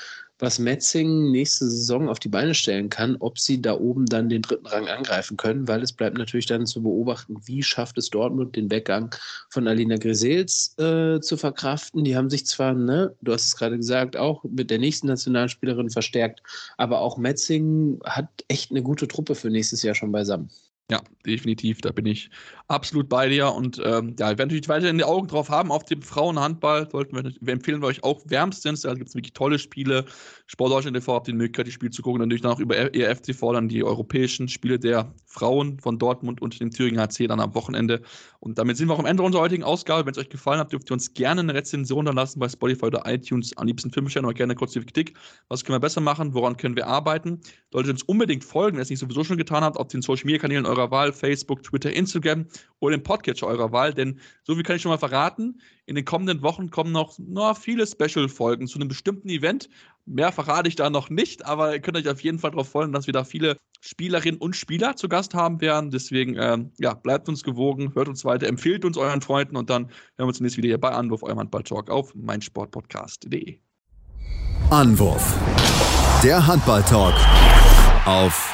was 0.43 0.59
Metzing 0.59 1.31
nächste 1.31 1.69
Saison 1.69 2.09
auf 2.09 2.19
die 2.19 2.27
Beine 2.27 2.53
stellen 2.53 2.89
kann, 2.89 3.15
ob 3.21 3.39
sie 3.39 3.61
da 3.61 3.79
oben 3.79 4.05
dann 4.05 4.27
den 4.27 4.41
dritten 4.41 4.67
Rang 4.67 4.89
angreifen 4.89 5.37
können, 5.37 5.69
weil 5.69 5.81
es 5.81 5.93
bleibt 5.93 6.17
natürlich 6.17 6.47
dann 6.47 6.65
zu 6.65 6.83
beobachten, 6.83 7.37
wie 7.45 7.63
schafft 7.63 7.97
es 7.97 8.09
Dortmund 8.09 8.57
den 8.57 8.69
Weggang 8.69 9.15
von 9.49 9.69
Alina 9.69 9.95
Grisels 9.95 10.77
äh, 10.77 11.21
zu 11.21 11.37
verkraften. 11.37 12.03
Die 12.03 12.17
haben 12.17 12.29
sich 12.29 12.45
zwar, 12.45 12.73
ne, 12.73 13.15
du 13.21 13.31
hast 13.31 13.47
es 13.47 13.55
gerade 13.55 13.77
gesagt, 13.77 14.17
auch 14.17 14.43
mit 14.43 14.69
der 14.69 14.79
nächsten 14.79 15.07
Nationalspielerin 15.07 15.89
verstärkt, 15.89 16.43
aber 16.75 16.99
auch 16.99 17.17
Metzing 17.17 18.01
hat 18.03 18.27
echt 18.49 18.71
eine 18.71 18.83
gute 18.83 19.07
Truppe 19.07 19.35
für 19.35 19.49
nächstes 19.49 19.81
Jahr 19.81 19.95
schon 19.95 20.11
beisammen. 20.11 20.49
Ja, 20.91 21.01
definitiv. 21.25 21.79
Da 21.79 21.91
bin 21.91 22.05
ich 22.05 22.29
absolut 22.67 23.07
bei 23.07 23.29
dir. 23.29 23.53
Und 23.53 23.81
ähm, 23.83 24.15
ja, 24.19 24.29
wir 24.29 24.37
werden 24.37 24.49
natürlich 24.49 24.67
weiterhin 24.67 24.97
die 24.97 25.05
Augen 25.05 25.27
drauf 25.27 25.49
haben 25.49 25.71
auf 25.71 25.85
dem 25.85 26.01
Frauenhandball. 26.01 26.89
Sollten 26.91 27.15
wir, 27.15 27.31
wir 27.39 27.53
empfehlen 27.53 27.81
wir 27.81 27.87
euch 27.87 28.03
auch 28.03 28.21
wärmstens. 28.25 28.81
Da 28.81 28.93
gibt 28.93 29.07
es 29.07 29.15
wirklich 29.15 29.33
tolle 29.33 29.59
Spiele. 29.59 30.05
Sport 30.45 30.73
Deutschland 30.73 30.97
TV 30.97 31.13
habt 31.13 31.27
die 31.27 31.33
Möglichkeit, 31.33 31.67
die 31.67 31.71
Spiele 31.71 31.91
zu 31.91 32.01
gucken. 32.01 32.19
Natürlich 32.19 32.41
dann 32.41 32.51
auch 32.51 32.59
über 32.59 32.93
EFTV 32.93 33.53
dann 33.53 33.69
die 33.69 33.81
europäischen 33.83 34.49
Spiele 34.49 34.77
der 34.77 35.13
Frauen 35.25 35.79
von 35.79 35.97
Dortmund 35.97 36.41
und 36.41 36.59
dem 36.59 36.69
Thüringen 36.69 36.99
HC 36.99 37.27
dann 37.27 37.39
am 37.39 37.55
Wochenende. 37.55 38.01
Und 38.41 38.57
damit 38.57 38.75
sind 38.75 38.89
wir 38.89 38.93
auch 38.93 38.99
am 38.99 39.05
Ende 39.05 39.23
unserer 39.23 39.43
heutigen 39.43 39.63
Ausgabe. 39.63 40.05
Wenn 40.05 40.11
es 40.11 40.17
euch 40.17 40.29
gefallen 40.29 40.59
hat, 40.59 40.73
dürft 40.73 40.91
ihr 40.91 40.93
uns 40.93 41.13
gerne 41.13 41.41
eine 41.41 41.53
Rezension 41.53 42.05
dann 42.05 42.15
lassen 42.15 42.39
bei 42.39 42.49
Spotify 42.49 42.87
oder 42.87 43.03
iTunes. 43.05 43.55
Am 43.55 43.67
liebsten 43.67 43.89
5 43.89 44.09
Sterne 44.11 44.27
oder 44.27 44.35
gerne 44.35 44.53
kurz 44.53 44.73
die 44.73 44.81
Kritik. 44.81 45.17
Was 45.47 45.63
können 45.63 45.75
wir 45.75 45.79
besser 45.79 46.01
machen? 46.01 46.33
Woran 46.33 46.57
können 46.57 46.75
wir 46.75 46.87
arbeiten? 46.87 47.39
Solltet 47.71 47.89
ihr 47.89 47.93
uns 47.93 48.03
unbedingt 48.03 48.43
folgen, 48.43 48.77
ihr 48.77 48.81
es 48.81 48.89
nicht 48.89 48.99
sowieso 48.99 49.23
schon 49.23 49.37
getan 49.37 49.63
habt, 49.63 49.77
auf 49.77 49.87
den 49.87 50.01
Social 50.01 50.25
Media 50.25 50.39
Kanälen 50.39 50.65
eurer 50.73 50.91
Wahl, 50.91 51.13
Facebook, 51.13 51.63
Twitter, 51.63 51.91
Instagram 51.93 52.45
oder 52.79 52.95
im 52.95 53.03
Podcatcher 53.03 53.47
eurer 53.47 53.71
Wahl. 53.71 53.93
Denn 53.93 54.19
so 54.43 54.55
viel 54.55 54.63
kann 54.63 54.75
ich 54.75 54.81
schon 54.81 54.91
mal 54.91 54.97
verraten. 54.97 55.61
In 55.85 55.95
den 55.95 56.05
kommenden 56.05 56.41
Wochen 56.41 56.69
kommen 56.69 56.91
noch 56.91 57.15
na, 57.17 57.53
viele 57.53 57.85
Special-Folgen 57.87 58.67
zu 58.67 58.79
einem 58.79 58.87
bestimmten 58.87 59.29
Event. 59.29 59.69
Mehr 60.05 60.31
verrate 60.31 60.67
ich 60.67 60.75
da 60.75 60.89
noch 60.89 61.09
nicht, 61.09 61.45
aber 61.45 61.73
ihr 61.73 61.79
könnt 61.79 61.97
euch 61.97 62.09
auf 62.09 62.21
jeden 62.21 62.39
Fall 62.39 62.51
darauf 62.51 62.69
freuen, 62.69 62.91
dass 62.91 63.07
wir 63.07 63.13
da 63.13 63.23
viele 63.23 63.57
Spielerinnen 63.79 64.39
und 64.39 64.55
Spieler 64.55 64.95
zu 64.95 65.07
Gast 65.09 65.33
haben 65.33 65.61
werden. 65.61 65.91
Deswegen, 65.91 66.35
ähm, 66.37 66.71
ja, 66.77 66.93
bleibt 66.93 67.29
uns 67.29 67.43
gewogen, 67.43 67.93
hört 67.95 68.07
uns 68.07 68.25
weiter, 68.25 68.47
empfiehlt 68.47 68.85
uns 68.85 68.97
euren 68.97 69.21
Freunden 69.21 69.55
und 69.55 69.69
dann 69.69 69.83
hören 69.83 69.91
wir 70.17 70.27
uns 70.27 70.39
nächstes 70.39 70.57
wieder 70.57 70.69
hier 70.69 70.79
bei 70.79 70.91
Anwurf, 70.91 71.23
eurem 71.23 71.39
Handball-Talk 71.39 71.89
auf 71.89 72.13
meinsportpodcast.de. 72.15 73.59
Anwurf. 74.69 75.37
Der 76.23 76.47
Handball-Talk 76.47 77.13
auf 78.05 78.53